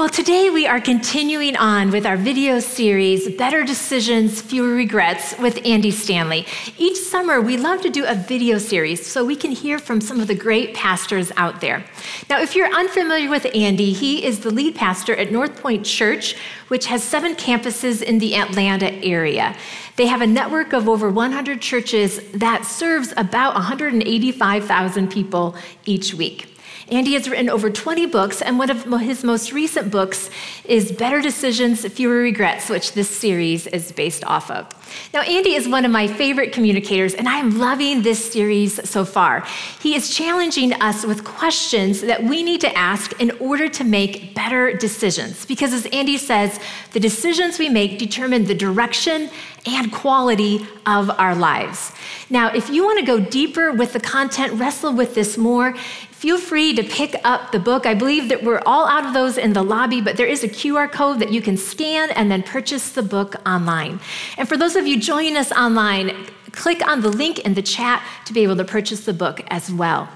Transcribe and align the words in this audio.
Well, 0.00 0.08
today 0.08 0.48
we 0.48 0.66
are 0.66 0.80
continuing 0.80 1.56
on 1.56 1.90
with 1.90 2.06
our 2.06 2.16
video 2.16 2.58
series, 2.58 3.28
Better 3.36 3.62
Decisions, 3.64 4.40
Fewer 4.40 4.72
Regrets, 4.72 5.38
with 5.38 5.60
Andy 5.66 5.90
Stanley. 5.90 6.46
Each 6.78 6.96
summer, 6.96 7.38
we 7.38 7.58
love 7.58 7.82
to 7.82 7.90
do 7.90 8.06
a 8.06 8.14
video 8.14 8.56
series 8.56 9.04
so 9.04 9.26
we 9.26 9.36
can 9.36 9.50
hear 9.50 9.78
from 9.78 10.00
some 10.00 10.18
of 10.18 10.26
the 10.26 10.34
great 10.34 10.74
pastors 10.74 11.30
out 11.36 11.60
there. 11.60 11.84
Now, 12.30 12.40
if 12.40 12.56
you're 12.56 12.74
unfamiliar 12.74 13.28
with 13.28 13.46
Andy, 13.54 13.92
he 13.92 14.24
is 14.24 14.40
the 14.40 14.50
lead 14.50 14.74
pastor 14.74 15.14
at 15.14 15.30
North 15.32 15.60
Point 15.60 15.84
Church, 15.84 16.34
which 16.68 16.86
has 16.86 17.04
seven 17.04 17.34
campuses 17.34 18.00
in 18.00 18.20
the 18.20 18.36
Atlanta 18.36 18.90
area. 19.04 19.54
They 19.96 20.06
have 20.06 20.22
a 20.22 20.26
network 20.26 20.72
of 20.72 20.88
over 20.88 21.10
100 21.10 21.60
churches 21.60 22.26
that 22.32 22.64
serves 22.64 23.12
about 23.18 23.52
185,000 23.52 25.10
people 25.10 25.56
each 25.84 26.14
week. 26.14 26.46
Andy 26.90 27.12
has 27.12 27.28
written 27.28 27.48
over 27.48 27.70
20 27.70 28.06
books, 28.06 28.42
and 28.42 28.58
one 28.58 28.68
of 28.68 28.84
his 29.00 29.22
most 29.22 29.52
recent 29.52 29.92
books 29.92 30.28
is 30.64 30.90
Better 30.90 31.20
Decisions, 31.20 31.86
Fewer 31.86 32.16
Regrets, 32.16 32.68
which 32.68 32.94
this 32.94 33.08
series 33.08 33.68
is 33.68 33.92
based 33.92 34.24
off 34.24 34.50
of. 34.50 34.66
Now, 35.14 35.20
Andy 35.20 35.54
is 35.54 35.68
one 35.68 35.84
of 35.84 35.92
my 35.92 36.08
favorite 36.08 36.52
communicators, 36.52 37.14
and 37.14 37.28
I 37.28 37.38
am 37.38 37.58
loving 37.58 38.02
this 38.02 38.32
series 38.32 38.88
so 38.88 39.04
far. 39.04 39.46
He 39.80 39.94
is 39.94 40.12
challenging 40.14 40.72
us 40.74 41.06
with 41.06 41.22
questions 41.22 42.00
that 42.00 42.24
we 42.24 42.42
need 42.42 42.60
to 42.62 42.76
ask 42.76 43.12
in 43.20 43.30
order 43.38 43.68
to 43.68 43.84
make 43.84 44.34
better 44.34 44.72
decisions. 44.72 45.46
Because, 45.46 45.72
as 45.72 45.86
Andy 45.86 46.18
says, 46.18 46.58
the 46.92 47.00
decisions 47.00 47.58
we 47.60 47.68
make 47.68 48.00
determine 48.00 48.46
the 48.46 48.54
direction 48.54 49.30
and 49.66 49.92
quality 49.92 50.66
of 50.86 51.10
our 51.10 51.34
lives. 51.34 51.92
Now, 52.30 52.48
if 52.48 52.70
you 52.70 52.84
want 52.84 52.98
to 52.98 53.04
go 53.04 53.20
deeper 53.20 53.72
with 53.72 53.92
the 53.92 54.00
content, 54.00 54.54
wrestle 54.54 54.92
with 54.92 55.14
this 55.14 55.36
more, 55.36 55.76
feel 56.20 56.36
free 56.36 56.74
to 56.74 56.82
pick 56.82 57.16
up 57.24 57.50
the 57.50 57.58
book. 57.58 57.86
I 57.86 57.94
believe 57.94 58.28
that 58.28 58.42
we're 58.42 58.60
all 58.66 58.86
out 58.86 59.06
of 59.06 59.14
those 59.14 59.38
in 59.38 59.54
the 59.54 59.62
lobby, 59.62 60.02
but 60.02 60.18
there 60.18 60.26
is 60.26 60.44
a 60.44 60.48
QR 60.48 60.92
code 60.92 61.18
that 61.20 61.32
you 61.32 61.40
can 61.40 61.56
scan 61.56 62.10
and 62.10 62.30
then 62.30 62.42
purchase 62.42 62.90
the 62.90 63.02
book 63.02 63.36
online. 63.46 64.00
And 64.36 64.46
for 64.46 64.58
those 64.58 64.76
of 64.76 64.86
you 64.86 65.00
joining 65.00 65.38
us 65.38 65.50
online, 65.50 66.26
click 66.52 66.86
on 66.86 67.00
the 67.00 67.08
link 67.08 67.38
in 67.38 67.54
the 67.54 67.62
chat 67.62 68.06
to 68.26 68.34
be 68.34 68.42
able 68.42 68.56
to 68.56 68.66
purchase 68.66 69.06
the 69.06 69.14
book 69.14 69.40
as 69.48 69.72
well. 69.72 70.10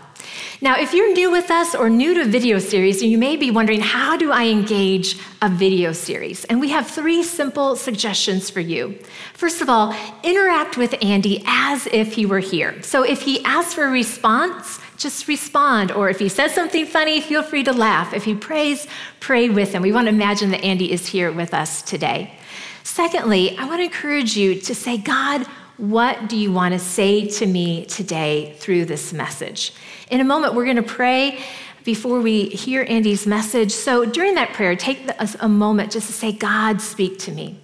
Now, 0.61 0.79
if 0.79 0.93
you're 0.93 1.11
new 1.15 1.31
with 1.31 1.51
us 1.51 1.75
or 1.75 1.89
new 1.89 2.13
to 2.13 2.27
video 2.27 2.59
series, 2.59 3.03
you 3.03 3.17
may 3.17 3.37
be 3.37 3.51
wondering, 3.51 3.81
how 3.81 4.19
do 4.19 4.31
I 4.31 4.49
engage 4.49 5.19
a 5.41 5.49
video 5.49 5.93
series? 5.93 6.45
And 6.45 6.61
we 6.61 6.69
have 6.69 6.87
three 6.87 7.23
simple 7.23 7.77
suggestions 7.77 8.51
for 8.51 8.61
you. 8.61 8.99
First 9.33 9.63
of 9.63 9.71
all, 9.71 9.97
interact 10.23 10.77
with 10.77 10.95
Andy 11.03 11.43
as 11.47 11.87
if 11.87 12.13
he 12.13 12.27
were 12.27 12.41
here. 12.41 12.83
So 12.83 13.05
if 13.05 13.23
he 13.23 13.43
asks 13.45 13.73
for 13.73 13.85
a 13.85 13.91
response, 13.91 14.81
just 14.97 15.29
respond. 15.29 15.93
Or 15.93 16.09
if 16.09 16.19
he 16.19 16.29
says 16.29 16.55
something 16.55 16.87
funny, 16.87 17.21
feel 17.21 17.43
free 17.43 17.65
to 17.65 17.73
laugh. 17.73 18.13
If 18.13 18.25
he 18.25 18.35
prays, 18.35 18.87
pray 19.21 19.49
with 19.49 19.73
him. 19.73 19.83
We 19.83 19.93
want 19.93 20.07
to 20.07 20.15
imagine 20.15 20.51
that 20.51 20.63
Andy 20.65 20.93
is 20.93 21.07
here 21.07 21.33
with 21.33 21.55
us 21.55 21.83
today. 21.83 22.39
Secondly, 22.83 23.57
I 23.59 23.67
want 23.67 23.81
to 23.81 23.85
encourage 23.85 24.37
you 24.37 24.61
to 24.61 24.75
say, 24.75 24.99
God, 24.99 25.47
what 25.77 26.29
do 26.29 26.37
you 26.37 26.53
want 26.53 26.73
to 26.73 26.79
say 26.79 27.27
to 27.27 27.47
me 27.47 27.87
today 27.87 28.55
through 28.59 28.85
this 28.85 29.13
message? 29.13 29.73
In 30.11 30.21
a 30.21 30.25
moment, 30.25 30.55
we're 30.55 30.65
going 30.65 30.77
to 30.77 30.83
pray 30.83 31.41
before 31.83 32.21
we 32.21 32.45
hear 32.47 32.87
Andy's 32.89 33.27
message. 33.27 33.73
So 33.73 34.05
during 34.05 34.37
that 34.37 34.53
prayer, 34.53 34.77
take 34.77 35.11
a 35.41 35.49
moment 35.49 35.93
just 35.93 36.07
to 36.07 36.13
say, 36.13 36.33
God, 36.33 36.81
speak 36.81 37.19
to 37.21 37.33
me. 37.33 37.59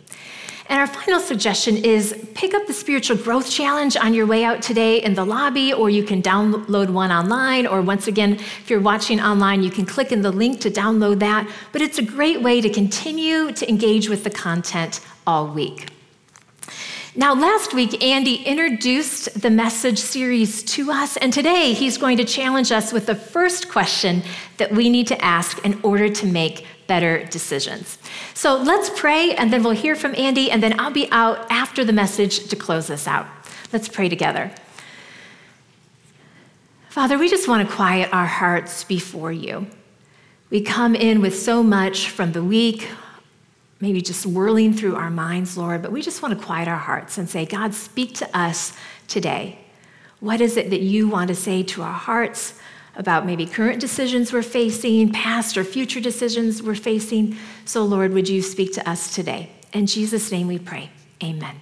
And 0.71 0.79
our 0.79 0.87
final 0.87 1.19
suggestion 1.19 1.79
is 1.79 2.15
pick 2.35 2.55
up 2.55 2.69
the 2.69 2.73
Spiritual 2.73 3.17
Growth 3.17 3.51
Challenge 3.51 3.97
on 3.97 4.15
your 4.15 4.25
way 4.25 4.45
out 4.45 4.63
today 4.63 5.03
in 5.03 5.15
the 5.15 5.25
lobby, 5.25 5.73
or 5.73 5.91
you 5.91 6.05
can 6.05 6.23
download 6.23 6.91
one 6.91 7.11
online. 7.11 7.67
Or 7.67 7.83
once 7.83 8.07
again, 8.07 8.35
if 8.35 8.71
you're 8.71 8.79
watching 8.79 9.21
online, 9.21 9.65
you 9.65 9.71
can 9.73 9.85
click 9.85 10.13
in 10.13 10.23
the 10.23 10.31
link 10.31 10.61
to 10.61 10.71
download 10.71 11.19
that. 11.19 11.51
But 11.73 11.83
it's 11.83 11.99
a 11.99 12.03
great 12.03 12.41
way 12.41 12.61
to 12.61 12.71
continue 12.71 13.51
to 13.51 13.69
engage 13.69 14.09
with 14.09 14.23
the 14.23 14.31
content 14.31 15.01
all 15.27 15.49
week. 15.49 15.91
Now, 17.17 17.35
last 17.35 17.75
week, 17.75 18.01
Andy 18.01 18.37
introduced 18.37 19.41
the 19.41 19.51
message 19.51 19.99
series 19.99 20.63
to 20.63 20.93
us, 20.93 21.17
and 21.17 21.33
today 21.33 21.73
he's 21.73 21.99
going 21.99 22.17
to 22.19 22.25
challenge 22.25 22.71
us 22.71 22.93
with 22.93 23.07
the 23.07 23.17
first 23.17 23.69
question 23.69 24.23
that 24.59 24.71
we 24.71 24.89
need 24.89 25.09
to 25.09 25.21
ask 25.21 25.59
in 25.65 25.81
order 25.83 26.09
to 26.09 26.27
make 26.27 26.65
better 26.91 27.25
decisions. 27.27 27.99
So 28.35 28.57
let's 28.57 28.91
pray, 28.99 29.37
and 29.37 29.53
then 29.53 29.63
we'll 29.63 29.81
hear 29.87 29.95
from 29.95 30.13
Andy, 30.17 30.51
and 30.51 30.61
then 30.61 30.81
I'll 30.81 30.91
be 30.91 31.09
out 31.13 31.47
after 31.49 31.85
the 31.85 31.93
message 31.93 32.49
to 32.49 32.57
close 32.57 32.91
us 32.91 33.07
out. 33.07 33.29
Let's 33.73 33.89
pray 33.89 34.09
together. 34.09 34.51
Father, 36.89 37.17
we 37.17 37.29
just 37.31 37.47
want 37.47 37.69
to 37.69 37.73
quiet 37.73 38.13
our 38.13 38.27
hearts 38.27 38.83
before 38.83 39.31
you. 39.31 39.69
We 40.51 40.63
come 40.63 40.97
in 40.97 41.21
with 41.21 41.39
so 41.39 41.63
much 41.63 42.09
from 42.09 42.33
the 42.33 42.43
week, 42.43 42.89
maybe 43.79 44.01
just 44.03 44.27
whirling 44.27 44.75
through 44.75 44.97
our 44.97 45.11
minds, 45.11 45.57
Lord, 45.57 45.83
but 45.83 45.93
we 45.93 46.03
just 46.03 46.23
want 46.23 46.37
to 46.37 46.45
quiet 46.45 46.67
our 46.67 46.77
hearts 46.77 47.19
and 47.19 47.31
say, 47.31 47.47
God, 47.47 47.73
speak 47.73 48.17
to 48.17 48.37
us 48.37 48.77
today. 49.07 49.61
What 50.19 50.41
is 50.41 50.57
it 50.57 50.71
that 50.71 50.81
you 50.81 51.07
want 51.07 51.29
to 51.29 51.37
say 51.37 51.63
to 51.63 51.83
our 51.83 51.93
hearts? 51.93 52.59
About 52.97 53.27
maybe 53.27 53.47
current 53.47 53.81
decisions 53.81 54.33
we're 54.33 54.43
facing, 54.43 55.13
past 55.13 55.57
or 55.57 55.65
future 55.65 56.01
decisions 56.01 56.63
we're 56.63 56.75
facing. 56.75 57.37
So, 57.65 57.85
Lord, 57.85 58.13
would 58.13 58.29
you 58.29 58.43
speak 58.43 58.73
to 58.75 58.89
us 58.89 59.15
today? 59.15 59.51
In 59.73 59.87
Jesus' 59.87 60.31
name 60.33 60.49
we 60.49 60.59
pray. 60.59 60.91
Amen. 61.23 61.57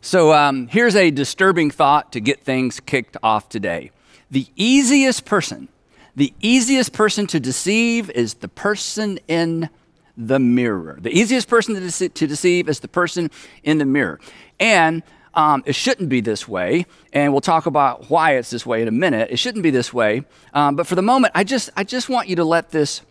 So, 0.00 0.32
um, 0.32 0.66
here's 0.68 0.96
a 0.96 1.10
disturbing 1.10 1.70
thought 1.70 2.12
to 2.12 2.20
get 2.20 2.42
things 2.42 2.80
kicked 2.80 3.16
off 3.22 3.48
today. 3.48 3.90
The 4.30 4.46
easiest 4.56 5.24
person, 5.24 5.68
the 6.16 6.32
easiest 6.40 6.92
person 6.92 7.26
to 7.28 7.40
deceive 7.40 8.10
is 8.10 8.34
the 8.34 8.48
person 8.48 9.18
in 9.28 9.70
the 10.16 10.38
mirror. 10.38 10.98
The 11.00 11.10
easiest 11.10 11.48
person 11.48 11.74
to, 11.74 11.80
dece- 11.80 12.14
to 12.14 12.26
deceive 12.26 12.68
is 12.68 12.80
the 12.80 12.88
person 12.88 13.30
in 13.62 13.78
the 13.78 13.84
mirror. 13.84 14.20
And 14.60 15.02
um, 15.34 15.62
it 15.66 15.74
shouldn't 15.74 16.08
be 16.08 16.20
this 16.20 16.48
way, 16.48 16.86
and 17.12 17.32
we'll 17.32 17.40
talk 17.40 17.66
about 17.66 18.08
why 18.10 18.36
it's 18.36 18.50
this 18.50 18.64
way 18.64 18.82
in 18.82 18.88
a 18.88 18.92
minute. 18.92 19.30
It 19.30 19.38
shouldn't 19.38 19.62
be 19.62 19.70
this 19.70 19.92
way, 19.92 20.22
um, 20.52 20.76
but 20.76 20.86
for 20.86 20.94
the 20.94 21.02
moment, 21.02 21.32
I 21.34 21.44
just 21.44 21.70
I 21.76 21.84
just 21.84 22.08
want 22.08 22.28
you 22.28 22.36
to 22.36 22.44
let 22.44 22.70
this 22.70 23.02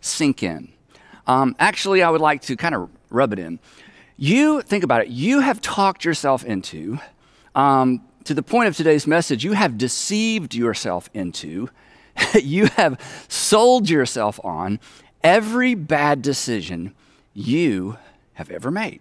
sink 0.00 0.42
in. 0.42 0.72
Um, 1.26 1.56
actually, 1.58 2.02
I 2.02 2.10
would 2.10 2.20
like 2.20 2.42
to 2.42 2.56
kind 2.56 2.74
of 2.74 2.90
rub 3.10 3.32
it 3.32 3.38
in. 3.38 3.58
You 4.16 4.62
think 4.62 4.84
about 4.84 5.02
it. 5.02 5.08
You 5.08 5.40
have 5.40 5.60
talked 5.60 6.04
yourself 6.04 6.44
into, 6.44 6.98
um, 7.54 8.02
to 8.24 8.34
the 8.34 8.42
point 8.42 8.68
of 8.68 8.76
today's 8.76 9.06
message. 9.06 9.44
You 9.44 9.52
have 9.52 9.78
deceived 9.78 10.54
yourself 10.54 11.08
into. 11.14 11.70
you 12.34 12.66
have 12.66 13.00
sold 13.28 13.88
yourself 13.88 14.38
on 14.44 14.78
every 15.22 15.74
bad 15.74 16.22
decision 16.22 16.94
you 17.32 17.96
have 18.34 18.50
ever 18.50 18.70
made. 18.70 19.00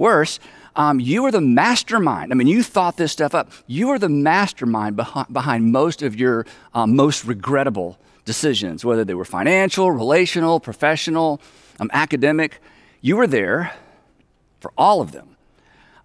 Worse, 0.00 0.40
um, 0.76 0.98
you 0.98 1.26
are 1.26 1.30
the 1.30 1.42
mastermind. 1.42 2.32
I 2.32 2.34
mean, 2.34 2.46
you 2.46 2.62
thought 2.62 2.96
this 2.96 3.12
stuff 3.12 3.34
up. 3.34 3.52
You 3.66 3.90
are 3.90 3.98
the 3.98 4.08
mastermind 4.08 4.96
behind, 4.96 5.30
behind 5.30 5.72
most 5.72 6.00
of 6.00 6.16
your 6.18 6.46
um, 6.72 6.96
most 6.96 7.26
regrettable 7.26 7.98
decisions, 8.24 8.82
whether 8.82 9.04
they 9.04 9.12
were 9.12 9.26
financial, 9.26 9.92
relational, 9.92 10.58
professional, 10.58 11.38
um, 11.80 11.90
academic. 11.92 12.62
You 13.02 13.18
were 13.18 13.26
there 13.26 13.74
for 14.60 14.72
all 14.78 15.02
of 15.02 15.12
them. 15.12 15.36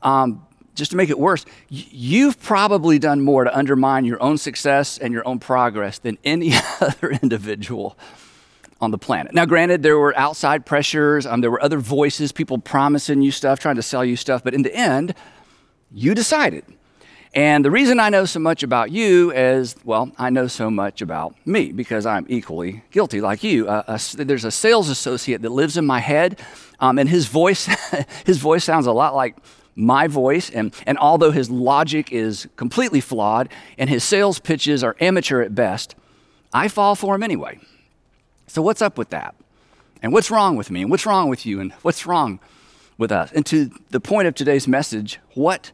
Um, 0.02 0.46
just 0.74 0.92
to 0.92 0.98
make 0.98 1.10
it 1.10 1.18
worse, 1.18 1.46
you've 1.70 2.38
probably 2.42 3.00
done 3.00 3.22
more 3.22 3.46
to 3.46 3.58
undermine 3.58 4.04
your 4.04 4.22
own 4.22 4.38
success 4.38 4.98
and 4.98 5.14
your 5.14 5.26
own 5.26 5.40
progress 5.40 6.00
than 6.00 6.18
any 6.26 6.52
other 6.82 7.12
individual 7.12 7.98
on 8.82 8.92
the 8.92 8.98
planet. 8.98 9.34
Now, 9.34 9.46
granted, 9.46 9.84
there 9.84 9.98
were 9.98 10.16
outside 10.18 10.66
pressures, 10.66 11.26
um, 11.26 11.42
there 11.42 11.52
were 11.52 11.64
other 11.64 11.80
voices, 11.80 12.32
people 12.32 12.58
promising 12.58 13.22
you 13.22 13.32
stuff, 13.32 13.60
trying 13.60 13.76
to 13.76 13.82
sell 13.82 14.04
you 14.04 14.16
stuff, 14.16 14.44
but 14.44 14.54
in 14.54 14.64
the 14.64 14.76
end, 14.76 15.14
you 15.92 16.14
decided. 16.14 16.66
And 17.34 17.66
the 17.66 17.72
reason 17.72 18.00
I 18.00 18.10
know 18.10 18.24
so 18.24 18.40
much 18.40 18.64
about 18.64 18.92
you 18.92 19.32
is, 19.34 19.76
well, 19.84 20.10
I 20.18 20.30
know 20.30 20.48
so 20.48 20.70
much 20.70 21.02
about 21.02 21.36
me 21.46 21.74
because 21.74 22.06
I'm 22.06 22.26
equally 22.30 22.84
guilty 22.92 23.20
like 23.20 23.44
you. 23.44 23.68
Uh, 23.68 23.84
a, 24.18 24.24
there's 24.24 24.46
a 24.46 24.52
sales 24.52 24.90
associate 24.90 25.42
that 25.42 25.50
lives 25.52 25.76
in 25.76 25.86
my 25.86 26.00
head, 26.00 26.42
um, 26.80 26.98
and 26.98 27.10
his 27.10 27.28
voice, 27.28 27.66
his 28.26 28.38
voice 28.38 28.64
sounds 28.64 28.88
a 28.88 28.94
lot 28.94 29.16
like 29.16 29.36
my 29.76 30.08
voice. 30.08 30.50
And, 30.50 30.74
and 30.86 30.98
although 30.98 31.32
his 31.32 31.50
logic 31.50 32.12
is 32.14 32.48
completely 32.56 33.02
flawed 33.02 33.50
and 33.78 33.90
his 33.90 34.04
sales 34.04 34.40
pitches 34.40 34.82
are 34.84 34.96
amateur 35.02 35.42
at 35.42 35.54
best, 35.54 35.96
I 36.54 36.70
fall 36.70 36.96
for 36.96 37.16
him 37.16 37.24
anyway. 37.24 37.60
So, 38.56 38.62
what's 38.62 38.82
up 38.82 38.98
with 38.98 39.10
that? 39.10 39.36
And 40.02 40.14
what's 40.14 40.32
wrong 40.32 40.56
with 40.56 40.72
me? 40.72 40.84
And 40.84 40.90
what's 40.90 41.06
wrong 41.06 41.28
with 41.28 41.46
you? 41.46 41.60
And 41.60 41.74
what's 41.82 42.06
wrong 42.06 42.40
with 42.98 43.12
us? 43.12 43.30
And 43.34 43.46
to 43.48 43.70
the 43.90 44.00
point 44.00 44.30
of 44.30 44.34
today's 44.34 44.66
message, 44.66 45.20
what 45.34 45.74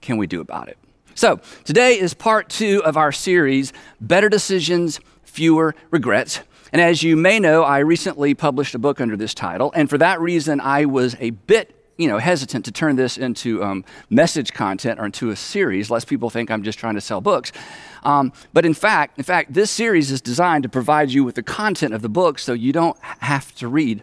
can 0.00 0.16
we 0.16 0.26
do 0.26 0.40
about 0.40 0.70
it? 0.70 0.78
So, 1.14 1.38
today 1.64 2.00
is 2.00 2.14
part 2.14 2.48
two 2.48 2.82
of 2.82 2.96
our 2.96 3.12
series 3.12 3.74
Better 4.00 4.30
Decisions, 4.30 5.00
Fewer 5.22 5.74
Regrets. 5.90 6.40
And 6.72 6.80
as 6.80 7.02
you 7.02 7.14
may 7.14 7.38
know, 7.38 7.62
I 7.62 7.80
recently 7.80 8.32
published 8.32 8.74
a 8.74 8.78
book 8.78 8.98
under 8.98 9.14
this 9.14 9.34
title. 9.34 9.70
And 9.76 9.90
for 9.90 9.98
that 9.98 10.18
reason, 10.18 10.62
I 10.62 10.86
was 10.86 11.14
a 11.20 11.28
bit 11.28 11.76
you 11.96 12.08
know, 12.08 12.18
hesitant 12.18 12.64
to 12.64 12.72
turn 12.72 12.96
this 12.96 13.18
into 13.18 13.62
um, 13.62 13.84
message 14.10 14.52
content 14.52 14.98
or 14.98 15.06
into 15.06 15.30
a 15.30 15.36
series, 15.36 15.90
lest 15.90 16.06
people 16.06 16.30
think 16.30 16.50
I'm 16.50 16.62
just 16.62 16.78
trying 16.78 16.94
to 16.94 17.00
sell 17.00 17.20
books. 17.20 17.52
Um, 18.02 18.32
but 18.52 18.64
in 18.64 18.74
fact, 18.74 19.18
in 19.18 19.24
fact, 19.24 19.52
this 19.52 19.70
series 19.70 20.10
is 20.10 20.20
designed 20.20 20.62
to 20.64 20.68
provide 20.68 21.10
you 21.10 21.24
with 21.24 21.34
the 21.34 21.42
content 21.42 21.94
of 21.94 22.02
the 22.02 22.08
book, 22.08 22.38
so 22.38 22.52
you 22.52 22.72
don't 22.72 22.98
have 23.20 23.54
to 23.56 23.68
read 23.68 24.02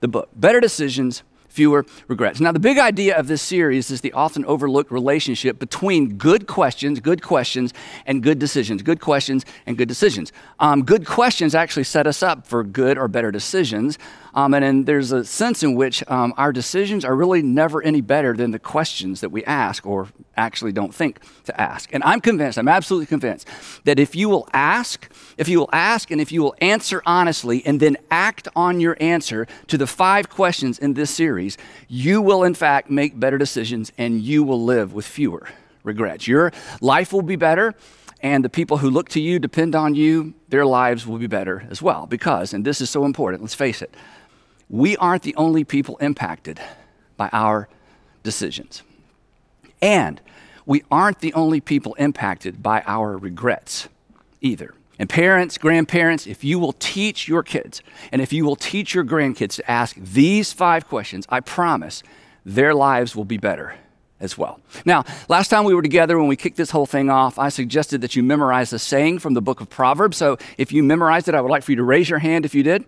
the 0.00 0.08
book. 0.08 0.28
Better 0.34 0.60
decisions, 0.60 1.22
fewer 1.52 1.84
regrets. 2.08 2.40
Now, 2.40 2.52
the 2.52 2.58
big 2.58 2.78
idea 2.78 3.16
of 3.16 3.26
this 3.28 3.42
series 3.42 3.90
is 3.90 4.00
the 4.00 4.12
often 4.12 4.44
overlooked 4.46 4.90
relationship 4.90 5.58
between 5.58 6.16
good 6.16 6.46
questions, 6.46 6.98
good 7.00 7.22
questions, 7.22 7.74
and 8.06 8.22
good 8.22 8.38
decisions. 8.38 8.82
Good 8.82 9.00
questions 9.00 9.44
and 9.66 9.76
good 9.76 9.88
decisions. 9.88 10.32
Um, 10.60 10.82
good 10.82 11.06
questions 11.06 11.54
actually 11.54 11.84
set 11.84 12.06
us 12.06 12.22
up 12.22 12.46
for 12.46 12.64
good 12.64 12.96
or 12.96 13.06
better 13.06 13.30
decisions. 13.30 13.98
Um, 14.34 14.54
and, 14.54 14.64
and, 14.64 14.86
there's 14.86 15.12
a 15.12 15.24
sense 15.24 15.62
in 15.62 15.74
which 15.74 16.02
um, 16.08 16.32
our 16.38 16.52
decisions 16.52 17.04
are 17.04 17.14
really 17.14 17.42
never 17.42 17.82
any 17.82 18.00
better 18.00 18.34
than 18.34 18.50
the 18.50 18.58
questions 18.58 19.20
that 19.20 19.30
we 19.30 19.44
ask 19.44 19.86
or 19.86 20.08
actually 20.36 20.72
don't 20.72 20.94
think 20.94 21.20
to 21.44 21.60
ask. 21.60 21.92
And 21.92 22.02
I'm 22.02 22.20
convinced, 22.20 22.58
I'm 22.58 22.68
absolutely 22.68 23.06
convinced, 23.06 23.46
that 23.84 23.98
if 23.98 24.16
you 24.16 24.28
will 24.30 24.48
ask, 24.52 25.10
if 25.36 25.48
you 25.48 25.58
will 25.58 25.68
ask 25.72 26.10
and 26.10 26.20
if 26.20 26.32
you 26.32 26.42
will 26.42 26.54
answer 26.60 27.02
honestly 27.04 27.62
and 27.66 27.78
then 27.78 27.98
act 28.10 28.48
on 28.56 28.80
your 28.80 28.96
answer 29.00 29.46
to 29.66 29.76
the 29.76 29.86
five 29.86 30.30
questions 30.30 30.78
in 30.78 30.94
this 30.94 31.10
series, 31.10 31.58
you 31.88 32.22
will 32.22 32.42
in 32.42 32.54
fact 32.54 32.90
make 32.90 33.20
better 33.20 33.36
decisions 33.36 33.92
and 33.98 34.22
you 34.22 34.42
will 34.42 34.62
live 34.62 34.94
with 34.94 35.06
fewer 35.06 35.46
regrets. 35.84 36.26
Your 36.26 36.52
life 36.80 37.12
will 37.12 37.22
be 37.22 37.36
better 37.36 37.74
and 38.22 38.44
the 38.44 38.48
people 38.48 38.78
who 38.78 38.88
look 38.88 39.08
to 39.10 39.20
you, 39.20 39.40
depend 39.40 39.74
on 39.74 39.96
you, 39.96 40.34
their 40.48 40.64
lives 40.64 41.06
will 41.06 41.18
be 41.18 41.26
better 41.26 41.66
as 41.70 41.82
well. 41.82 42.06
Because, 42.06 42.54
and 42.54 42.64
this 42.64 42.80
is 42.80 42.88
so 42.88 43.04
important, 43.04 43.42
let's 43.42 43.54
face 43.54 43.82
it, 43.82 43.92
we 44.72 44.96
aren't 44.96 45.22
the 45.22 45.36
only 45.36 45.62
people 45.62 45.98
impacted 45.98 46.58
by 47.16 47.28
our 47.32 47.68
decisions. 48.24 48.82
And 49.80 50.20
we 50.64 50.82
aren't 50.90 51.20
the 51.20 51.34
only 51.34 51.60
people 51.60 51.94
impacted 51.94 52.62
by 52.62 52.82
our 52.86 53.16
regrets 53.16 53.88
either. 54.40 54.74
And 54.98 55.10
parents, 55.10 55.58
grandparents, 55.58 56.26
if 56.26 56.42
you 56.42 56.58
will 56.58 56.72
teach 56.72 57.28
your 57.28 57.42
kids 57.42 57.82
and 58.10 58.22
if 58.22 58.32
you 58.32 58.44
will 58.44 58.56
teach 58.56 58.94
your 58.94 59.04
grandkids 59.04 59.56
to 59.56 59.70
ask 59.70 59.94
these 59.96 60.52
five 60.52 60.88
questions, 60.88 61.26
I 61.28 61.40
promise 61.40 62.02
their 62.44 62.74
lives 62.74 63.14
will 63.14 63.24
be 63.24 63.38
better 63.38 63.74
as 64.20 64.38
well. 64.38 64.60
Now, 64.86 65.04
last 65.28 65.48
time 65.48 65.64
we 65.64 65.74
were 65.74 65.82
together 65.82 66.16
when 66.18 66.28
we 66.28 66.36
kicked 66.36 66.56
this 66.56 66.70
whole 66.70 66.86
thing 66.86 67.10
off, 67.10 67.38
I 67.38 67.50
suggested 67.50 68.00
that 68.00 68.16
you 68.16 68.22
memorize 68.22 68.72
a 68.72 68.78
saying 68.78 69.18
from 69.18 69.34
the 69.34 69.42
book 69.42 69.60
of 69.60 69.68
Proverbs. 69.68 70.16
So 70.16 70.38
if 70.56 70.72
you 70.72 70.82
memorized 70.82 71.28
it, 71.28 71.34
I 71.34 71.42
would 71.42 71.50
like 71.50 71.62
for 71.62 71.72
you 71.72 71.76
to 71.76 71.84
raise 71.84 72.08
your 72.08 72.20
hand 72.20 72.46
if 72.46 72.54
you 72.54 72.62
did. 72.62 72.86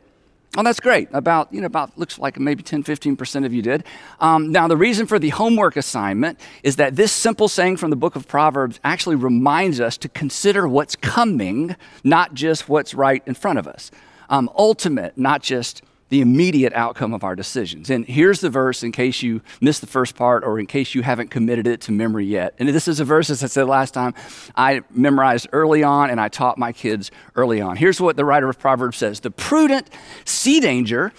Oh, 0.56 0.62
that's 0.62 0.78
great. 0.78 1.08
About, 1.12 1.52
you 1.52 1.60
know, 1.60 1.66
about 1.66 1.98
looks 1.98 2.18
like 2.18 2.38
maybe 2.38 2.62
10, 2.62 2.84
15% 2.84 3.44
of 3.44 3.52
you 3.52 3.60
did. 3.60 3.82
Um, 4.20 4.52
now, 4.52 4.68
the 4.68 4.76
reason 4.76 5.06
for 5.06 5.18
the 5.18 5.30
homework 5.30 5.76
assignment 5.76 6.38
is 6.62 6.76
that 6.76 6.94
this 6.94 7.10
simple 7.10 7.48
saying 7.48 7.78
from 7.78 7.90
the 7.90 7.96
book 7.96 8.14
of 8.14 8.28
Proverbs 8.28 8.78
actually 8.84 9.16
reminds 9.16 9.80
us 9.80 9.96
to 9.98 10.08
consider 10.08 10.68
what's 10.68 10.94
coming, 10.94 11.74
not 12.04 12.34
just 12.34 12.68
what's 12.68 12.94
right 12.94 13.22
in 13.26 13.34
front 13.34 13.58
of 13.58 13.66
us. 13.66 13.90
Um, 14.30 14.48
ultimate, 14.56 15.18
not 15.18 15.42
just 15.42 15.82
the 16.14 16.20
immediate 16.20 16.72
outcome 16.74 17.12
of 17.12 17.24
our 17.24 17.34
decisions. 17.34 17.90
And 17.90 18.06
here's 18.06 18.40
the 18.40 18.48
verse 18.48 18.84
in 18.84 18.92
case 18.92 19.20
you 19.20 19.42
missed 19.60 19.80
the 19.80 19.88
first 19.88 20.14
part 20.14 20.44
or 20.44 20.60
in 20.60 20.66
case 20.66 20.94
you 20.94 21.02
haven't 21.02 21.32
committed 21.32 21.66
it 21.66 21.80
to 21.80 21.92
memory 21.92 22.24
yet. 22.24 22.54
And 22.60 22.68
this 22.68 22.86
is 22.86 23.00
a 23.00 23.04
verse, 23.04 23.30
as 23.30 23.42
I 23.42 23.48
said 23.48 23.66
last 23.66 23.94
time, 23.94 24.14
I 24.54 24.82
memorized 24.90 25.48
early 25.50 25.82
on 25.82 26.10
and 26.10 26.20
I 26.20 26.28
taught 26.28 26.56
my 26.56 26.70
kids 26.70 27.10
early 27.34 27.60
on. 27.60 27.76
Here's 27.76 28.00
what 28.00 28.16
the 28.16 28.24
writer 28.24 28.48
of 28.48 28.60
Proverbs 28.60 28.96
says 28.96 29.18
The 29.18 29.32
prudent 29.32 29.90
see 30.24 30.60
danger, 30.60 31.12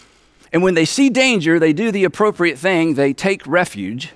and 0.54 0.64
when 0.64 0.76
they 0.76 0.86
see 0.86 1.10
danger, 1.10 1.60
they 1.60 1.74
do 1.74 1.92
the 1.92 2.06
appropriate 2.06 2.58
thing, 2.58 2.94
they 2.94 3.12
take 3.12 3.46
refuge. 3.46 4.14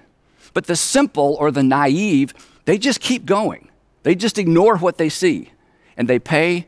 But 0.54 0.68
the 0.68 0.78
simple 0.78 1.36
or 1.42 1.52
the 1.52 1.62
naive, 1.62 2.34
they 2.64 2.78
just 2.78 3.02
keep 3.02 3.26
going. 3.26 3.68
They 4.04 4.16
just 4.16 4.38
ignore 4.38 4.78
what 4.78 4.98
they 4.98 5.10
see 5.10 5.52
and 5.98 6.08
they 6.08 6.20
pay 6.20 6.68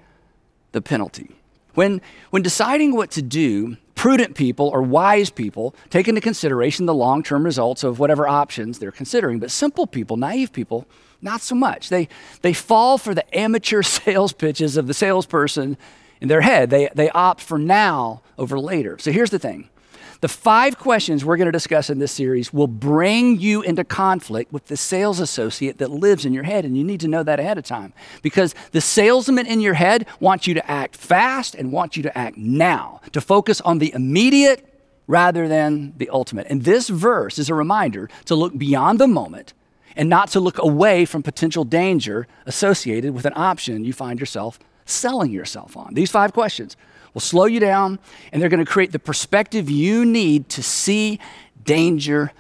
the 0.74 0.82
penalty. 0.82 1.32
When, 1.76 2.02
when 2.30 2.42
deciding 2.42 2.94
what 2.94 3.12
to 3.12 3.22
do, 3.22 3.78
prudent 4.02 4.34
people 4.36 4.68
or 4.68 4.82
wise 4.82 5.30
people 5.30 5.76
take 5.92 6.08
into 6.08 6.20
consideration 6.20 6.88
the 6.88 6.94
long 6.94 7.22
term 7.22 7.44
results 7.44 7.84
of 7.84 8.00
whatever 8.00 8.28
options 8.28 8.80
they're 8.80 8.92
considering. 8.92 9.38
But 9.38 9.52
simple 9.52 9.86
people, 9.86 10.18
naive 10.18 10.52
people, 10.52 10.88
not 11.22 11.42
so 11.42 11.54
much. 11.54 11.90
They, 11.90 12.10
they 12.42 12.52
fall 12.52 12.98
for 12.98 13.14
the 13.14 13.38
amateur 13.38 13.84
sales 13.84 14.34
pitches 14.34 14.76
of 14.76 14.88
the 14.88 14.96
salesperson 14.96 15.78
in 16.20 16.30
their 16.30 16.42
head. 16.42 16.72
They, 16.72 16.90
they 16.96 17.12
opt 17.12 17.42
for 17.42 17.60
now 17.60 18.24
over 18.40 18.60
later. 18.60 18.98
So 18.98 19.12
here's 19.12 19.30
the 19.30 19.38
thing 19.38 19.70
the 20.22 20.28
five 20.28 20.78
questions 20.78 21.26
we're 21.26 21.36
going 21.36 21.48
to 21.48 21.52
discuss 21.52 21.90
in 21.90 21.98
this 21.98 22.12
series 22.12 22.54
will 22.54 22.68
bring 22.68 23.40
you 23.40 23.64
into 23.64 23.84
conflict 23.84 24.54
with 24.54 24.68
the 24.68 24.78
sales 24.78 25.20
associate 25.20 25.80
that 25.80 25.90
lives 25.90 26.26
in 26.26 26.34
your 26.34 26.44
head, 26.44 26.64
and 26.64 26.78
you 26.78 26.84
need 26.84 27.00
to 27.00 27.08
know 27.08 27.24
that 27.24 27.40
ahead 27.40 27.58
of 27.58 27.66
time 27.66 27.92
because 28.22 28.54
the 28.72 28.82
salesman 28.82 29.48
in 29.48 29.60
your 29.60 29.74
head 29.74 30.06
wants 30.20 30.46
you 30.46 30.54
to 30.54 30.72
act 30.72 30.96
fast 30.96 31.56
and 31.56 31.72
wants 31.72 31.98
you 31.98 32.04
to 32.04 32.18
act 32.18 32.38
now, 32.38 33.02
to 33.12 33.20
focus 33.20 33.60
on 33.62 33.80
the 33.80 33.92
immediate 33.94 34.68
rather 35.08 35.48
than 35.48 35.94
the 35.98 36.10
ultimate. 36.10 36.46
And 36.50 36.64
this 36.64 36.88
verse 36.88 37.40
is 37.40 37.50
a 37.50 37.56
reminder 37.56 38.08
to 38.26 38.36
look 38.36 38.56
beyond 38.58 39.00
the 39.00 39.08
moment 39.08 39.54
and 39.96 40.08
not 40.08 40.30
to 40.30 40.40
look 40.40 40.60
away 40.60 41.04
from 41.04 41.24
potential 41.24 41.66
danger 41.66 42.28
associated 42.46 43.14
with 43.14 43.26
an 43.26 43.34
option 43.36 43.84
you 43.84 43.92
find 43.92 44.20
yourself 44.20 44.60
selling 44.86 45.32
yourself 45.32 45.76
on. 45.76 45.94
These 45.94 46.12
five 46.12 46.34
questions 46.34 46.78
will 47.14 47.22
slow 47.22 47.46
you 47.46 47.60
down, 47.60 48.00
and 48.32 48.42
they're 48.42 48.50
going 48.50 48.64
to 48.64 48.72
create 48.72 48.92
the 48.92 49.00
perspective 49.00 49.70
you 49.70 50.06
need 50.06 50.50
to 50.50 50.64
see 50.64 51.20
danger 51.64 52.32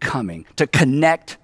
coming, 0.00 0.46
to 0.56 0.66
connect 0.66 1.38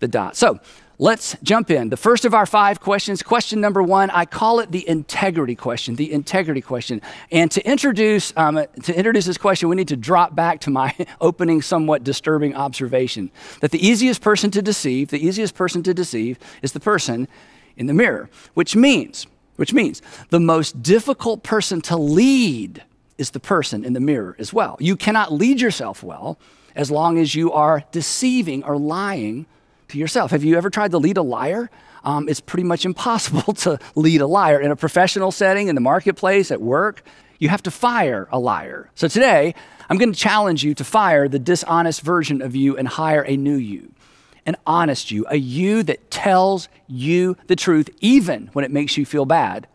the 0.00 0.08
dots. 0.08 0.38
So 0.38 0.60
let's 0.98 1.36
jump 1.42 1.70
in. 1.70 1.88
The 1.88 1.96
first 1.96 2.24
of 2.24 2.34
our 2.34 2.46
five 2.46 2.80
questions, 2.80 3.22
question 3.22 3.60
number 3.60 3.82
one, 3.82 4.10
I 4.10 4.24
call 4.24 4.60
it 4.60 4.70
the 4.70 4.86
integrity 4.88 5.54
question. 5.54 5.96
The 5.96 6.12
integrity 6.12 6.60
question. 6.60 7.00
And 7.30 7.50
to 7.52 7.66
introduce 7.66 8.32
um, 8.36 8.64
to 8.82 8.96
introduce 8.96 9.26
this 9.26 9.38
question, 9.38 9.68
we 9.68 9.76
need 9.76 9.88
to 9.88 9.96
drop 9.96 10.34
back 10.34 10.60
to 10.60 10.70
my 10.70 10.94
opening, 11.20 11.62
somewhat 11.62 12.04
disturbing 12.04 12.54
observation 12.54 13.30
that 13.60 13.70
the 13.70 13.84
easiest 13.86 14.20
person 14.20 14.50
to 14.52 14.62
deceive, 14.62 15.08
the 15.08 15.24
easiest 15.24 15.54
person 15.54 15.82
to 15.84 15.94
deceive, 15.94 16.38
is 16.62 16.72
the 16.72 16.80
person 16.80 17.28
in 17.76 17.86
the 17.86 17.94
mirror, 17.94 18.30
which 18.54 18.76
means 18.76 19.26
which 19.56 19.72
means 19.72 20.02
the 20.30 20.40
most 20.40 20.82
difficult 20.82 21.42
person 21.42 21.80
to 21.82 21.96
lead 21.96 22.82
is 23.18 23.30
the 23.30 23.40
person 23.40 23.84
in 23.84 23.92
the 23.92 24.00
mirror 24.00 24.34
as 24.38 24.52
well. 24.52 24.76
You 24.80 24.96
cannot 24.96 25.32
lead 25.32 25.60
yourself 25.60 26.02
well 26.02 26.38
as 26.74 26.90
long 26.90 27.18
as 27.18 27.34
you 27.34 27.52
are 27.52 27.84
deceiving 27.92 28.64
or 28.64 28.76
lying 28.76 29.46
to 29.88 29.98
yourself. 29.98 30.32
Have 30.32 30.44
you 30.44 30.56
ever 30.56 30.70
tried 30.70 30.90
to 30.90 30.98
lead 30.98 31.16
a 31.16 31.22
liar? 31.22 31.70
Um, 32.02 32.28
it's 32.28 32.40
pretty 32.40 32.64
much 32.64 32.84
impossible 32.84 33.54
to 33.64 33.78
lead 33.94 34.20
a 34.20 34.26
liar 34.26 34.60
in 34.60 34.70
a 34.70 34.76
professional 34.76 35.30
setting, 35.30 35.68
in 35.68 35.74
the 35.74 35.80
marketplace, 35.80 36.50
at 36.50 36.60
work. 36.60 37.02
You 37.38 37.48
have 37.48 37.62
to 37.64 37.70
fire 37.70 38.28
a 38.32 38.38
liar. 38.38 38.90
So 38.94 39.08
today, 39.08 39.54
I'm 39.88 39.98
going 39.98 40.12
to 40.12 40.18
challenge 40.18 40.64
you 40.64 40.74
to 40.74 40.84
fire 40.84 41.28
the 41.28 41.38
dishonest 41.38 42.00
version 42.00 42.42
of 42.42 42.56
you 42.56 42.76
and 42.76 42.88
hire 42.88 43.24
a 43.26 43.36
new 43.36 43.56
you 43.56 43.92
an 44.46 44.56
honest 44.66 45.10
you, 45.10 45.24
a 45.28 45.36
you 45.36 45.82
that 45.84 46.10
tells 46.10 46.68
you 46.86 47.36
the 47.46 47.56
truth, 47.56 47.90
even 48.00 48.50
when 48.52 48.64
it 48.64 48.70
makes 48.70 48.96
you 48.96 49.04
feel 49.06 49.24
bad 49.24 49.66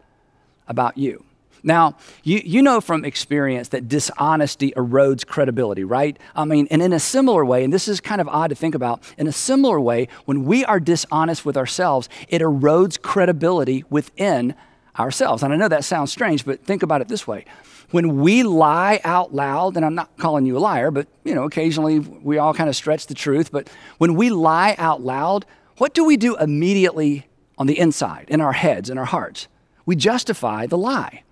about 0.68 0.98
you. 0.98 1.24
Now, 1.62 1.98
you, 2.24 2.42
you 2.44 2.62
know 2.62 2.80
from 2.80 3.04
experience 3.04 3.70
that 3.70 3.88
dishonesty 3.88 4.72
erodes 4.78 5.26
credibility, 5.26 5.84
right? 5.84 6.18
I 6.36 6.46
mean, 6.46 6.68
and 6.72 6.82
in 6.82 6.94
a 6.94 7.00
similar 7.00 7.44
way, 7.44 7.64
and 7.64 7.74
this 7.74 7.88
is 7.88 8.00
kind 8.00 8.22
of 8.22 8.28
odd 8.30 8.50
to 8.50 8.56
think 8.56 8.76
about, 8.76 9.04
in 9.18 9.28
a 9.28 9.32
similar 9.32 9.80
way, 9.80 10.08
when 10.26 10.46
we 10.46 10.64
are 10.66 10.80
dishonest 10.80 11.46
with 11.46 11.58
ourselves, 11.58 12.08
it 12.30 12.42
erodes 12.42 13.02
credibility 13.02 13.84
within 13.90 14.56
ourselves. 14.98 15.44
And 15.44 15.54
I 15.54 15.58
know 15.58 15.68
that 15.68 15.84
sounds 15.84 16.12
strange, 16.12 16.46
but 16.46 16.64
think 16.64 16.84
about 16.84 17.02
it 17.02 17.08
this 17.08 17.28
way 17.28 17.46
when 17.92 18.22
we 18.22 18.44
lie 18.44 19.02
out 19.04 19.34
loud, 19.34 19.76
and 19.76 19.86
I'm 19.86 19.96
not 19.96 20.16
calling 20.18 20.46
you 20.46 20.58
a 20.58 20.60
liar, 20.60 20.92
but 20.92 21.08
you 21.24 21.36
know, 21.36 21.44
occasionally 21.44 22.00
we 22.00 22.38
all 22.38 22.54
kind 22.54 22.70
of 22.70 22.76
stretch 22.76 23.08
the 23.08 23.14
truth, 23.14 23.52
but 23.52 23.70
when 23.98 24.16
we 24.16 24.30
lie 24.30 24.76
out 24.78 25.02
loud, 25.02 25.46
what 25.78 25.94
do 25.94 26.04
we 26.06 26.18
do 26.18 26.38
immediately 26.38 27.28
on 27.58 27.68
the 27.68 27.78
inside, 27.78 28.26
in 28.30 28.42
our 28.42 28.54
heads, 28.54 28.90
in 28.90 28.98
our 28.98 29.06
hearts? 29.06 29.48
We 29.86 29.96
justify 29.96 30.68
the 30.68 30.78
lie. 30.78 31.24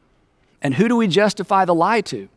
And 0.61 0.73
who 0.73 0.87
do 0.87 0.95
we 0.95 1.07
justify 1.07 1.65
the 1.65 1.75
lie 1.75 2.01
to? 2.01 2.27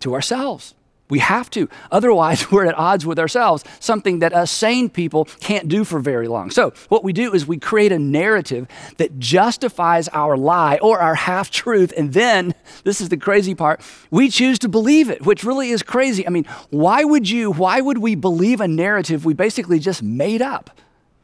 To 0.00 0.14
ourselves. 0.14 0.74
We 1.08 1.20
have 1.20 1.50
to. 1.50 1.68
Otherwise, 1.90 2.50
we're 2.52 2.66
at 2.66 2.76
odds 2.76 3.06
with 3.06 3.18
ourselves, 3.18 3.64
something 3.80 4.18
that 4.20 4.32
us 4.32 4.50
sane 4.50 4.88
people 4.88 5.26
can't 5.40 5.68
do 5.68 5.84
for 5.84 6.00
very 6.00 6.28
long. 6.28 6.50
So, 6.50 6.72
what 6.88 7.04
we 7.04 7.12
do 7.12 7.32
is 7.32 7.46
we 7.46 7.58
create 7.58 7.92
a 7.92 7.98
narrative 7.98 8.66
that 8.98 9.18
justifies 9.18 10.08
our 10.08 10.36
lie 10.36 10.78
or 10.82 10.98
our 10.98 11.14
half 11.14 11.50
truth. 11.50 11.92
And 11.96 12.12
then, 12.12 12.54
this 12.84 13.00
is 13.00 13.08
the 13.08 13.16
crazy 13.16 13.54
part, 13.54 13.80
we 14.10 14.28
choose 14.28 14.58
to 14.60 14.68
believe 14.68 15.10
it, 15.10 15.24
which 15.24 15.44
really 15.44 15.70
is 15.70 15.82
crazy. 15.82 16.26
I 16.26 16.30
mean, 16.30 16.46
why 16.70 17.04
would 17.04 17.28
you, 17.28 17.52
why 17.52 17.80
would 17.80 17.98
we 17.98 18.14
believe 18.14 18.60
a 18.60 18.68
narrative 18.68 19.24
we 19.24 19.34
basically 19.34 19.78
just 19.78 20.02
made 20.02 20.42
up? 20.42 20.70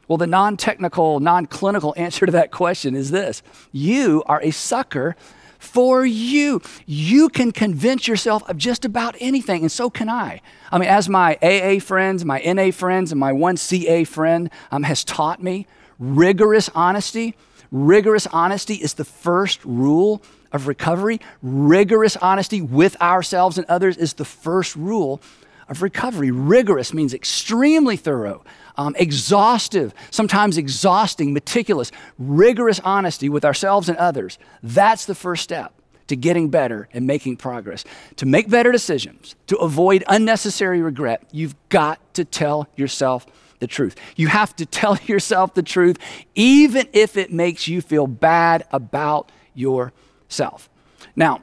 Well, 0.07 0.17
the 0.17 0.27
non 0.27 0.57
technical, 0.57 1.19
non 1.19 1.45
clinical 1.45 1.93
answer 1.97 2.25
to 2.25 2.31
that 2.33 2.51
question 2.51 2.95
is 2.95 3.11
this 3.11 3.41
you 3.71 4.23
are 4.27 4.41
a 4.41 4.51
sucker 4.51 5.15
for 5.63 6.05
you. 6.05 6.61
You 6.85 7.29
can 7.29 7.51
convince 7.51 8.07
yourself 8.07 8.47
of 8.49 8.57
just 8.57 8.85
about 8.85 9.15
anything, 9.19 9.61
and 9.61 9.71
so 9.71 9.89
can 9.89 10.09
I. 10.09 10.41
I 10.71 10.77
mean, 10.77 10.89
as 10.89 11.07
my 11.09 11.37
AA 11.41 11.79
friends, 11.79 12.25
my 12.25 12.39
NA 12.39 12.71
friends, 12.71 13.11
and 13.11 13.19
my 13.19 13.31
1CA 13.31 14.05
friend 14.05 14.49
um, 14.71 14.83
has 14.83 15.03
taught 15.03 15.41
me, 15.41 15.65
rigorous 15.97 16.69
honesty, 16.75 17.35
rigorous 17.71 18.27
honesty 18.27 18.75
is 18.75 18.95
the 18.95 19.05
first 19.05 19.63
rule 19.63 20.21
of 20.51 20.67
recovery. 20.67 21.19
Rigorous 21.41 22.17
honesty 22.17 22.61
with 22.61 23.01
ourselves 23.01 23.57
and 23.57 23.65
others 23.67 23.97
is 23.97 24.13
the 24.13 24.25
first 24.25 24.75
rule 24.75 25.21
of 25.67 25.81
recovery. 25.81 26.29
Rigorous 26.29 26.93
means 26.93 27.13
extremely 27.13 27.97
thorough, 27.97 28.43
um, 28.77 28.95
exhaustive, 28.97 29.93
sometimes 30.11 30.57
exhausting, 30.57 31.33
meticulous, 31.33 31.91
rigorous 32.17 32.79
honesty 32.81 33.29
with 33.29 33.45
ourselves 33.45 33.89
and 33.89 33.97
others. 33.97 34.37
That's 34.61 35.05
the 35.05 35.15
first 35.15 35.43
step 35.43 35.73
to 36.07 36.15
getting 36.15 36.49
better 36.49 36.89
and 36.93 37.07
making 37.07 37.37
progress. 37.37 37.83
To 38.17 38.25
make 38.25 38.49
better 38.49 38.71
decisions, 38.71 39.35
to 39.47 39.57
avoid 39.57 40.03
unnecessary 40.07 40.81
regret, 40.81 41.23
you've 41.31 41.55
got 41.69 42.13
to 42.15 42.25
tell 42.25 42.67
yourself 42.75 43.25
the 43.59 43.67
truth. 43.67 43.95
You 44.15 44.27
have 44.27 44.55
to 44.57 44.65
tell 44.65 44.97
yourself 45.05 45.53
the 45.53 45.63
truth, 45.63 45.97
even 46.35 46.87
if 46.93 47.17
it 47.17 47.31
makes 47.31 47.67
you 47.67 47.81
feel 47.81 48.07
bad 48.07 48.65
about 48.71 49.31
yourself. 49.53 50.69
Now, 51.15 51.39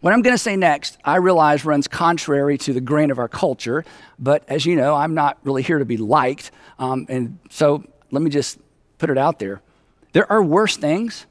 what 0.00 0.14
I'm 0.14 0.22
going 0.22 0.34
to 0.34 0.38
say 0.38 0.56
next, 0.56 0.98
I 1.04 1.16
realize 1.16 1.64
runs 1.64 1.86
contrary 1.86 2.56
to 2.58 2.72
the 2.72 2.80
grain 2.80 3.10
of 3.10 3.18
our 3.18 3.28
culture, 3.28 3.84
but 4.18 4.44
as 4.48 4.64
you 4.64 4.76
know, 4.76 4.94
I'm 4.94 5.14
not 5.14 5.38
really 5.44 5.62
here 5.62 5.78
to 5.78 5.84
be 5.84 5.98
liked. 5.98 6.50
Um, 6.78 7.06
and 7.08 7.38
so 7.50 7.84
let 8.10 8.22
me 8.22 8.30
just 8.30 8.58
put 8.98 9.10
it 9.10 9.18
out 9.18 9.38
there. 9.38 9.60
There 10.12 10.30
are 10.30 10.42
worse 10.42 10.76
things. 10.76 11.26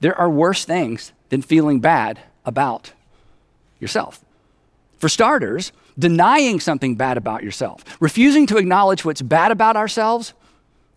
There 0.00 0.18
are 0.18 0.30
worse 0.30 0.64
things 0.64 1.12
than 1.28 1.42
feeling 1.42 1.80
bad 1.80 2.20
about 2.44 2.92
yourself. 3.78 4.24
For 4.98 5.08
starters, 5.08 5.72
denying 5.98 6.60
something 6.60 6.94
bad 6.96 7.18
about 7.18 7.42
yourself, 7.42 7.84
refusing 8.00 8.46
to 8.46 8.56
acknowledge 8.56 9.04
what's 9.04 9.22
bad 9.22 9.50
about 9.50 9.76
ourselves, 9.76 10.32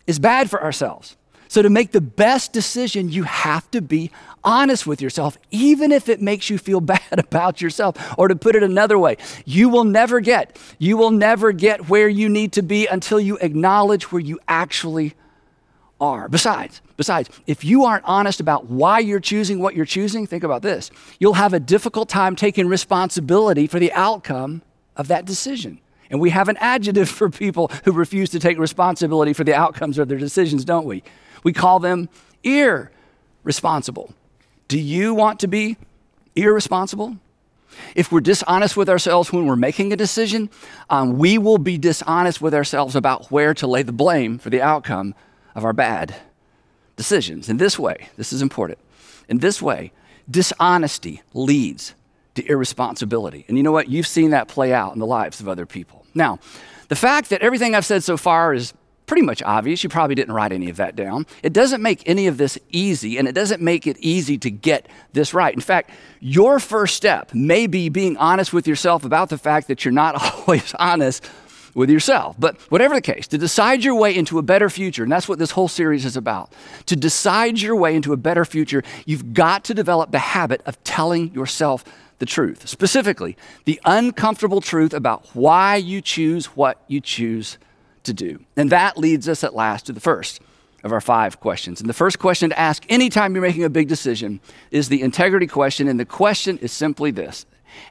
is 0.06 0.18
bad 0.18 0.48
for 0.48 0.62
ourselves. 0.62 1.16
So, 1.48 1.62
to 1.62 1.70
make 1.70 1.92
the 1.92 2.00
best 2.00 2.52
decision, 2.52 3.08
you 3.10 3.22
have 3.22 3.70
to 3.70 3.80
be 3.80 4.10
honest 4.48 4.86
with 4.86 5.02
yourself, 5.02 5.36
even 5.50 5.92
if 5.92 6.08
it 6.08 6.22
makes 6.22 6.48
you 6.48 6.56
feel 6.56 6.80
bad 6.96 7.18
about 7.18 7.60
yourself. 7.60 7.94
Or 8.16 8.28
to 8.28 8.34
put 8.34 8.56
it 8.56 8.62
another 8.62 8.98
way, 8.98 9.18
you 9.44 9.68
will 9.68 9.84
never 9.84 10.20
get, 10.20 10.58
you 10.78 10.96
will 10.96 11.10
never 11.10 11.52
get 11.52 11.88
where 11.88 12.08
you 12.08 12.28
need 12.28 12.52
to 12.52 12.62
be 12.62 12.86
until 12.86 13.20
you 13.20 13.36
acknowledge 13.38 14.10
where 14.10 14.22
you 14.22 14.40
actually 14.48 15.14
are. 16.00 16.28
Besides, 16.28 16.80
besides, 16.96 17.28
if 17.46 17.64
you 17.64 17.84
aren't 17.84 18.04
honest 18.04 18.40
about 18.40 18.66
why 18.66 19.00
you're 19.00 19.20
choosing 19.20 19.58
what 19.60 19.74
you're 19.74 19.84
choosing, 19.84 20.26
think 20.26 20.44
about 20.44 20.62
this. 20.62 20.90
You'll 21.18 21.34
have 21.34 21.52
a 21.52 21.60
difficult 21.60 22.08
time 22.08 22.34
taking 22.34 22.68
responsibility 22.68 23.66
for 23.66 23.78
the 23.78 23.92
outcome 23.92 24.62
of 24.96 25.08
that 25.08 25.26
decision. 25.26 25.80
And 26.10 26.20
we 26.20 26.30
have 26.30 26.48
an 26.48 26.56
adjective 26.58 27.08
for 27.18 27.28
people 27.28 27.70
who 27.84 27.92
refuse 27.92 28.30
to 28.30 28.38
take 28.38 28.58
responsibility 28.58 29.34
for 29.34 29.44
the 29.44 29.54
outcomes 29.54 29.98
of 29.98 30.08
their 30.08 30.18
decisions, 30.18 30.64
don't 30.64 30.86
we? 30.86 31.02
We 31.42 31.52
call 31.52 31.80
them 31.80 32.08
irresponsible. 32.42 34.14
Do 34.68 34.78
you 34.78 35.14
want 35.14 35.40
to 35.40 35.48
be 35.48 35.78
irresponsible? 36.36 37.16
If 37.94 38.12
we're 38.12 38.20
dishonest 38.20 38.76
with 38.76 38.88
ourselves 38.88 39.32
when 39.32 39.46
we're 39.46 39.56
making 39.56 39.92
a 39.92 39.96
decision, 39.96 40.50
um, 40.90 41.18
we 41.18 41.38
will 41.38 41.58
be 41.58 41.78
dishonest 41.78 42.40
with 42.40 42.54
ourselves 42.54 42.94
about 42.94 43.30
where 43.30 43.54
to 43.54 43.66
lay 43.66 43.82
the 43.82 43.92
blame 43.92 44.38
for 44.38 44.50
the 44.50 44.60
outcome 44.60 45.14
of 45.54 45.64
our 45.64 45.72
bad 45.72 46.14
decisions. 46.96 47.48
In 47.48 47.56
this 47.56 47.78
way, 47.78 48.08
this 48.16 48.32
is 48.32 48.42
important. 48.42 48.78
In 49.28 49.38
this 49.38 49.62
way, 49.62 49.92
dishonesty 50.30 51.22
leads 51.32 51.94
to 52.34 52.46
irresponsibility. 52.46 53.44
And 53.48 53.56
you 53.56 53.62
know 53.62 53.72
what? 53.72 53.88
You've 53.88 54.06
seen 54.06 54.30
that 54.30 54.48
play 54.48 54.72
out 54.72 54.92
in 54.92 54.98
the 54.98 55.06
lives 55.06 55.40
of 55.40 55.48
other 55.48 55.66
people. 55.66 56.04
Now, 56.14 56.38
the 56.88 56.96
fact 56.96 57.30
that 57.30 57.40
everything 57.42 57.74
I've 57.74 57.86
said 57.86 58.04
so 58.04 58.16
far 58.16 58.52
is 58.52 58.74
pretty 59.08 59.22
much 59.22 59.42
obvious. 59.42 59.82
You 59.82 59.88
probably 59.88 60.14
didn't 60.14 60.34
write 60.34 60.52
any 60.52 60.70
of 60.70 60.76
that 60.76 60.94
down. 60.94 61.26
It 61.42 61.52
doesn't 61.52 61.82
make 61.82 62.08
any 62.08 62.28
of 62.28 62.36
this 62.36 62.58
easy, 62.70 63.18
and 63.18 63.26
it 63.26 63.32
doesn't 63.34 63.60
make 63.60 63.86
it 63.86 63.96
easy 63.98 64.38
to 64.38 64.50
get 64.50 64.86
this 65.12 65.34
right. 65.34 65.52
In 65.52 65.60
fact, 65.60 65.90
your 66.20 66.60
first 66.60 66.94
step 66.94 67.34
may 67.34 67.66
be 67.66 67.88
being 67.88 68.16
honest 68.18 68.52
with 68.52 68.68
yourself 68.68 69.04
about 69.04 69.30
the 69.30 69.38
fact 69.38 69.66
that 69.66 69.84
you're 69.84 69.92
not 69.92 70.22
always 70.38 70.74
honest 70.74 71.28
with 71.74 71.90
yourself. 71.90 72.36
But 72.38 72.56
whatever 72.70 72.94
the 72.94 73.00
case, 73.00 73.26
to 73.28 73.38
decide 73.38 73.82
your 73.82 73.94
way 73.94 74.14
into 74.14 74.38
a 74.38 74.42
better 74.42 74.68
future, 74.68 75.02
and 75.02 75.10
that's 75.10 75.28
what 75.28 75.38
this 75.38 75.52
whole 75.52 75.68
series 75.68 76.04
is 76.04 76.16
about, 76.16 76.52
to 76.86 76.96
decide 76.96 77.60
your 77.60 77.76
way 77.76 77.96
into 77.96 78.12
a 78.12 78.16
better 78.16 78.44
future, 78.44 78.82
you've 79.06 79.32
got 79.32 79.64
to 79.64 79.74
develop 79.74 80.10
the 80.10 80.18
habit 80.18 80.60
of 80.66 80.82
telling 80.84 81.32
yourself 81.32 81.84
the 82.18 82.26
truth. 82.26 82.68
Specifically, 82.68 83.36
the 83.64 83.80
uncomfortable 83.84 84.60
truth 84.60 84.92
about 84.92 85.24
why 85.34 85.76
you 85.76 86.00
choose 86.00 86.46
what 86.46 86.82
you 86.88 87.00
choose 87.00 87.58
to 88.08 88.12
do. 88.12 88.40
And 88.56 88.70
that 88.70 88.98
leads 88.98 89.28
us 89.28 89.44
at 89.44 89.54
last 89.54 89.86
to 89.86 89.92
the 89.92 90.00
first 90.00 90.40
of 90.84 90.92
our 90.92 91.00
five 91.00 91.40
questions. 91.40 91.80
And 91.80 91.88
the 91.88 91.94
first 91.94 92.18
question 92.18 92.50
to 92.50 92.58
ask 92.58 92.84
anytime 92.88 93.34
you're 93.34 93.42
making 93.42 93.64
a 93.64 93.70
big 93.70 93.88
decision 93.88 94.40
is 94.70 94.88
the 94.88 95.02
integrity 95.02 95.46
question. 95.46 95.88
And 95.88 95.98
the 95.98 96.04
question 96.04 96.58
is 96.58 96.72
simply 96.72 97.10
this 97.10 97.46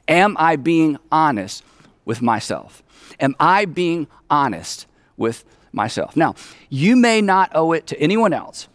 Am 0.06 0.36
I 0.38 0.56
being 0.56 0.98
honest 1.10 1.64
with 2.04 2.22
myself? 2.22 2.82
Am 3.20 3.34
I 3.40 3.64
being 3.64 4.06
honest 4.30 4.86
with 5.16 5.44
myself? 5.72 6.16
Now, 6.16 6.34
you 6.68 6.96
may 6.96 7.20
not 7.20 7.50
owe 7.54 7.72
it 7.72 7.86
to 7.88 8.00
anyone 8.00 8.32
else, 8.32 8.68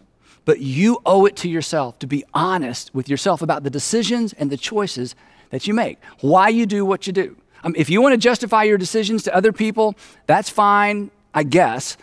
but 0.44 0.60
you 0.60 1.00
owe 1.06 1.26
it 1.26 1.36
to 1.36 1.48
yourself 1.48 1.98
to 2.00 2.06
be 2.06 2.24
honest 2.34 2.94
with 2.94 3.08
yourself 3.08 3.42
about 3.42 3.62
the 3.62 3.70
decisions 3.70 4.32
and 4.32 4.50
the 4.50 4.56
choices 4.56 5.14
that 5.50 5.66
you 5.66 5.74
make, 5.74 5.98
why 6.20 6.48
you 6.48 6.66
do 6.66 6.84
what 6.84 7.06
you 7.06 7.12
do. 7.12 7.36
Um, 7.62 7.74
if 7.76 7.88
you 7.88 8.02
want 8.02 8.12
to 8.12 8.18
justify 8.18 8.64
your 8.64 8.76
decisions 8.76 9.22
to 9.22 9.34
other 9.34 9.52
people, 9.52 9.94
that's 10.26 10.50
fine. 10.50 11.10
I 11.34 11.42
guess. 11.42 11.96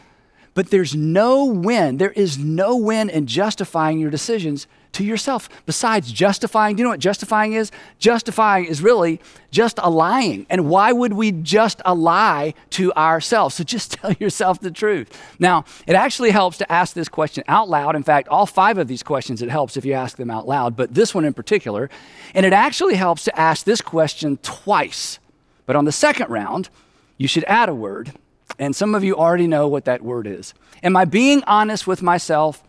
But 0.54 0.70
there's 0.70 0.94
no 0.94 1.46
win. 1.46 1.98
There 1.98 2.12
is 2.12 2.38
no 2.38 2.76
win 2.76 3.10
in 3.10 3.26
justifying 3.26 4.00
your 4.00 4.12
decisions 4.12 4.68
to 4.94 5.06
yourself. 5.06 5.48
Besides 5.66 6.12
justifying, 6.12 6.76
do 6.76 6.82
you 6.82 6.84
know 6.84 6.90
what 6.90 7.00
justifying 7.00 7.54
is? 7.54 7.72
Justifying 8.00 8.66
is 8.66 8.82
really 8.82 9.22
just 9.50 9.80
a 9.82 9.90
lying. 9.90 10.46
And 10.50 10.68
why 10.68 10.92
would 10.92 11.14
we 11.14 11.32
just 11.32 11.82
a 11.86 11.94
lie 11.94 12.54
to 12.72 12.92
ourselves? 12.94 13.56
So 13.56 13.64
just 13.64 13.92
tell 14.02 14.12
yourself 14.14 14.60
the 14.60 14.72
truth. 14.72 15.18
Now, 15.40 15.64
it 15.88 15.96
actually 15.96 16.32
helps 16.32 16.58
to 16.58 16.70
ask 16.70 16.94
this 16.94 17.08
question 17.08 17.46
out 17.48 17.70
loud. 17.70 17.96
In 17.96 18.04
fact, 18.04 18.28
all 18.28 18.46
five 18.46 18.78
of 18.78 18.90
these 18.90 19.04
questions, 19.04 19.42
it 19.42 19.50
helps 19.50 19.78
if 19.78 19.86
you 19.86 19.94
ask 19.94 20.18
them 20.18 20.30
out 20.30 20.48
loud, 20.48 20.76
but 20.76 20.94
this 20.94 21.16
one 21.16 21.24
in 21.24 21.34
particular. 21.34 21.90
And 22.34 22.46
it 22.46 22.54
actually 22.54 22.96
helps 22.96 23.24
to 23.24 23.40
ask 23.40 23.66
this 23.66 23.80
question 23.82 24.38
twice. 24.42 25.20
But 25.66 25.78
on 25.78 25.86
the 25.86 25.92
second 25.94 26.30
round, 26.30 26.70
you 27.18 27.30
should 27.30 27.46
add 27.46 27.70
a 27.70 27.74
word 27.74 28.12
and 28.60 28.76
some 28.76 28.96
of 28.96 29.04
you 29.04 29.16
already 29.16 29.48
know 29.48 29.68
what 29.68 29.86
that 29.86 30.02
word 30.02 30.28
is. 30.28 30.54
Am 30.84 30.96
I 30.96 31.06
being 31.06 31.44
honest 31.46 31.88
with 31.88 32.02
myself? 32.02 32.64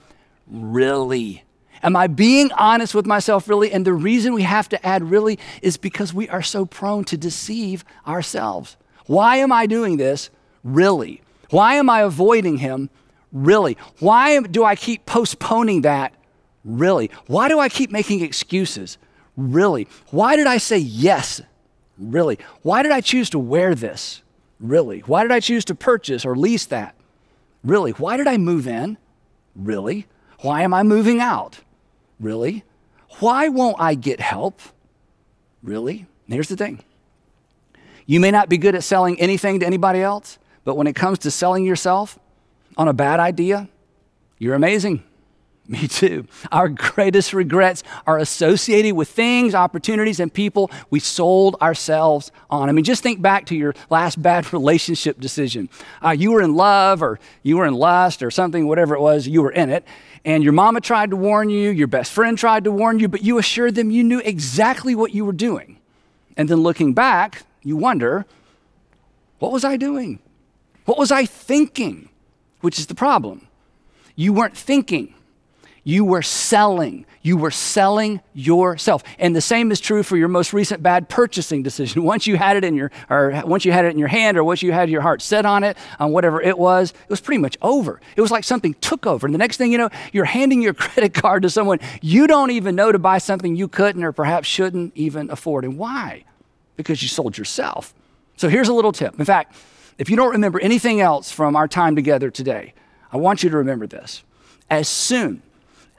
Really? 0.47 1.45
Am 1.83 1.97
I 1.97 2.07
being 2.07 2.53
honest 2.53 2.95
with 2.95 3.07
myself, 3.07 3.49
really? 3.49 3.73
And 3.73 3.85
the 3.85 3.93
reason 3.93 4.35
we 4.35 4.43
have 4.43 4.69
to 4.69 4.87
add 4.87 5.03
really 5.03 5.39
is 5.63 5.77
because 5.77 6.15
we 6.15 6.29
are 6.29 6.43
so 6.43 6.65
prone 6.65 7.05
to 7.05 7.17
deceive 7.17 7.85
ourselves. 8.07 8.77
Why 9.07 9.37
am 9.37 9.51
I 9.51 9.67
doing 9.67 9.97
this? 9.97 10.31
Really? 10.63 11.23
Why 11.51 11.75
am 11.75 11.91
I 11.91 12.03
avoiding 12.03 12.59
him? 12.59 12.89
Really? 13.33 13.77
Why 13.99 14.41
do 14.41 14.65
I 14.65 14.77
keep 14.77 15.07
postponing 15.07 15.83
that? 15.83 16.15
Really? 16.65 17.11
Why 17.27 17.49
do 17.49 17.59
I 17.59 17.69
keep 17.69 17.91
making 17.91 18.23
excuses? 18.23 18.99
Really? 19.37 19.89
Why 20.11 20.37
did 20.37 20.47
I 20.47 20.59
say 20.59 20.79
yes? 20.79 21.41
Really? 21.99 22.39
Why 22.63 22.83
did 22.83 22.93
I 22.93 23.01
choose 23.01 23.31
to 23.31 23.39
wear 23.39 23.75
this? 23.75 24.23
Really? 24.63 25.01
Why 25.01 25.23
did 25.23 25.33
I 25.33 25.41
choose 25.41 25.65
to 25.67 25.75
purchase 25.75 26.25
or 26.25 26.37
lease 26.37 26.67
that? 26.67 26.95
Really? 27.65 27.91
Why 27.91 28.17
did 28.17 28.29
I 28.29 28.39
move 28.39 28.69
in? 28.69 28.97
Really? 29.57 30.07
Why 30.41 30.63
am 30.63 30.73
I 30.73 30.85
moving 30.85 31.21
out? 31.21 31.61
Really? 32.21 32.65
Why 33.19 33.49
won't 33.49 33.77
I 33.81 33.95
get 33.95 34.21
help? 34.21 34.61
Really? 35.63 36.07
And 36.27 36.35
here's 36.35 36.49
the 36.49 36.57
thing 36.57 36.83
you 38.07 38.21
may 38.21 38.31
not 38.31 38.49
be 38.49 38.57
good 38.57 38.75
at 38.75 38.85
selling 38.85 39.21
anything 39.21 39.61
to 39.61 39.67
anybody 39.67 40.01
else, 40.01 40.39
but 40.65 40.77
when 40.77 40.87
it 40.87 40.95
comes 40.95 41.19
to 41.21 41.31
selling 41.31 41.65
yourself 41.65 42.19
on 42.77 42.89
a 42.89 42.93
bad 42.93 43.21
idea, 43.21 43.69
you're 44.39 44.55
amazing. 44.55 45.03
Me 45.69 45.87
too. 45.87 46.27
Our 46.51 46.69
greatest 46.69 47.33
regrets 47.33 47.85
are 48.07 48.19
associated 48.19 48.95
with 48.95 49.09
things, 49.09 49.55
opportunities, 49.55 50.19
and 50.19 50.33
people 50.33 50.71
we 50.91 50.99
sold 50.99 51.57
ourselves 51.63 52.33
on. 52.51 52.69
I 52.69 52.73
mean, 52.73 52.85
just 52.85 53.03
think 53.03 53.23
back 53.23 53.47
to 53.47 53.57
your 53.57 53.75
last 53.89 54.21
bad 54.21 54.53
relationship 54.53 55.21
decision. 55.21 55.69
Uh, 56.05 56.11
you 56.11 56.33
were 56.33 56.43
in 56.43 56.55
love, 56.55 57.01
or 57.03 57.21
you 57.45 57.59
were 57.59 57.67
in 57.67 57.75
lust, 57.75 58.23
or 58.23 58.31
something, 58.31 58.67
whatever 58.67 58.95
it 58.95 59.01
was, 59.01 59.29
you 59.29 59.41
were 59.41 59.53
in 59.53 59.71
it. 59.71 59.85
And 60.25 60.43
your 60.43 60.53
mama 60.53 60.81
tried 60.81 61.11
to 61.11 61.17
warn 61.17 61.49
you, 61.49 61.71
your 61.71 61.87
best 61.87 62.13
friend 62.13 62.37
tried 62.37 62.65
to 62.65 62.73
warn 62.73 62.99
you, 62.99 63.09
but 63.09 63.23
you 63.23 63.39
assured 63.39 63.77
them 63.77 63.91
you 63.91 64.03
knew 64.03 64.21
exactly 64.21 64.95
what 64.95 65.15
you 65.15 65.25
were 65.25 65.33
doing. 65.33 65.79
And 66.37 66.49
then 66.49 66.59
looking 66.59 66.93
back, 66.93 67.45
you 67.63 67.77
wonder, 67.77 68.27
what 69.39 69.53
was 69.53 69.65
I 69.65 69.77
doing? 69.77 70.19
What 70.87 70.99
was 70.99 71.13
I 71.13 71.25
thinking? 71.25 72.09
Which 72.61 72.79
is 72.79 72.87
the 72.87 72.95
problem. 72.95 73.47
You 74.15 74.33
weren't 74.33 74.57
thinking 74.57 75.15
You 75.85 76.05
were 76.05 76.23
selling. 76.23 77.07
You 77.23 77.37
were 77.37 77.51
selling 77.51 78.21
yourself. 78.35 79.03
And 79.19 79.35
the 79.35 79.41
same 79.41 79.73
is 79.73 79.81
true 79.81 80.03
for 80.03 80.17
your 80.17 80.29
most 80.29 80.53
recent 80.53 80.83
bad 80.83 81.09
purchasing 81.09 81.63
decision. 81.63 82.03
Once 82.13 82.27
you 82.27 82.37
had 82.37 82.57
it 82.57 82.65
in 82.65 82.75
your, 82.75 82.91
or 83.11 83.43
once 83.45 83.65
you 83.65 83.73
had 83.73 83.85
it 83.85 83.89
in 83.89 83.99
your 83.99 84.09
hand, 84.09 84.37
or 84.37 84.45
once 84.45 84.63
you 84.63 84.73
had 84.73 84.91
your 84.91 85.01
heart 85.01 85.23
set 85.23 85.45
on 85.45 85.65
it, 85.65 85.77
on 85.99 86.13
whatever 86.13 86.41
it 86.41 86.59
was, 86.59 86.91
it 86.91 87.11
was 87.11 87.21
pretty 87.21 87.41
much 87.41 87.57
over. 87.63 88.01
It 88.17 88.21
was 88.21 88.31
like 88.31 88.45
something 88.45 88.75
took 88.75 89.07
over. 89.07 89.27
And 89.27 89.35
the 89.35 89.39
next 89.39 89.57
thing 89.57 89.73
you 89.73 89.79
know, 89.79 89.91
you're 90.13 90.25
handing 90.25 90.63
your 90.63 90.75
credit 90.75 91.15
card 91.15 91.43
to 91.43 91.51
someone 91.51 91.79
you 92.01 92.27
don't 92.27 92.51
even 92.51 92.75
know 92.75 92.93
to 92.93 92.99
buy 92.99 93.19
something 93.19 93.57
you 93.57 93.69
couldn't 93.69 94.05
or 94.05 94.13
perhaps 94.13 94.47
shouldn't 94.47 94.93
even 94.97 95.31
afford. 95.31 95.65
And 95.65 95.79
why? 95.79 96.25
Because 96.77 97.03
you 97.03 97.09
sold 97.09 97.39
yourself. 97.39 97.95
So 98.37 98.49
here's 98.49 98.69
a 98.69 98.75
little 98.75 98.93
tip. 98.93 99.19
In 99.19 99.25
fact, 99.25 99.57
if 99.99 100.11
you 100.11 100.17
don't 100.17 100.33
remember 100.33 100.61
anything 100.61 101.01
else 101.01 101.31
from 101.31 101.55
our 101.57 101.69
time 101.69 101.97
together 101.97 102.31
today, 102.31 102.75
I 103.13 103.17
want 103.17 103.43
you 103.43 103.51
to 103.51 103.57
remember 103.57 103.87
this. 103.87 104.23
As 104.71 104.89
soon 104.89 105.43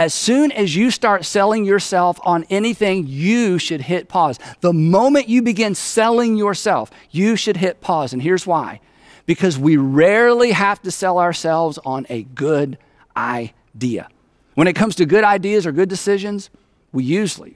as 0.04 0.14
soon 0.14 0.52
as 0.52 0.76
you 0.76 0.92
start 0.92 1.24
selling 1.24 1.64
yourself 1.64 2.20
on 2.24 2.44
anything, 2.50 3.08
you 3.08 3.58
should 3.58 3.80
hit 3.80 4.10
pause. 4.10 4.38
The 4.60 4.74
moment 4.74 5.30
you 5.30 5.42
begin 5.42 5.76
selling 5.76 6.36
yourself, 6.36 6.92
you 7.10 7.38
should 7.38 7.56
hit 7.56 7.80
pause. 7.80 8.12
And 8.12 8.22
here's 8.22 8.46
why 8.46 8.82
because 9.26 9.58
we 9.58 9.78
rarely 9.78 10.52
have 10.52 10.82
to 10.82 10.92
sell 10.92 11.20
ourselves 11.20 11.80
on 11.86 12.06
a 12.10 12.24
good 12.24 12.78
idea. 13.16 14.10
When 14.56 14.68
it 14.68 14.74
comes 14.74 14.96
to 14.96 15.06
good 15.06 15.24
ideas 15.24 15.66
or 15.66 15.72
good 15.72 15.88
decisions, 15.88 16.50
we 16.92 17.06
usually 17.06 17.56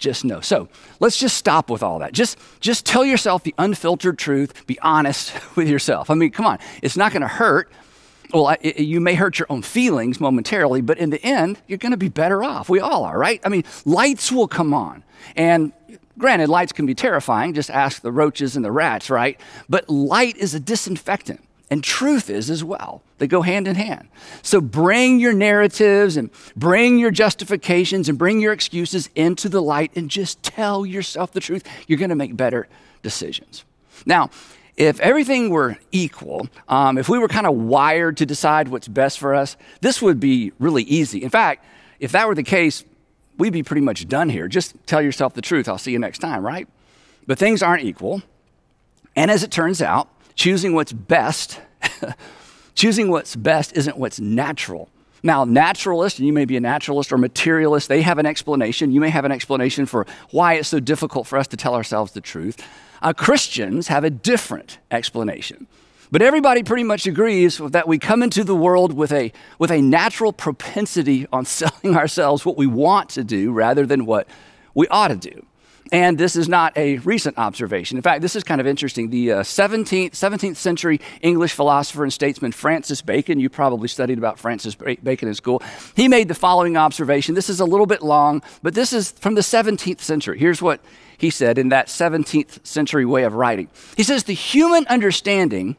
just 0.00 0.24
know. 0.24 0.40
So 0.40 0.68
let's 0.98 1.16
just 1.16 1.36
stop 1.36 1.70
with 1.70 1.84
all 1.84 2.00
that. 2.00 2.12
Just, 2.12 2.36
just 2.58 2.84
tell 2.84 3.04
yourself 3.04 3.44
the 3.44 3.54
unfiltered 3.56 4.18
truth. 4.18 4.66
Be 4.66 4.80
honest 4.80 5.32
with 5.56 5.68
yourself. 5.68 6.10
I 6.10 6.14
mean, 6.14 6.32
come 6.32 6.44
on, 6.44 6.58
it's 6.82 6.96
not 6.96 7.12
going 7.12 7.22
to 7.22 7.28
hurt 7.28 7.70
well, 8.32 8.56
it, 8.60 8.78
you 8.78 9.00
may 9.00 9.14
hurt 9.14 9.38
your 9.38 9.46
own 9.50 9.62
feelings 9.62 10.20
momentarily, 10.20 10.80
but 10.80 10.98
in 10.98 11.10
the 11.10 11.22
end, 11.22 11.60
you're 11.66 11.78
going 11.78 11.92
to 11.92 11.98
be 11.98 12.08
better 12.08 12.42
off. 12.42 12.68
We 12.68 12.80
all 12.80 13.04
are, 13.04 13.18
right? 13.18 13.40
I 13.44 13.48
mean, 13.48 13.64
lights 13.84 14.32
will 14.32 14.48
come 14.48 14.72
on. 14.72 15.04
And 15.36 15.72
granted, 16.18 16.48
lights 16.48 16.72
can 16.72 16.86
be 16.86 16.94
terrifying. 16.94 17.54
Just 17.54 17.70
ask 17.70 18.02
the 18.02 18.12
roaches 18.12 18.56
and 18.56 18.64
the 18.64 18.72
rats, 18.72 19.10
right? 19.10 19.38
But 19.68 19.88
light 19.88 20.36
is 20.36 20.54
a 20.54 20.60
disinfectant. 20.60 21.40
And 21.70 21.82
truth 21.82 22.28
is 22.28 22.50
as 22.50 22.62
well. 22.62 23.02
They 23.16 23.26
go 23.26 23.40
hand 23.40 23.66
in 23.66 23.76
hand. 23.76 24.08
So 24.42 24.60
bring 24.60 25.18
your 25.20 25.32
narratives 25.32 26.18
and 26.18 26.28
bring 26.54 26.98
your 26.98 27.10
justifications 27.10 28.10
and 28.10 28.18
bring 28.18 28.40
your 28.40 28.52
excuses 28.52 29.08
into 29.14 29.48
the 29.48 29.62
light 29.62 29.90
and 29.96 30.10
just 30.10 30.42
tell 30.42 30.84
yourself 30.84 31.32
the 31.32 31.40
truth. 31.40 31.66
You're 31.88 31.98
going 31.98 32.10
to 32.10 32.14
make 32.14 32.36
better 32.36 32.68
decisions. 33.02 33.64
Now, 34.04 34.28
if 34.76 34.98
everything 35.00 35.50
were 35.50 35.76
equal, 35.90 36.48
um, 36.68 36.96
if 36.96 37.08
we 37.08 37.18
were 37.18 37.28
kind 37.28 37.46
of 37.46 37.54
wired 37.54 38.16
to 38.18 38.26
decide 38.26 38.68
what's 38.68 38.88
best 38.88 39.18
for 39.18 39.34
us, 39.34 39.56
this 39.80 40.00
would 40.00 40.18
be 40.18 40.52
really 40.58 40.82
easy. 40.84 41.22
In 41.22 41.30
fact, 41.30 41.64
if 42.00 42.12
that 42.12 42.26
were 42.26 42.34
the 42.34 42.42
case, 42.42 42.84
we'd 43.38 43.52
be 43.52 43.62
pretty 43.62 43.82
much 43.82 44.08
done 44.08 44.28
here. 44.28 44.48
Just 44.48 44.74
tell 44.86 45.02
yourself 45.02 45.34
the 45.34 45.42
truth. 45.42 45.68
I'll 45.68 45.78
see 45.78 45.92
you 45.92 45.98
next 45.98 46.18
time, 46.18 46.44
right? 46.44 46.66
But 47.26 47.38
things 47.38 47.62
aren't 47.62 47.84
equal. 47.84 48.22
And 49.14 49.30
as 49.30 49.42
it 49.42 49.50
turns 49.50 49.82
out, 49.82 50.08
choosing 50.34 50.74
what's 50.74 50.92
best, 50.92 51.60
choosing 52.74 53.10
what's 53.10 53.36
best 53.36 53.76
isn't 53.76 53.98
what's 53.98 54.18
natural. 54.18 54.88
Now, 55.22 55.44
naturalists, 55.44 56.18
and 56.18 56.26
you 56.26 56.32
may 56.32 56.46
be 56.46 56.56
a 56.56 56.60
naturalist 56.60 57.12
or 57.12 57.18
materialist, 57.18 57.88
they 57.88 58.02
have 58.02 58.18
an 58.18 58.26
explanation. 58.26 58.90
You 58.90 59.00
may 59.00 59.10
have 59.10 59.24
an 59.24 59.30
explanation 59.30 59.86
for 59.86 60.06
why 60.30 60.54
it's 60.54 60.68
so 60.68 60.80
difficult 60.80 61.26
for 61.26 61.38
us 61.38 61.46
to 61.48 61.56
tell 61.56 61.74
ourselves 61.74 62.12
the 62.12 62.20
truth. 62.20 62.66
Uh, 63.02 63.12
Christians 63.12 63.88
have 63.88 64.04
a 64.04 64.10
different 64.10 64.78
explanation. 64.90 65.66
But 66.12 66.22
everybody 66.22 66.62
pretty 66.62 66.84
much 66.84 67.06
agrees 67.06 67.58
that 67.58 67.88
we 67.88 67.98
come 67.98 68.22
into 68.22 68.44
the 68.44 68.54
world 68.54 68.92
with 68.92 69.12
a, 69.12 69.32
with 69.58 69.70
a 69.70 69.80
natural 69.82 70.32
propensity 70.32 71.26
on 71.32 71.44
selling 71.46 71.96
ourselves 71.96 72.46
what 72.46 72.56
we 72.56 72.66
want 72.66 73.10
to 73.10 73.24
do 73.24 73.50
rather 73.50 73.86
than 73.86 74.06
what 74.06 74.28
we 74.74 74.86
ought 74.88 75.08
to 75.08 75.16
do. 75.16 75.46
And 75.90 76.16
this 76.16 76.36
is 76.36 76.48
not 76.48 76.76
a 76.76 76.98
recent 76.98 77.36
observation. 77.36 77.98
In 77.98 78.02
fact, 78.02 78.22
this 78.22 78.34
is 78.34 78.44
kind 78.44 78.62
of 78.62 78.66
interesting. 78.66 79.10
The 79.10 79.32
uh, 79.32 79.42
17th, 79.42 80.12
17th 80.12 80.56
century 80.56 81.00
English 81.20 81.52
philosopher 81.52 82.02
and 82.02 82.12
statesman 82.12 82.52
Francis 82.52 83.02
Bacon, 83.02 83.38
you 83.38 83.50
probably 83.50 83.88
studied 83.88 84.16
about 84.16 84.38
Francis 84.38 84.74
Bacon 84.74 85.28
in 85.28 85.34
school, 85.34 85.62
he 85.94 86.08
made 86.08 86.28
the 86.28 86.34
following 86.34 86.78
observation. 86.78 87.34
This 87.34 87.50
is 87.50 87.60
a 87.60 87.66
little 87.66 87.84
bit 87.84 88.00
long, 88.00 88.42
but 88.62 88.74
this 88.74 88.94
is 88.94 89.12
from 89.12 89.34
the 89.34 89.42
17th 89.42 90.00
century. 90.00 90.38
Here's 90.38 90.62
what 90.62 90.80
he 91.18 91.30
said 91.30 91.58
in 91.58 91.68
that 91.70 91.86
17th 91.86 92.66
century 92.66 93.04
way 93.04 93.24
of 93.24 93.34
writing. 93.34 93.68
He 93.96 94.02
says, 94.02 94.24
The 94.24 94.32
human 94.32 94.86
understanding, 94.88 95.76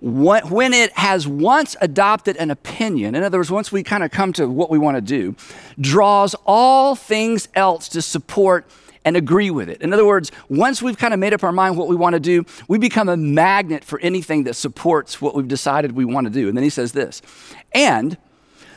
when 0.00 0.72
it 0.72 0.92
has 0.92 1.28
once 1.28 1.76
adopted 1.80 2.36
an 2.36 2.50
opinion, 2.50 3.14
in 3.14 3.22
other 3.22 3.38
words, 3.38 3.50
once 3.50 3.70
we 3.70 3.82
kind 3.82 4.02
of 4.02 4.10
come 4.10 4.32
to 4.34 4.48
what 4.48 4.70
we 4.70 4.78
want 4.78 4.96
to 4.96 5.00
do, 5.00 5.36
draws 5.80 6.34
all 6.46 6.94
things 6.94 7.48
else 7.54 7.88
to 7.90 8.02
support 8.02 8.66
and 9.04 9.16
agree 9.16 9.50
with 9.50 9.68
it. 9.68 9.80
In 9.80 9.92
other 9.92 10.06
words, 10.06 10.30
once 10.48 10.82
we've 10.82 10.98
kind 10.98 11.14
of 11.14 11.20
made 11.20 11.32
up 11.32 11.42
our 11.42 11.52
mind 11.52 11.76
what 11.76 11.88
we 11.88 11.96
want 11.96 12.14
to 12.14 12.20
do, 12.20 12.44
we 12.68 12.78
become 12.78 13.08
a 13.08 13.16
magnet 13.16 13.84
for 13.84 13.98
anything 14.00 14.44
that 14.44 14.54
supports 14.54 15.20
what 15.20 15.34
we've 15.34 15.48
decided 15.48 15.92
we 15.92 16.04
want 16.04 16.26
to 16.26 16.32
do. 16.32 16.48
And 16.48 16.56
then 16.56 16.64
he 16.64 16.70
says 16.70 16.92
this, 16.92 17.22
and 17.72 18.18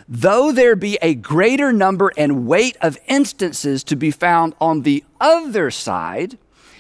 though 0.08 0.52
there 0.52 0.76
be 0.76 0.98
a 1.02 1.16
greater 1.16 1.72
number 1.72 2.12
and 2.18 2.48
weight 2.48 2.78
of 2.82 2.98
instances 3.08 3.84
to 3.86 3.96
be 3.96 4.12
found 4.12 4.54
on 4.60 4.82
the 4.82 5.04
other 5.20 5.72
side, 5.72 6.38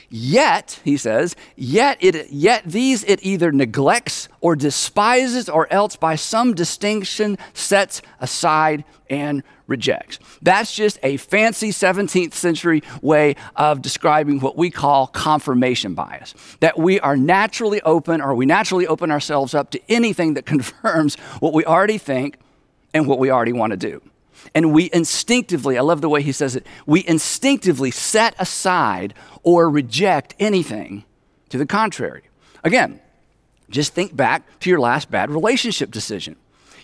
yet, 0.09 0.79
he 0.83 0.97
says, 0.97 1.35
yet, 1.55 1.97
it, 1.99 2.29
yet 2.31 2.63
these 2.65 3.03
it 3.05 3.19
either 3.23 3.51
neglects 3.51 4.29
or 4.41 4.55
despises 4.55 5.49
or 5.49 5.71
else 5.71 5.95
by 5.95 6.15
some 6.15 6.53
distinction 6.53 7.37
sets 7.53 8.01
aside 8.19 8.83
and 9.09 9.43
rejects. 9.67 10.19
That's 10.41 10.75
just 10.75 10.99
a 11.03 11.17
fancy 11.17 11.69
17th 11.69 12.33
century 12.33 12.83
way 13.01 13.35
of 13.55 13.81
describing 13.81 14.39
what 14.39 14.57
we 14.57 14.69
call 14.69 15.07
confirmation 15.07 15.93
bias. 15.95 16.33
That 16.59 16.77
we 16.77 16.99
are 16.99 17.17
naturally 17.17 17.81
open 17.81 18.21
or 18.21 18.35
we 18.35 18.45
naturally 18.45 18.85
open 18.85 19.09
ourselves 19.09 19.53
up 19.53 19.71
to 19.71 19.81
anything 19.89 20.33
that 20.35 20.45
confirms 20.53 21.15
what 21.39 21.53
we 21.53 21.65
already 21.65 21.97
think 21.97 22.37
and 22.93 23.07
what 23.07 23.19
we 23.19 23.31
already 23.31 23.53
want 23.53 23.71
to 23.71 23.77
do. 23.77 24.01
And 24.53 24.73
we 24.73 24.89
instinctively, 24.93 25.77
I 25.77 25.81
love 25.81 26.01
the 26.01 26.09
way 26.09 26.21
he 26.21 26.31
says 26.31 26.55
it, 26.55 26.65
we 26.85 27.05
instinctively 27.07 27.91
set 27.91 28.35
aside 28.39 29.13
or 29.41 29.69
reject 29.69 30.35
anything 30.39 31.05
to 31.49 31.57
the 31.57 31.65
contrary. 31.65 32.23
Again, 32.63 32.99
just 33.69 33.93
think 33.93 34.15
back 34.15 34.43
to 34.61 34.69
your 34.69 34.79
last 34.79 35.09
bad 35.09 35.29
relationship 35.29 35.91
decision. 35.91 36.35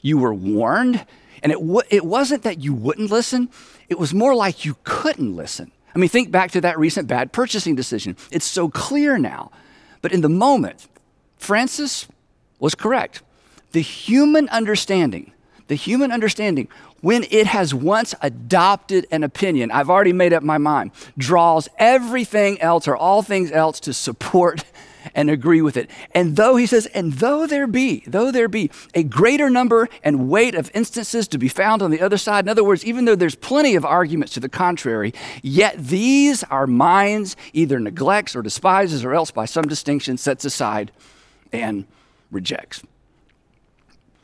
You 0.01 0.17
were 0.17 0.33
warned, 0.33 1.05
and 1.43 1.51
it, 1.51 1.59
w- 1.59 1.81
it 1.89 2.05
wasn't 2.05 2.43
that 2.43 2.59
you 2.59 2.73
wouldn't 2.73 3.11
listen, 3.11 3.49
it 3.89 3.99
was 3.99 4.13
more 4.13 4.35
like 4.35 4.65
you 4.65 4.77
couldn't 4.83 5.35
listen. 5.35 5.71
I 5.93 5.99
mean, 5.99 6.09
think 6.09 6.31
back 6.31 6.51
to 6.51 6.61
that 6.61 6.79
recent 6.79 7.07
bad 7.07 7.31
purchasing 7.31 7.75
decision. 7.75 8.15
It's 8.31 8.45
so 8.45 8.69
clear 8.69 9.17
now. 9.17 9.51
But 10.01 10.11
in 10.11 10.21
the 10.21 10.29
moment, 10.29 10.87
Francis 11.37 12.07
was 12.59 12.75
correct. 12.75 13.21
The 13.71 13.81
human 13.81 14.47
understanding 14.49 15.33
the 15.69 15.75
human 15.75 16.11
understanding, 16.11 16.67
when 17.01 17.25
it 17.29 17.47
has 17.47 17.73
once 17.73 18.13
adopted 18.21 19.07
an 19.11 19.23
opinion, 19.23 19.71
I've 19.71 19.89
already 19.89 20.13
made 20.13 20.33
up 20.33 20.43
my 20.43 20.57
mind, 20.57 20.91
draws 21.17 21.69
everything 21.77 22.59
else 22.59 22.87
or 22.87 22.97
all 22.97 23.21
things 23.21 23.51
else 23.51 23.79
to 23.81 23.93
support 23.93 24.65
and 25.15 25.29
agree 25.29 25.61
with 25.61 25.77
it. 25.77 25.89
And 26.11 26.35
though, 26.35 26.55
he 26.55 26.65
says, 26.65 26.87
and 26.87 27.13
though 27.13 27.45
there 27.45 27.67
be, 27.67 28.03
though 28.07 28.31
there 28.31 28.47
be 28.47 28.71
a 28.95 29.03
greater 29.03 29.49
number 29.49 29.87
and 30.03 30.27
weight 30.27 30.55
of 30.55 30.71
instances 30.73 31.27
to 31.29 31.37
be 31.37 31.47
found 31.47 31.81
on 31.81 31.91
the 31.91 32.01
other 32.01 32.17
side, 32.17 32.45
in 32.45 32.49
other 32.49 32.63
words, 32.63 32.83
even 32.83 33.05
though 33.05 33.15
there's 33.15 33.35
plenty 33.35 33.75
of 33.75 33.85
arguments 33.85 34.33
to 34.33 34.39
the 34.39 34.49
contrary, 34.49 35.13
yet 35.43 35.75
these 35.77 36.43
our 36.45 36.67
minds 36.67 37.37
either 37.53 37.79
neglects 37.79 38.35
or 38.35 38.41
despises 38.41 39.05
or 39.05 39.13
else 39.13 39.29
by 39.29 39.45
some 39.45 39.65
distinction 39.65 40.17
sets 40.17 40.43
aside 40.45 40.91
and 41.53 41.85
rejects. 42.31 42.81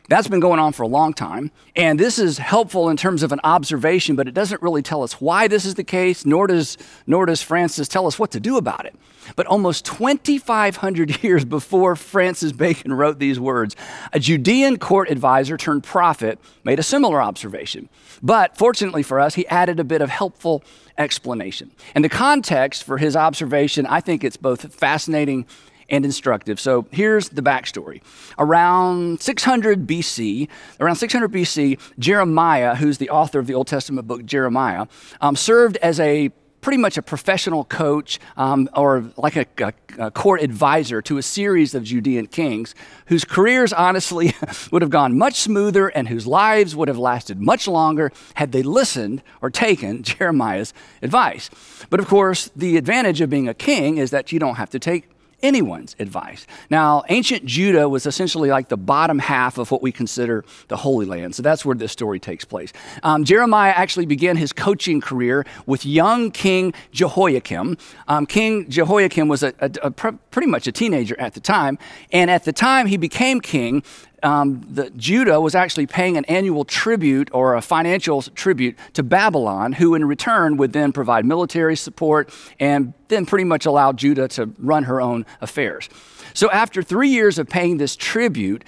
That's 0.08 0.28
been 0.28 0.40
going 0.40 0.60
on 0.60 0.74
for 0.74 0.84
a 0.84 0.88
long 0.88 1.14
time. 1.14 1.52
And 1.76 2.00
this 2.00 2.20
is 2.20 2.38
helpful 2.38 2.90
in 2.90 2.98
terms 2.98 3.24
of 3.24 3.32
an 3.32 3.40
observation, 3.44 4.16
but 4.16 4.28
it 4.28 4.34
doesn't 4.34 4.62
really 4.62 4.82
tell 4.82 5.02
us 5.02 5.20
why 5.20 5.48
this 5.48 5.66
is 5.66 5.76
the 5.76 5.84
case, 5.84 6.26
nor 6.26 6.48
does, 6.48 6.78
nor 7.08 7.26
does 7.26 7.42
Francis 7.42 7.88
tell 7.88 8.06
us 8.06 8.20
what 8.20 8.32
to 8.32 8.40
do 8.40 8.58
about 8.58 8.86
it. 8.86 8.96
But 9.36 9.48
almost 9.48 9.86
2,500 9.86 11.24
years 11.24 11.44
before 11.44 11.96
Francis 11.96 12.52
Bacon 12.52 12.94
wrote 12.94 13.18
these 13.18 13.40
words, 13.40 13.76
a 14.14 14.20
Judean 14.20 14.78
court 14.78 15.10
advisor 15.10 15.58
turned 15.58 15.84
prophet 15.84 16.40
made 16.64 16.78
a 16.78 16.84
similar 16.84 17.22
observation. 17.22 17.90
But 18.22 18.58
fortunately 18.58 19.04
for 19.04 19.20
us, 19.20 19.34
he 19.34 19.48
added 19.48 19.80
a 19.80 19.84
bit 19.84 20.02
of 20.02 20.10
helpful 20.10 20.64
explanation. 20.98 21.72
And 21.96 22.04
the 22.04 22.10
context 22.10 22.84
for 22.84 22.98
his 22.98 23.16
observation, 23.16 23.86
I 23.88 24.02
think 24.02 24.24
it's 24.24 24.38
both 24.38 24.74
fascinating 24.74 25.46
and 25.90 26.06
instructive. 26.06 26.60
So 26.60 26.88
here's 26.92 27.30
the 27.30 27.42
backstory. 27.42 28.02
Around 28.38 29.22
600 29.22 29.88
BC, 29.88 30.48
around 30.80 30.96
600 30.96 31.32
BC, 31.32 31.80
Jeremiah, 32.00 32.76
who's 32.76 32.98
the 32.98 33.10
author 33.10 33.40
of 33.40 33.48
the 33.48 33.54
Old 33.54 33.68
Testament 33.68 34.08
book 34.08 34.26
Jeremiah, 34.26 34.88
um, 35.22 35.36
served 35.36 35.78
as 35.78 36.00
a 36.00 36.32
pretty 36.66 36.78
much 36.80 36.98
a 36.98 37.02
professional 37.04 37.64
coach 37.64 38.20
um, 38.38 38.68
or 38.76 39.06
like 39.18 39.36
a, 39.36 39.46
a, 39.60 39.74
a 40.00 40.10
court 40.10 40.42
advisor 40.42 41.00
to 41.00 41.20
a 41.20 41.22
series 41.22 41.76
of 41.76 41.84
Judean 41.84 42.26
kings 42.26 42.74
whose 43.06 43.24
careers, 43.24 43.72
honestly, 43.72 44.34
would 44.72 44.82
have 44.82 44.90
gone 44.90 45.16
much 45.16 45.36
smoother 45.36 45.90
and 45.90 46.08
whose 46.08 46.26
lives 46.26 46.76
would 46.76 46.88
have 46.88 46.98
lasted 46.98 47.40
much 47.40 47.68
longer 47.68 48.12
had 48.34 48.52
they 48.52 48.64
listened 48.64 49.22
or 49.44 49.52
taken 49.52 50.02
Jeremiah's 50.04 50.74
advice. 51.04 51.52
But 51.92 52.00
of 52.00 52.08
course, 52.08 52.50
the 52.56 52.78
advantage 52.78 53.22
of 53.22 53.30
being 53.30 53.48
a 53.48 53.54
king 53.54 54.00
is 54.00 54.10
that 54.10 54.32
you 54.32 54.40
don't 54.40 54.56
have 54.56 54.72
to 54.72 54.80
take 54.80 55.08
anyone's 55.46 55.96
advice. 56.00 56.48
Now, 56.70 57.04
ancient 57.10 57.46
Judah 57.46 57.88
was 57.88 58.06
essentially 58.06 58.50
like 58.50 58.70
the 58.70 58.78
bottom 58.78 59.20
half 59.20 59.58
of 59.58 59.72
what 59.72 59.82
we 59.82 59.92
consider 59.92 60.44
the 60.68 60.78
Holy 60.78 61.06
Land. 61.06 61.36
So 61.36 61.44
that's 61.44 61.64
where 61.64 61.76
this 61.76 61.92
story 61.92 62.20
takes 62.20 62.44
place. 62.44 62.74
Um, 63.04 63.24
Jeremiah 63.24 63.74
actually 63.76 64.06
began 64.06 64.38
his 64.38 64.52
coaching 64.52 65.02
career 65.02 65.46
with 65.66 65.86
young 65.86 66.32
King 66.32 66.74
Jehoiakim. 66.92 67.78
Um, 68.08 68.26
king 68.26 68.70
Jehoiakim 68.70 69.28
was 69.28 69.44
a, 69.44 69.54
a, 69.60 69.72
a 69.84 69.92
pretty 69.92 70.48
much 70.48 70.68
a 70.68 70.72
teenager 70.72 71.20
at 71.20 71.34
the 71.34 71.40
time. 71.40 71.78
And 72.12 72.30
at 72.32 72.44
the 72.44 72.54
time 72.54 72.88
he 72.88 72.98
became 72.98 73.40
king, 73.40 73.84
um, 74.26 74.66
the, 74.70 74.90
Judah 74.92 75.40
was 75.40 75.54
actually 75.54 75.86
paying 75.86 76.18
an 76.18 76.26
annual 76.26 76.66
tribute 76.66 77.30
or 77.32 77.56
a 77.56 77.62
financial 77.62 78.24
tribute 78.24 78.76
to 78.94 79.04
Babylon, 79.04 79.74
who 79.74 79.94
in 79.94 80.04
return 80.06 80.58
would 80.58 80.74
then 80.74 80.92
provide 80.92 81.26
military 81.26 81.76
support 81.76 82.34
and 82.60 82.94
then 83.08 83.26
pretty 83.26 83.44
much 83.44 83.66
allow 83.66 83.94
Judah 83.94 84.28
to 84.30 84.50
run 84.58 84.84
her 84.84 85.00
own 85.00 85.26
affairs. 85.42 85.90
So 86.34 86.50
after 86.50 86.82
three 86.82 87.10
years 87.10 87.38
of 87.38 87.48
paying 87.48 87.78
this 87.78 87.96
tribute, 87.96 88.64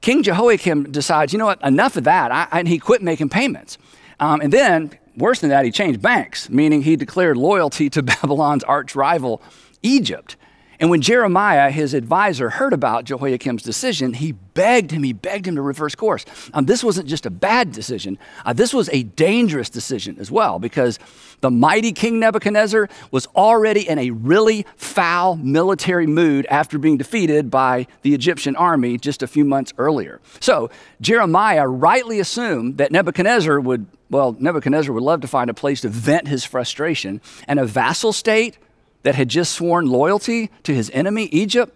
King 0.00 0.22
Jehoiakim 0.22 0.92
decides, 0.92 1.32
you 1.32 1.38
know 1.38 1.46
what, 1.46 1.62
enough 1.62 1.96
of 1.96 2.04
that. 2.04 2.30
I, 2.32 2.46
and 2.52 2.68
he 2.68 2.78
quit 2.78 3.02
making 3.02 3.28
payments. 3.28 3.78
Um, 4.20 4.40
and 4.40 4.52
then, 4.52 4.92
worse 5.16 5.40
than 5.40 5.50
that, 5.50 5.64
he 5.64 5.72
changed 5.72 6.00
banks, 6.00 6.48
meaning 6.48 6.82
he 6.82 6.96
declared 6.96 7.36
loyalty 7.36 7.90
to 7.90 8.02
Babylon's 8.02 8.64
arch 8.64 8.94
rival, 8.94 9.42
Egypt. 9.82 10.36
And 10.80 10.88
when 10.88 11.02
Jeremiah, 11.02 11.70
his 11.70 11.92
advisor, 11.92 12.48
heard 12.48 12.72
about 12.72 13.04
Jehoiakim's 13.04 13.62
decision, 13.62 14.14
he 14.14 14.32
begged 14.32 14.90
him, 14.90 15.02
he 15.02 15.12
begged 15.12 15.46
him 15.46 15.56
to 15.56 15.62
reverse 15.62 15.94
course. 15.94 16.24
Um, 16.54 16.64
this 16.64 16.82
wasn't 16.82 17.06
just 17.06 17.26
a 17.26 17.30
bad 17.30 17.70
decision, 17.70 18.18
uh, 18.46 18.54
this 18.54 18.72
was 18.72 18.88
a 18.88 19.02
dangerous 19.02 19.68
decision 19.68 20.16
as 20.18 20.30
well, 20.30 20.58
because 20.58 20.98
the 21.42 21.50
mighty 21.50 21.92
King 21.92 22.18
Nebuchadnezzar 22.18 22.88
was 23.10 23.26
already 23.36 23.86
in 23.86 23.98
a 23.98 24.10
really 24.10 24.64
foul 24.76 25.36
military 25.36 26.06
mood 26.06 26.46
after 26.46 26.78
being 26.78 26.96
defeated 26.96 27.50
by 27.50 27.86
the 28.00 28.14
Egyptian 28.14 28.56
army 28.56 28.96
just 28.96 29.22
a 29.22 29.26
few 29.26 29.44
months 29.44 29.74
earlier. 29.76 30.18
So 30.40 30.70
Jeremiah 31.00 31.68
rightly 31.68 32.20
assumed 32.20 32.78
that 32.78 32.90
Nebuchadnezzar 32.90 33.60
would, 33.60 33.86
well, 34.08 34.34
Nebuchadnezzar 34.38 34.94
would 34.94 35.02
love 35.02 35.20
to 35.20 35.28
find 35.28 35.50
a 35.50 35.54
place 35.54 35.82
to 35.82 35.90
vent 35.90 36.26
his 36.26 36.46
frustration, 36.46 37.20
and 37.46 37.60
a 37.60 37.66
vassal 37.66 38.14
state 38.14 38.56
that 39.02 39.14
had 39.14 39.28
just 39.28 39.52
sworn 39.52 39.86
loyalty 39.86 40.50
to 40.64 40.74
his 40.74 40.90
enemy, 40.90 41.24
Egypt, 41.26 41.74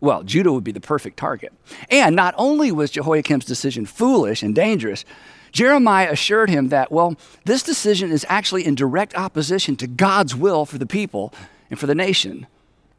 well, 0.00 0.22
Judah 0.22 0.52
would 0.52 0.64
be 0.64 0.72
the 0.72 0.80
perfect 0.80 1.16
target. 1.16 1.52
And 1.90 2.16
not 2.16 2.34
only 2.38 2.72
was 2.72 2.90
Jehoiakim's 2.90 3.44
decision 3.44 3.86
foolish 3.86 4.42
and 4.42 4.54
dangerous, 4.54 5.04
Jeremiah 5.52 6.10
assured 6.10 6.48
him 6.48 6.68
that, 6.68 6.90
well, 6.90 7.16
this 7.44 7.62
decision 7.62 8.10
is 8.10 8.24
actually 8.28 8.64
in 8.64 8.74
direct 8.74 9.14
opposition 9.14 9.76
to 9.76 9.86
God's 9.86 10.34
will 10.34 10.64
for 10.64 10.78
the 10.78 10.86
people 10.86 11.34
and 11.70 11.78
for 11.78 11.86
the 11.86 11.94
nation 11.94 12.46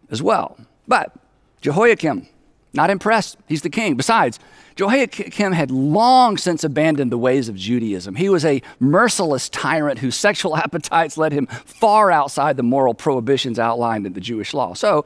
as 0.09 0.21
well. 0.21 0.57
But 0.87 1.15
Jehoiakim, 1.61 2.27
not 2.73 2.89
impressed. 2.89 3.37
He's 3.47 3.61
the 3.61 3.69
king. 3.69 3.95
Besides, 3.95 4.39
Jehoiakim 4.81 5.51
had 5.51 5.69
long 5.69 6.37
since 6.37 6.63
abandoned 6.63 7.11
the 7.11 7.17
ways 7.17 7.49
of 7.49 7.55
Judaism. 7.55 8.15
He 8.15 8.29
was 8.29 8.43
a 8.43 8.63
merciless 8.79 9.47
tyrant 9.47 9.99
whose 9.99 10.15
sexual 10.15 10.57
appetites 10.65 11.17
led 11.17 11.33
him 11.33 11.45
far 11.45 12.09
outside 12.09 12.57
the 12.57 12.63
moral 12.63 12.95
prohibitions 12.95 13.59
outlined 13.59 14.07
in 14.07 14.13
the 14.13 14.19
Jewish 14.19 14.55
law. 14.55 14.73
So 14.73 15.05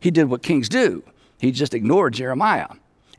he 0.00 0.10
did 0.10 0.24
what 0.24 0.42
kings 0.42 0.68
do 0.68 1.04
he 1.38 1.52
just 1.52 1.72
ignored 1.72 2.14
Jeremiah. 2.14 2.68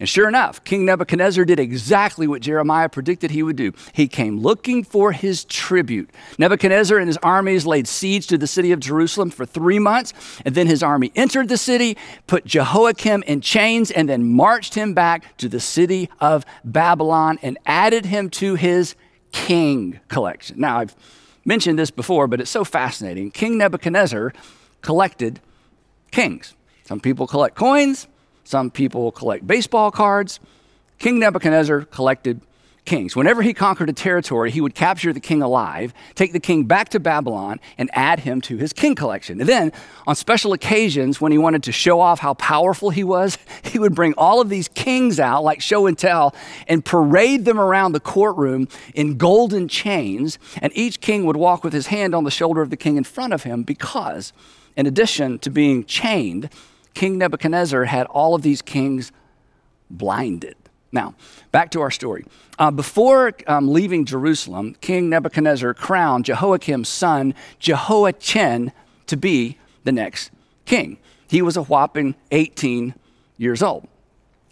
And 0.03 0.09
sure 0.09 0.27
enough, 0.27 0.61
King 0.65 0.83
Nebuchadnezzar 0.83 1.45
did 1.45 1.61
exactly 1.61 2.27
what 2.27 2.41
Jeremiah 2.41 2.89
predicted 2.89 3.31
he 3.31 3.41
would 3.41 3.55
do. 3.55 3.71
He 3.93 4.09
came 4.09 4.37
looking 4.37 4.83
for 4.83 5.13
his 5.13 5.45
tribute. 5.45 6.09
Nebuchadnezzar 6.37 6.97
and 6.97 7.07
his 7.07 7.15
armies 7.23 7.65
laid 7.65 7.87
siege 7.87 8.27
to 8.27 8.37
the 8.37 8.45
city 8.45 8.73
of 8.73 8.81
Jerusalem 8.81 9.29
for 9.29 9.45
three 9.45 9.79
months, 9.79 10.11
and 10.43 10.55
then 10.55 10.67
his 10.67 10.83
army 10.83 11.13
entered 11.15 11.47
the 11.47 11.55
city, 11.55 11.95
put 12.27 12.43
Jehoiakim 12.43 13.23
in 13.27 13.39
chains, 13.39 13.91
and 13.91 14.09
then 14.09 14.29
marched 14.29 14.73
him 14.75 14.93
back 14.93 15.37
to 15.37 15.47
the 15.47 15.61
city 15.61 16.09
of 16.19 16.43
Babylon 16.65 17.39
and 17.41 17.57
added 17.65 18.05
him 18.05 18.29
to 18.31 18.55
his 18.55 18.95
king 19.31 20.01
collection. 20.09 20.59
Now, 20.59 20.79
I've 20.79 20.97
mentioned 21.45 21.79
this 21.79 21.91
before, 21.91 22.27
but 22.27 22.41
it's 22.41 22.51
so 22.51 22.65
fascinating. 22.65 23.31
King 23.31 23.57
Nebuchadnezzar 23.57 24.33
collected 24.81 25.39
kings. 26.11 26.55
Some 26.83 26.99
people 26.99 27.25
collect 27.25 27.55
coins, 27.55 28.09
some 28.43 28.71
people 28.71 29.11
collect 29.11 29.45
baseball 29.45 29.91
cards. 29.91 30.39
King 30.99 31.19
Nebuchadnezzar 31.19 31.81
collected 31.85 32.41
kings. 32.85 33.15
Whenever 33.15 33.41
he 33.41 33.53
conquered 33.53 33.89
a 33.89 33.93
territory, 33.93 34.51
he 34.51 34.59
would 34.59 34.75
capture 34.75 35.13
the 35.13 35.19
king 35.19 35.41
alive, 35.41 35.93
take 36.15 36.33
the 36.33 36.39
king 36.39 36.65
back 36.65 36.89
to 36.89 36.99
Babylon, 36.99 37.59
and 37.77 37.89
add 37.93 38.21
him 38.21 38.41
to 38.41 38.57
his 38.57 38.73
king 38.73 38.95
collection. 38.95 39.39
And 39.39 39.47
then, 39.47 39.71
on 40.05 40.15
special 40.15 40.53
occasions, 40.53 41.21
when 41.21 41.31
he 41.31 41.37
wanted 41.37 41.63
to 41.63 41.71
show 41.71 41.99
off 41.99 42.19
how 42.19 42.33
powerful 42.33 42.89
he 42.89 43.03
was, 43.03 43.37
he 43.63 43.79
would 43.79 43.95
bring 43.95 44.13
all 44.17 44.41
of 44.41 44.49
these 44.49 44.67
kings 44.67 45.19
out, 45.19 45.43
like 45.43 45.61
show 45.61 45.87
and 45.87 45.97
tell, 45.97 46.35
and 46.67 46.83
parade 46.83 47.45
them 47.45 47.59
around 47.59 47.93
the 47.93 47.99
courtroom 47.99 48.67
in 48.93 49.17
golden 49.17 49.67
chains. 49.67 50.37
And 50.61 50.71
each 50.75 50.99
king 50.99 51.25
would 51.25 51.37
walk 51.37 51.63
with 51.63 51.73
his 51.73 51.87
hand 51.87 52.13
on 52.13 52.23
the 52.23 52.31
shoulder 52.31 52.61
of 52.61 52.69
the 52.69 52.77
king 52.77 52.97
in 52.97 53.03
front 53.03 53.33
of 53.33 53.43
him 53.43 53.63
because, 53.63 54.33
in 54.75 54.85
addition 54.85 55.39
to 55.39 55.49
being 55.49 55.85
chained, 55.85 56.49
King 56.93 57.17
Nebuchadnezzar 57.17 57.85
had 57.85 58.07
all 58.07 58.35
of 58.35 58.41
these 58.41 58.61
kings 58.61 59.11
blinded. 59.89 60.55
Now, 60.91 61.15
back 61.51 61.71
to 61.71 61.81
our 61.81 61.89
story. 61.89 62.25
Uh, 62.59 62.69
before 62.69 63.33
um, 63.47 63.73
leaving 63.73 64.05
Jerusalem, 64.05 64.75
King 64.79 65.09
Nebuchadnezzar 65.09 65.73
crowned 65.73 66.25
Jehoiakim's 66.25 66.87
son, 66.87 67.33
Jehoiachin, 67.57 68.71
to 69.07 69.17
be 69.17 69.57
the 69.83 69.91
next 69.91 70.29
king. 70.65 70.97
He 71.27 71.41
was 71.41 71.57
a 71.57 71.63
whopping 71.63 72.15
18 72.31 72.93
years 73.37 73.63
old. 73.63 73.87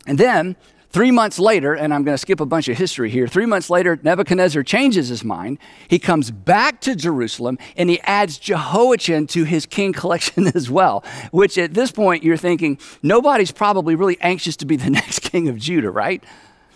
And 0.07 0.17
then 0.17 0.55
Three 0.91 1.11
months 1.11 1.39
later, 1.39 1.73
and 1.73 1.93
I'm 1.93 2.03
going 2.03 2.15
to 2.15 2.21
skip 2.21 2.41
a 2.41 2.45
bunch 2.45 2.67
of 2.67 2.77
history 2.77 3.09
here, 3.09 3.25
three 3.25 3.45
months 3.45 3.69
later, 3.69 3.97
Nebuchadnezzar 4.03 4.61
changes 4.63 5.07
his 5.07 5.23
mind. 5.23 5.57
He 5.87 5.99
comes 5.99 6.31
back 6.31 6.81
to 6.81 6.95
Jerusalem 6.97 7.57
and 7.77 7.89
he 7.89 8.01
adds 8.01 8.37
Jehoiachin 8.37 9.27
to 9.27 9.45
his 9.45 9.65
king 9.65 9.93
collection 9.93 10.47
as 10.55 10.69
well, 10.69 11.05
which 11.31 11.57
at 11.57 11.73
this 11.73 11.93
point 11.93 12.23
you're 12.23 12.35
thinking, 12.35 12.77
nobody's 13.01 13.53
probably 13.53 13.95
really 13.95 14.17
anxious 14.19 14.57
to 14.57 14.65
be 14.65 14.75
the 14.75 14.89
next 14.89 15.19
king 15.19 15.47
of 15.47 15.57
Judah, 15.57 15.89
right? 15.89 16.21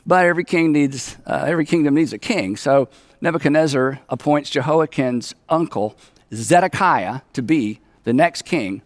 But 0.06 0.26
every 0.26 0.46
king 0.46 0.72
needs, 0.72 1.18
uh, 1.26 1.44
every 1.46 1.66
kingdom 1.66 1.96
needs 1.96 2.14
a 2.14 2.18
king. 2.18 2.56
So 2.56 2.88
Nebuchadnezzar 3.20 4.00
appoints 4.08 4.50
Jehoiachin's 4.50 5.36
uncle, 5.50 5.98
Zedekiah, 6.34 7.22
to 7.34 7.42
be 7.42 7.82
the 8.06 8.14
next 8.14 8.44
king 8.44 8.82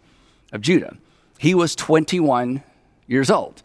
of 0.52 0.60
Judah. 0.60 0.96
He 1.38 1.54
was 1.54 1.76
21 1.76 2.64
years 3.06 3.30
old. 3.30 3.62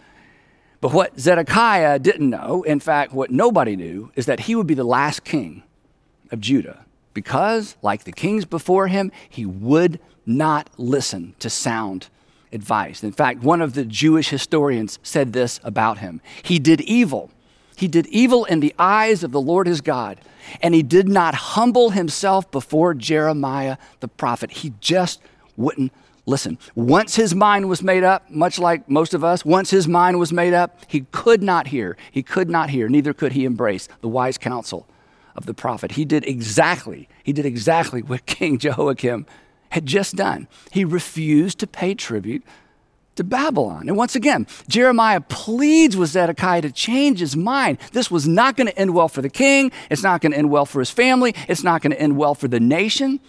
But 0.82 0.94
what 0.94 1.20
Zedekiah 1.20 2.00
didn't 2.00 2.30
know, 2.30 2.64
in 2.64 2.80
fact, 2.80 3.14
what 3.14 3.32
nobody 3.32 3.76
knew, 3.76 4.12
is 4.16 4.26
that 4.26 4.42
he 4.42 4.56
would 4.56 4.68
be 4.68 4.74
the 4.74 4.84
last 4.84 5.24
king 5.24 5.64
of 6.32 6.42
Judah 6.42 6.86
because, 7.14 7.78
like 7.82 8.04
the 8.04 8.12
kings 8.12 8.46
before 8.46 8.88
him, 8.88 9.12
he 9.30 9.46
would 9.46 10.00
not 10.26 10.70
listen 10.78 11.36
to 11.40 11.50
sound 11.50 12.10
advice. 12.52 13.04
In 13.04 13.12
fact, 13.12 13.42
one 13.42 13.62
of 13.62 13.74
the 13.74 13.86
Jewish 13.86 14.30
historians 14.30 15.00
said 15.04 15.34
this 15.34 15.60
about 15.64 16.00
him 16.00 16.22
He 16.44 16.60
did 16.60 16.82
evil. 16.82 17.32
He 17.78 17.88
did 17.90 18.08
evil 18.08 18.46
in 18.46 18.62
the 18.62 18.74
eyes 18.80 19.22
of 19.22 19.34
the 19.34 19.42
Lord 19.42 19.68
his 19.68 19.82
God, 19.82 20.22
and 20.62 20.74
he 20.74 20.82
did 20.82 21.10
not 21.10 21.36
humble 21.36 21.90
himself 21.90 22.50
before 22.50 22.94
Jeremiah 22.94 23.78
the 24.00 24.08
prophet. 24.08 24.50
He 24.52 24.74
just 24.80 25.22
wouldn't 25.58 25.92
Listen, 26.28 26.58
once 26.74 27.16
his 27.16 27.36
mind 27.36 27.70
was 27.70 27.84
made 27.84 28.04
up, 28.04 28.30
much 28.32 28.58
like 28.58 28.90
most 28.90 29.14
of 29.14 29.24
us, 29.24 29.46
once 29.46 29.70
his 29.70 29.88
mind 29.88 30.18
was 30.18 30.34
made 30.34 30.54
up, 30.54 30.80
he 30.88 31.02
could 31.12 31.44
not 31.44 31.68
hear. 31.68 31.96
He 32.12 32.24
could 32.24 32.50
not 32.50 32.72
hear, 32.72 32.90
neither 32.90 33.14
could 33.14 33.34
he 33.34 33.46
embrace 33.46 33.88
the 34.02 34.08
wise 34.08 34.38
counsel 34.38 34.88
of 35.36 35.46
the 35.46 35.54
prophet. 35.54 35.92
He 35.92 36.06
did 36.06 36.26
exactly, 36.26 37.08
he 37.24 37.32
did 37.32 37.46
exactly 37.46 38.02
what 38.02 38.26
King 38.26 38.58
Jehoiakim 38.58 39.28
had 39.70 39.86
just 39.86 40.16
done. 40.16 40.48
He 40.72 40.84
refused 40.84 41.60
to 41.60 41.68
pay 41.68 41.94
tribute 41.94 42.44
to 43.16 43.24
Babylon. 43.24 43.88
And 43.88 43.96
once 43.96 44.16
again, 44.16 44.48
Jeremiah 44.68 45.22
pleads 45.22 45.96
with 45.96 46.10
Zedekiah 46.10 46.62
to 46.64 46.72
change 46.72 47.20
his 47.20 47.36
mind. 47.36 47.78
This 47.92 48.10
was 48.10 48.28
not 48.28 48.58
going 48.58 48.68
to 48.68 48.78
end 48.78 48.94
well 48.94 49.08
for 49.08 49.22
the 49.22 49.30
king. 49.30 49.72
It's 49.90 50.04
not 50.04 50.22
going 50.22 50.32
to 50.32 50.38
end 50.38 50.50
well 50.50 50.66
for 50.66 50.80
his 50.80 50.92
family. 50.92 51.34
It's 51.48 51.64
not 51.64 51.82
going 51.82 51.92
to 51.92 52.02
end 52.02 52.18
well 52.18 52.36
for 52.36 52.48
the 52.48 52.60
nation. 52.60 53.20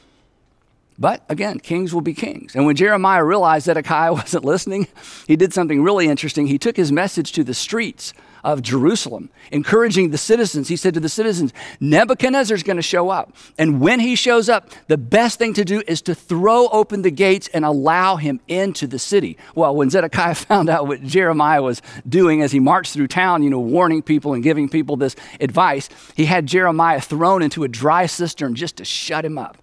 But 0.98 1.24
again, 1.28 1.60
kings 1.60 1.92
will 1.92 2.00
be 2.00 2.14
kings. 2.14 2.54
And 2.54 2.64
when 2.64 2.76
Jeremiah 2.76 3.24
realized 3.24 3.66
Zedekiah 3.66 4.12
wasn't 4.14 4.44
listening, 4.44 4.88
he 5.26 5.36
did 5.36 5.52
something 5.52 5.82
really 5.82 6.06
interesting. 6.06 6.46
He 6.46 6.58
took 6.58 6.76
his 6.76 6.90
message 6.90 7.32
to 7.32 7.44
the 7.44 7.54
streets 7.54 8.12
of 8.46 8.62
Jerusalem, 8.62 9.28
encouraging 9.50 10.10
the 10.10 10.18
citizens. 10.18 10.68
He 10.68 10.76
said 10.76 10.94
to 10.94 11.00
the 11.00 11.08
citizens, 11.08 11.52
Nebuchadnezzar 11.80 12.54
is 12.54 12.62
going 12.62 12.76
to 12.76 12.82
show 12.82 13.10
up. 13.10 13.34
And 13.58 13.80
when 13.80 13.98
he 13.98 14.14
shows 14.14 14.48
up, 14.48 14.70
the 14.86 14.96
best 14.96 15.38
thing 15.38 15.52
to 15.54 15.64
do 15.64 15.82
is 15.88 16.00
to 16.02 16.14
throw 16.14 16.68
open 16.68 17.02
the 17.02 17.10
gates 17.10 17.48
and 17.48 17.64
allow 17.64 18.16
him 18.16 18.40
into 18.46 18.86
the 18.86 19.00
city. 19.00 19.36
Well, 19.56 19.74
when 19.74 19.90
Zedekiah 19.90 20.34
found 20.36 20.68
out 20.70 20.86
what 20.86 21.02
Jeremiah 21.02 21.60
was 21.60 21.82
doing 22.08 22.40
as 22.40 22.52
he 22.52 22.60
marched 22.60 22.92
through 22.92 23.08
town, 23.08 23.42
you 23.42 23.50
know, 23.50 23.58
warning 23.58 24.00
people 24.00 24.32
and 24.32 24.44
giving 24.44 24.68
people 24.68 24.96
this 24.96 25.16
advice, 25.40 25.88
he 26.14 26.26
had 26.26 26.46
Jeremiah 26.46 27.00
thrown 27.00 27.42
into 27.42 27.64
a 27.64 27.68
dry 27.68 28.06
cistern 28.06 28.54
just 28.54 28.76
to 28.76 28.84
shut 28.84 29.24
him 29.24 29.38
up 29.38 29.58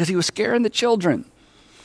because 0.00 0.08
he 0.08 0.16
was 0.16 0.24
scaring 0.24 0.62
the 0.62 0.70
children. 0.70 1.30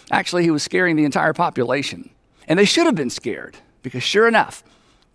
Actually, 0.10 0.43
he 0.43 0.49
was 0.49 0.63
scaring 0.63 0.95
the 0.95 1.04
entire 1.04 1.34
population. 1.34 2.10
And 2.47 2.58
they 2.58 2.63
should 2.63 2.86
have 2.86 2.95
been 2.95 3.10
scared 3.10 3.58
because, 3.82 4.04
sure 4.04 4.25
enough, 4.25 4.63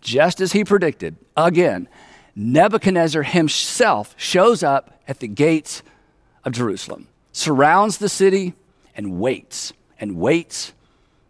just 0.01 0.39
as 0.39 0.51
he 0.51 0.63
predicted, 0.63 1.15
again, 1.35 1.89
Nebuchadnezzar 2.35 3.23
himself 3.23 4.13
shows 4.19 4.61
up 4.61 5.01
at 5.07 5.19
the 5.19 5.27
gates 5.27 5.81
of 6.45 6.53
Jerusalem, 6.53 7.07
surrounds 7.31 7.97
the 7.97 8.07
city, 8.07 8.53
and 8.95 9.19
waits 9.19 9.73
and 9.99 10.17
waits 10.17 10.73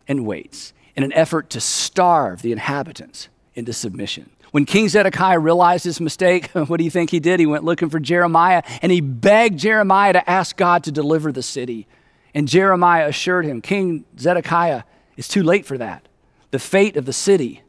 and 0.09 0.25
waits 0.25 0.73
in 0.97 1.03
an 1.03 1.13
effort 1.13 1.49
to 1.51 1.61
starve 1.61 2.41
the 2.41 2.51
inhabitants 2.51 3.29
into 3.55 3.71
submission. 3.71 4.29
When 4.51 4.65
King 4.65 4.89
Zedekiah 4.89 5.39
realized 5.39 5.85
his 5.85 5.99
mistake, 6.01 6.49
what 6.53 6.77
do 6.77 6.83
you 6.83 6.91
think 6.91 7.09
he 7.09 7.19
did? 7.19 7.39
He 7.39 7.45
went 7.45 7.63
looking 7.63 7.89
for 7.89 7.99
Jeremiah 7.99 8.63
and 8.81 8.91
he 8.91 9.01
begged 9.01 9.59
Jeremiah 9.59 10.13
to 10.13 10.29
ask 10.29 10.55
God 10.55 10.83
to 10.83 10.91
deliver 10.91 11.31
the 11.31 11.43
city. 11.43 11.87
And 12.33 12.47
Jeremiah 12.47 13.07
assured 13.07 13.45
him, 13.45 13.61
King 13.61 14.05
Zedekiah, 14.19 14.83
it's 15.17 15.27
too 15.27 15.43
late 15.43 15.65
for 15.65 15.77
that. 15.77 16.07
The 16.51 16.59
fate 16.59 16.97
of 16.97 17.05
the 17.05 17.13
city 17.13 17.63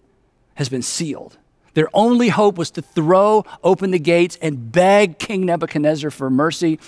has 0.54 0.68
been 0.68 0.82
sealed. 0.82 1.38
Their 1.74 1.88
only 1.94 2.28
hope 2.28 2.58
was 2.58 2.70
to 2.72 2.82
throw 2.82 3.44
open 3.64 3.92
the 3.92 3.98
gates 3.98 4.36
and 4.42 4.70
beg 4.70 5.18
King 5.18 5.46
Nebuchadnezzar 5.46 6.10
for 6.10 6.28
mercy. 6.30 6.78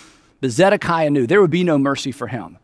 But 0.41 0.51
Zedekiah 0.51 1.11
knew 1.11 1.27
there 1.27 1.41
would 1.41 1.51
be 1.51 1.65
no 1.65 1.79
mercy 1.79 2.13
for 2.13 2.27
him 2.27 2.59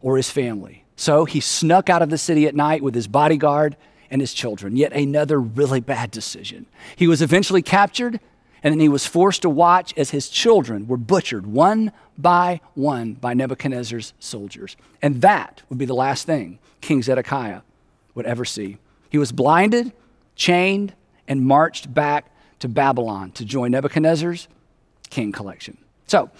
or 0.00 0.16
his 0.16 0.30
family. 0.30 0.84
So 0.96 1.24
he 1.24 1.40
snuck 1.40 1.90
out 1.90 2.02
of 2.02 2.10
the 2.10 2.18
city 2.18 2.46
at 2.46 2.54
night 2.54 2.82
with 2.82 2.94
his 2.94 3.06
bodyguard 3.06 3.76
and 4.10 4.20
his 4.20 4.34
children. 4.34 4.76
Yet 4.76 4.92
another 4.92 5.40
really 5.40 5.80
bad 5.80 6.10
decision. 6.10 6.66
He 6.96 7.06
was 7.06 7.22
eventually 7.22 7.62
captured, 7.62 8.20
and 8.62 8.72
then 8.72 8.80
he 8.80 8.88
was 8.88 9.06
forced 9.06 9.42
to 9.42 9.50
watch 9.50 9.94
as 9.96 10.10
his 10.10 10.28
children 10.28 10.86
were 10.86 10.96
butchered 10.96 11.46
one 11.46 11.92
by 12.16 12.60
one 12.74 13.14
by 13.14 13.34
Nebuchadnezzar's 13.34 14.12
soldiers. 14.18 14.76
And 15.00 15.20
that 15.22 15.62
would 15.68 15.78
be 15.78 15.84
the 15.84 15.94
last 15.94 16.26
thing 16.26 16.58
King 16.80 17.02
Zedekiah 17.02 17.60
would 18.14 18.26
ever 18.26 18.44
see. 18.44 18.78
He 19.10 19.18
was 19.18 19.32
blinded, 19.32 19.92
chained, 20.34 20.94
and 21.26 21.44
marched 21.46 21.92
back 21.92 22.30
to 22.58 22.68
Babylon 22.68 23.30
to 23.32 23.44
join 23.44 23.70
Nebuchadnezzar's 23.70 24.48
king 25.10 25.32
collection. 25.32 25.78
So, 26.06 26.30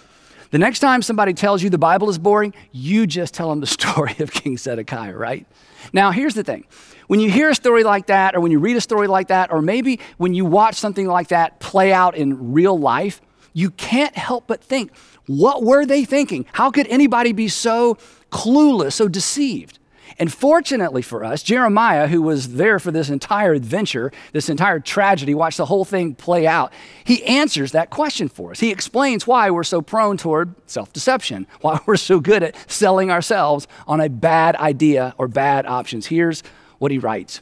the 0.51 0.57
next 0.57 0.79
time 0.79 1.01
somebody 1.01 1.33
tells 1.33 1.61
you 1.61 1.69
the 1.69 1.77
Bible 1.77 2.09
is 2.09 2.17
boring, 2.17 2.53
you 2.71 3.07
just 3.07 3.33
tell 3.33 3.49
them 3.49 3.59
the 3.59 3.67
story 3.79 4.15
of 4.19 4.31
King 4.31 4.57
Zedekiah, 4.57 5.15
right? 5.15 5.45
Now, 5.93 6.11
here's 6.11 6.33
the 6.33 6.43
thing. 6.43 6.65
When 7.07 7.19
you 7.19 7.31
hear 7.31 7.49
a 7.49 7.55
story 7.55 7.83
like 7.83 8.07
that, 8.07 8.35
or 8.35 8.39
when 8.41 8.51
you 8.51 8.59
read 8.59 8.77
a 8.77 8.81
story 8.81 9.07
like 9.07 9.29
that, 9.29 9.51
or 9.51 9.61
maybe 9.61 9.99
when 10.17 10.33
you 10.33 10.45
watch 10.45 10.75
something 10.75 11.07
like 11.07 11.29
that 11.29 11.59
play 11.59 11.91
out 11.91 12.15
in 12.15 12.53
real 12.53 12.77
life, 12.77 13.21
you 13.53 13.71
can't 13.71 14.15
help 14.15 14.45
but 14.45 14.63
think, 14.63 14.91
what 15.25 15.63
were 15.63 15.85
they 15.85 16.05
thinking? 16.05 16.45
How 16.51 16.69
could 16.69 16.87
anybody 16.87 17.31
be 17.31 17.47
so 17.47 17.97
clueless, 18.31 18.93
so 18.93 19.07
deceived? 19.07 19.78
And 20.19 20.31
fortunately 20.33 21.01
for 21.01 21.23
us, 21.23 21.41
Jeremiah, 21.41 22.07
who 22.07 22.21
was 22.21 22.55
there 22.55 22.77
for 22.77 22.91
this 22.91 23.09
entire 23.09 23.53
adventure, 23.53 24.11
this 24.33 24.49
entire 24.49 24.81
tragedy, 24.81 25.33
watched 25.33 25.57
the 25.57 25.65
whole 25.65 25.85
thing 25.85 26.13
play 26.13 26.45
out, 26.45 26.73
he 27.05 27.23
answers 27.23 27.71
that 27.71 27.89
question 27.89 28.27
for 28.27 28.51
us. 28.51 28.59
He 28.59 28.69
explains 28.69 29.25
why 29.25 29.49
we're 29.49 29.63
so 29.63 29.81
prone 29.81 30.17
toward 30.17 30.53
self 30.69 30.91
deception, 30.91 31.47
why 31.61 31.79
we're 31.85 31.95
so 31.95 32.19
good 32.19 32.43
at 32.43 32.69
selling 32.69 33.09
ourselves 33.09 33.65
on 33.87 34.01
a 34.01 34.09
bad 34.09 34.57
idea 34.57 35.15
or 35.17 35.29
bad 35.29 35.65
options. 35.65 36.07
Here's 36.07 36.43
what 36.79 36.91
he 36.91 36.97
writes 36.97 37.39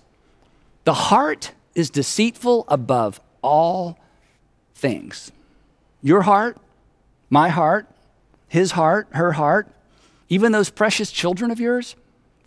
The 0.84 0.94
heart 0.94 1.54
is 1.74 1.90
deceitful 1.90 2.66
above 2.68 3.20
all 3.42 3.98
things. 4.76 5.32
Your 6.04 6.22
heart, 6.22 6.58
my 7.32 7.50
heart, 7.50 7.88
his 8.48 8.74
heart, 8.74 9.08
her 9.14 9.32
heart, 9.32 9.68
even 10.30 10.52
those 10.52 10.70
precious 10.70 11.12
children 11.12 11.50
of 11.50 11.60
yours 11.60 11.96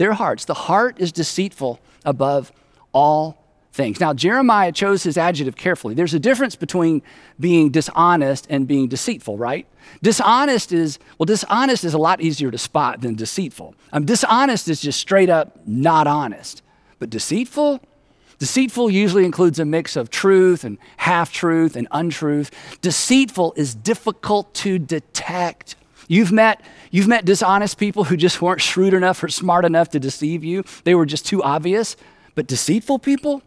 their 0.01 0.15
hearts. 0.15 0.47
The 0.47 0.55
heart 0.55 0.99
is 0.99 1.13
deceitful 1.13 1.79
above 2.07 2.51
all 2.93 3.45
things. 3.73 4.01
Now, 4.01 4.15
Jeremiah 4.15 4.73
chose 4.73 5.03
his 5.03 5.19
adjective 5.19 5.57
carefully. 5.57 5.95
There's 5.95 6.15
a 6.15 6.19
difference 6.19 6.57
between 6.57 7.03
being 7.39 7.71
dishonest 7.71 8.47
and 8.49 8.67
being 8.67 8.89
deceitful, 8.89 9.37
right? 9.37 9.67
Dishonest 10.03 10.73
is, 10.73 10.99
well, 11.19 11.27
dishonest 11.27 11.85
is 11.85 11.93
a 11.93 11.99
lot 11.99 12.23
easier 12.23 12.51
to 12.51 12.57
spot 12.57 13.03
than 13.03 13.15
deceitful. 13.15 13.75
Um, 13.93 14.07
dishonest 14.07 14.69
is 14.69 14.81
just 14.81 14.99
straight 14.99 15.29
up 15.29 15.67
not 15.67 16.07
honest. 16.07 16.63
But 16.99 17.11
deceitful, 17.11 17.81
Deceitful 18.39 18.89
usually 18.89 19.27
includes 19.27 19.59
a 19.59 19.67
mix 19.67 19.97
of 19.97 20.09
truth 20.09 20.65
and 20.65 20.79
half 20.97 21.31
truth 21.31 21.77
and 21.77 21.87
untruth. 21.91 22.51
Deceitful 22.81 23.53
is 23.55 23.75
difficult 23.75 24.55
to 24.55 24.79
detect. 24.79 25.77
You've 26.11 26.33
met, 26.33 26.61
you've 26.91 27.07
met 27.07 27.25
dishonest 27.25 27.79
people 27.79 28.03
who 28.03 28.17
just 28.17 28.43
weren't 28.43 28.61
shrewd 28.61 28.95
enough 28.95 29.23
or 29.23 29.29
smart 29.29 29.65
enough 29.65 29.91
to 29.91 30.01
deceive 30.01 30.43
you. 30.43 30.65
They 30.83 30.97
were 30.97 31.07
just 31.07 31.25
too 31.25 31.41
obvious. 31.41 31.95
But 32.35 32.49
deceitful 32.49 32.99
people, 32.99 33.43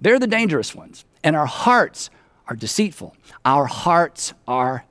they're 0.00 0.20
the 0.20 0.28
dangerous 0.28 0.72
ones. 0.72 1.04
And 1.24 1.34
our 1.34 1.46
hearts 1.46 2.10
are 2.46 2.54
deceitful. 2.54 3.16
Our 3.44 3.64
hearts 3.66 4.34
are 4.46 4.84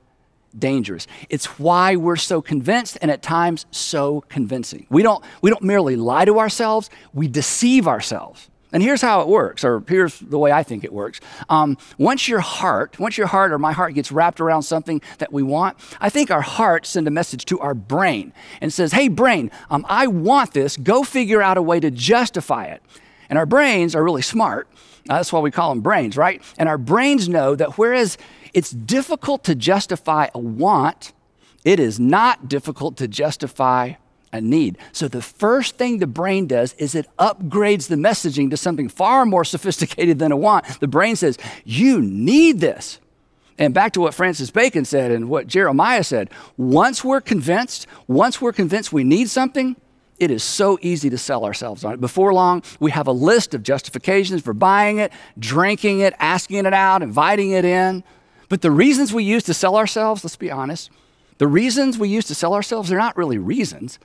dangerous. 0.58 1.06
It's 1.30 1.58
why 1.58 1.96
we're 1.96 2.16
so 2.16 2.42
convinced 2.42 2.98
and 3.00 3.10
at 3.10 3.22
times 3.22 3.64
so 3.70 4.20
convincing. 4.28 4.86
We 4.90 5.02
don't, 5.02 5.24
we 5.40 5.48
don't 5.48 5.62
merely 5.62 5.96
lie 5.96 6.26
to 6.26 6.38
ourselves, 6.38 6.90
we 7.14 7.28
deceive 7.28 7.88
ourselves. 7.88 8.50
And 8.72 8.82
here's 8.82 9.00
how 9.00 9.20
it 9.20 9.28
works, 9.28 9.64
or 9.64 9.82
here's 9.88 10.18
the 10.18 10.38
way 10.38 10.50
I 10.50 10.62
think 10.62 10.82
it 10.82 10.92
works. 10.92 11.20
Um, 11.48 11.78
once 11.98 12.26
your 12.26 12.40
heart, 12.40 12.98
once 12.98 13.16
your 13.16 13.28
heart 13.28 13.52
or 13.52 13.58
my 13.58 13.72
heart 13.72 13.94
gets 13.94 14.10
wrapped 14.10 14.40
around 14.40 14.62
something 14.62 15.00
that 15.18 15.32
we 15.32 15.42
want, 15.42 15.76
I 16.00 16.10
think 16.10 16.30
our 16.30 16.40
heart 16.40 16.84
sends 16.84 17.06
a 17.06 17.10
message 17.10 17.44
to 17.46 17.60
our 17.60 17.74
brain 17.74 18.32
and 18.60 18.72
says, 18.72 18.92
"Hey, 18.92 19.08
brain, 19.08 19.50
um, 19.70 19.86
I 19.88 20.08
want 20.08 20.52
this. 20.52 20.76
Go 20.76 21.04
figure 21.04 21.40
out 21.40 21.56
a 21.56 21.62
way 21.62 21.78
to 21.80 21.90
justify 21.90 22.64
it." 22.64 22.82
And 23.30 23.38
our 23.38 23.46
brains 23.46 23.94
are 23.94 24.02
really 24.02 24.22
smart. 24.22 24.68
Uh, 25.08 25.16
that's 25.16 25.32
why 25.32 25.40
we 25.40 25.50
call 25.50 25.70
them 25.70 25.80
brains, 25.80 26.16
right? 26.16 26.42
And 26.58 26.68
our 26.68 26.78
brains 26.78 27.28
know 27.28 27.54
that 27.54 27.78
whereas 27.78 28.18
it's 28.52 28.70
difficult 28.70 29.44
to 29.44 29.54
justify 29.54 30.28
a 30.34 30.38
want, 30.38 31.12
it 31.64 31.78
is 31.78 32.00
not 32.00 32.48
difficult 32.48 32.96
to 32.96 33.06
justify 33.06 33.94
a 34.32 34.40
need. 34.40 34.78
So 34.92 35.08
the 35.08 35.22
first 35.22 35.76
thing 35.76 35.98
the 35.98 36.06
brain 36.06 36.46
does 36.46 36.74
is 36.74 36.94
it 36.94 37.06
upgrades 37.18 37.88
the 37.88 37.96
messaging 37.96 38.50
to 38.50 38.56
something 38.56 38.88
far 38.88 39.26
more 39.26 39.44
sophisticated 39.56 40.18
than 40.18 40.32
a 40.32 40.36
want. 40.36 40.64
The 40.80 40.88
brain 40.88 41.16
says, 41.16 41.38
You 41.64 42.00
need 42.00 42.60
this. 42.60 42.98
And 43.58 43.72
back 43.72 43.92
to 43.92 44.00
what 44.00 44.14
Francis 44.14 44.50
Bacon 44.50 44.84
said 44.84 45.10
and 45.10 45.30
what 45.30 45.46
Jeremiah 45.46 46.04
said 46.04 46.30
once 46.58 47.02
we're 47.02 47.22
convinced, 47.22 47.86
once 48.06 48.40
we're 48.40 48.52
convinced 48.52 48.92
we 48.92 49.04
need 49.04 49.30
something, 49.30 49.76
it 50.18 50.30
is 50.30 50.42
so 50.42 50.78
easy 50.80 51.10
to 51.10 51.18
sell 51.18 51.44
ourselves 51.44 51.84
on 51.84 51.94
it. 51.94 52.00
Before 52.00 52.32
long, 52.32 52.62
we 52.80 52.90
have 52.90 53.06
a 53.06 53.12
list 53.12 53.54
of 53.54 53.62
justifications 53.62 54.42
for 54.42 54.54
buying 54.54 54.98
it, 54.98 55.12
drinking 55.38 56.00
it, 56.00 56.14
asking 56.18 56.64
it 56.64 56.72
out, 56.72 57.02
inviting 57.02 57.50
it 57.50 57.64
in. 57.64 58.02
But 58.48 58.62
the 58.62 58.70
reasons 58.70 59.12
we 59.12 59.24
use 59.24 59.42
to 59.44 59.54
sell 59.54 59.76
ourselves, 59.76 60.24
let's 60.24 60.36
be 60.36 60.50
honest, 60.50 60.90
the 61.38 61.46
reasons 61.46 61.98
we 61.98 62.08
use 62.08 62.26
to 62.26 62.34
sell 62.34 62.54
ourselves, 62.54 62.88
they're 62.88 62.98
not 62.98 63.16
really 63.16 63.38
reasons. 63.38 63.98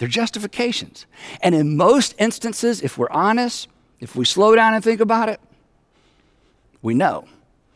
They're 0.00 0.08
justifications. 0.08 1.04
And 1.42 1.54
in 1.54 1.76
most 1.76 2.14
instances, 2.18 2.80
if 2.80 2.96
we're 2.96 3.10
honest, 3.10 3.68
if 4.00 4.16
we 4.16 4.24
slow 4.24 4.56
down 4.56 4.72
and 4.72 4.82
think 4.82 4.98
about 4.98 5.28
it, 5.28 5.38
we 6.80 6.94
know. 6.94 7.26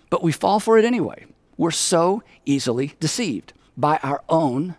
But 0.08 0.22
we 0.22 0.32
fall 0.32 0.58
for 0.58 0.78
it 0.78 0.86
anyway. 0.86 1.26
We're 1.58 1.70
so 1.70 2.22
easily 2.46 2.94
deceived 2.98 3.52
by 3.76 3.98
our 4.02 4.22
own 4.30 4.76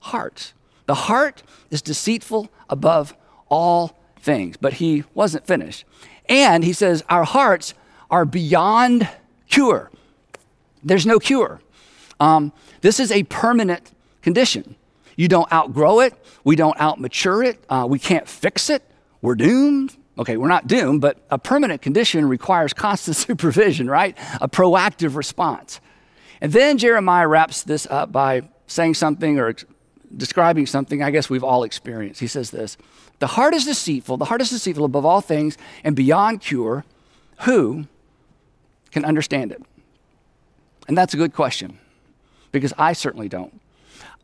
hearts. 0.00 0.54
The 0.86 0.94
heart 0.94 1.42
is 1.70 1.82
deceitful 1.82 2.50
above 2.70 3.14
all 3.50 3.98
things. 4.18 4.56
But 4.56 4.74
he 4.74 5.04
wasn't 5.12 5.46
finished. 5.46 5.84
And 6.26 6.64
he 6.64 6.72
says, 6.72 7.04
Our 7.10 7.24
hearts 7.24 7.74
are 8.10 8.24
beyond 8.24 9.10
cure. 9.46 9.90
There's 10.82 11.04
no 11.04 11.18
cure. 11.18 11.60
Um, 12.18 12.50
this 12.80 12.98
is 12.98 13.12
a 13.12 13.24
permanent 13.24 13.92
condition. 14.22 14.76
You 15.16 15.28
don't 15.28 15.50
outgrow 15.52 16.00
it. 16.00 16.14
We 16.44 16.56
don't 16.56 16.76
outmature 16.78 17.46
it. 17.46 17.62
Uh, 17.68 17.86
we 17.88 17.98
can't 17.98 18.28
fix 18.28 18.70
it. 18.70 18.82
We're 19.20 19.34
doomed. 19.34 19.96
Okay, 20.18 20.36
we're 20.36 20.48
not 20.48 20.66
doomed, 20.66 21.00
but 21.00 21.24
a 21.30 21.38
permanent 21.38 21.80
condition 21.80 22.28
requires 22.28 22.72
constant 22.72 23.16
supervision, 23.28 23.88
right? 23.88 24.16
A 24.40 24.48
proactive 24.48 25.16
response. 25.16 25.80
And 26.40 26.52
then 26.52 26.76
Jeremiah 26.76 27.28
wraps 27.28 27.62
this 27.62 27.86
up 27.88 28.12
by 28.12 28.42
saying 28.66 28.94
something 28.94 29.38
or 29.38 29.54
describing 30.14 30.66
something 30.66 31.02
I 31.02 31.10
guess 31.10 31.30
we've 31.30 31.44
all 31.44 31.62
experienced. 31.64 32.20
He 32.20 32.26
says 32.26 32.50
this 32.50 32.76
The 33.20 33.28
heart 33.28 33.54
is 33.54 33.64
deceitful, 33.64 34.16
the 34.16 34.26
heart 34.26 34.40
is 34.40 34.50
deceitful 34.50 34.84
above 34.84 35.06
all 35.06 35.20
things 35.20 35.56
and 35.84 35.96
beyond 35.96 36.40
cure. 36.40 36.84
Who 37.42 37.86
can 38.90 39.04
understand 39.04 39.52
it? 39.52 39.62
And 40.88 40.98
that's 40.98 41.14
a 41.14 41.16
good 41.16 41.32
question 41.32 41.78
because 42.50 42.72
I 42.76 42.92
certainly 42.92 43.28
don't. 43.28 43.61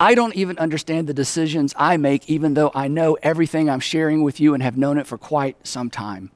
I 0.01 0.15
don't 0.15 0.37
even 0.37 0.59
understand 0.59 1.09
the 1.09 1.15
decisions 1.15 1.75
I 1.77 1.97
make, 1.97 2.29
even 2.29 2.55
though 2.55 2.71
I 2.75 2.89
know 2.89 3.19
everything 3.23 3.69
I'm 3.69 3.81
sharing 3.81 4.23
with 4.23 4.39
you 4.39 4.55
and 4.55 4.63
have 4.63 4.77
known 4.77 4.99
it 4.99 5.07
for 5.07 5.19
quite 5.19 5.57
some 5.67 5.91
time. 5.91 6.31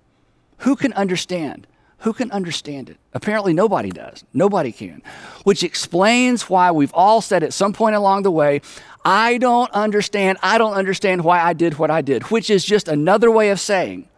Who 0.59 0.75
can 0.75 0.93
understand? 0.95 1.67
Who 1.99 2.13
can 2.13 2.33
understand 2.33 2.91
it? 2.91 2.97
Apparently, 3.13 3.53
nobody 3.53 3.91
does. 3.91 4.25
Nobody 4.33 4.73
can. 4.73 5.03
Which 5.45 5.63
explains 5.63 6.51
why 6.51 6.73
we've 6.73 6.93
all 6.95 7.21
said 7.21 7.45
at 7.45 7.53
some 7.53 7.73
point 7.73 7.95
along 7.95 8.25
the 8.25 8.31
way, 8.33 8.61
I 9.05 9.39
don't 9.39 9.71
understand. 9.71 10.39
I 10.43 10.59
don't 10.59 10.75
understand 10.75 11.23
why 11.23 11.41
I 11.41 11.53
did 11.53 11.79
what 11.79 11.91
I 11.93 12.03
did, 12.03 12.25
which 12.25 12.51
is 12.51 12.65
just 12.65 12.89
another 12.89 13.31
way 13.31 13.51
of 13.51 13.61
saying, 13.61 14.09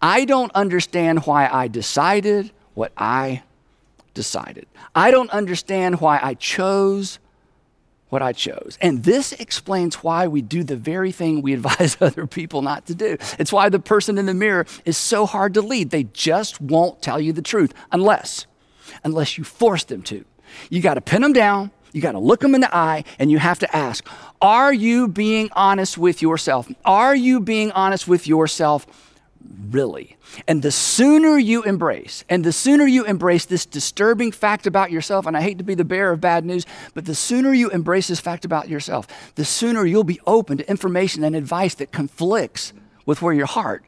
I 0.00 0.24
don't 0.24 0.52
understand 0.54 1.26
why 1.26 1.48
I 1.48 1.68
decided 1.68 2.52
what 2.72 2.92
I 2.96 3.42
decided. 4.14 4.66
I 4.94 5.10
don't 5.10 5.30
understand 5.30 6.00
why 6.00 6.18
I 6.22 6.32
chose 6.34 7.18
what 8.08 8.22
I 8.22 8.32
chose. 8.32 8.78
And 8.80 9.04
this 9.04 9.32
explains 9.32 9.96
why 9.96 10.26
we 10.26 10.42
do 10.42 10.64
the 10.64 10.76
very 10.76 11.12
thing 11.12 11.42
we 11.42 11.52
advise 11.58 11.96
other 12.00 12.26
people 12.26 12.62
not 12.62 12.86
to 12.86 12.94
do. 12.94 13.16
It's 13.38 13.52
why 13.52 13.68
the 13.68 13.78
person 13.78 14.18
in 14.18 14.26
the 14.26 14.34
mirror 14.34 14.66
is 14.84 14.96
so 14.96 15.26
hard 15.26 15.54
to 15.54 15.62
lead. 15.62 15.90
They 15.90 16.04
just 16.04 16.60
won't 16.60 17.02
tell 17.02 17.20
you 17.20 17.32
the 17.32 17.42
truth 17.42 17.74
unless 17.92 18.46
unless 19.04 19.36
you 19.38 19.44
force 19.44 19.84
them 19.84 20.02
to. 20.02 20.24
You 20.70 20.80
got 20.80 20.94
to 20.94 21.00
pin 21.00 21.22
them 21.22 21.32
down, 21.32 21.70
you 21.92 22.00
got 22.00 22.12
to 22.12 22.18
look 22.18 22.40
them 22.40 22.54
in 22.54 22.60
the 22.60 22.74
eye 22.74 23.04
and 23.18 23.30
you 23.30 23.38
have 23.38 23.58
to 23.60 23.76
ask, 23.76 24.06
are 24.40 24.72
you 24.72 25.08
being 25.08 25.50
honest 25.52 25.98
with 25.98 26.22
yourself? 26.22 26.70
Are 26.84 27.14
you 27.14 27.40
being 27.40 27.70
honest 27.72 28.08
with 28.08 28.26
yourself 28.26 28.86
really. 29.70 30.16
And 30.46 30.62
the 30.62 30.70
sooner 30.70 31.38
you 31.38 31.62
embrace, 31.62 32.24
and 32.28 32.44
the 32.44 32.52
sooner 32.52 32.86
you 32.86 33.04
embrace 33.04 33.44
this 33.44 33.66
disturbing 33.66 34.32
fact 34.32 34.66
about 34.66 34.90
yourself, 34.90 35.26
and 35.26 35.36
I 35.36 35.42
hate 35.42 35.58
to 35.58 35.64
be 35.64 35.74
the 35.74 35.84
bearer 35.84 36.12
of 36.12 36.20
bad 36.20 36.44
news, 36.44 36.66
but 36.94 37.04
the 37.04 37.14
sooner 37.14 37.52
you 37.52 37.70
embrace 37.70 38.08
this 38.08 38.20
fact 38.20 38.44
about 38.44 38.68
yourself, 38.68 39.34
the 39.34 39.44
sooner 39.44 39.84
you'll 39.84 40.04
be 40.04 40.20
open 40.26 40.58
to 40.58 40.70
information 40.70 41.24
and 41.24 41.36
advice 41.36 41.74
that 41.76 41.92
conflicts 41.92 42.72
with 43.06 43.22
where 43.22 43.34
your 43.34 43.46
heart 43.46 43.84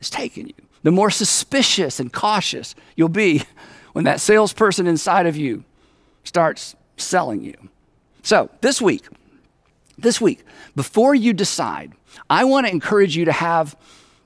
is 0.00 0.10
taking 0.10 0.48
you. 0.48 0.54
The 0.82 0.90
more 0.90 1.10
suspicious 1.10 2.00
and 2.00 2.12
cautious 2.12 2.74
you'll 2.96 3.08
be 3.08 3.42
when 3.92 4.04
that 4.04 4.20
salesperson 4.20 4.86
inside 4.86 5.26
of 5.26 5.36
you 5.36 5.64
starts 6.24 6.76
selling 6.96 7.42
you. 7.42 7.54
So, 8.22 8.50
this 8.60 8.80
week, 8.80 9.06
this 9.96 10.20
week, 10.20 10.44
before 10.76 11.14
you 11.14 11.32
decide, 11.32 11.92
I 12.28 12.44
want 12.44 12.66
to 12.66 12.72
encourage 12.72 13.16
you 13.16 13.24
to 13.24 13.32
have 13.32 13.76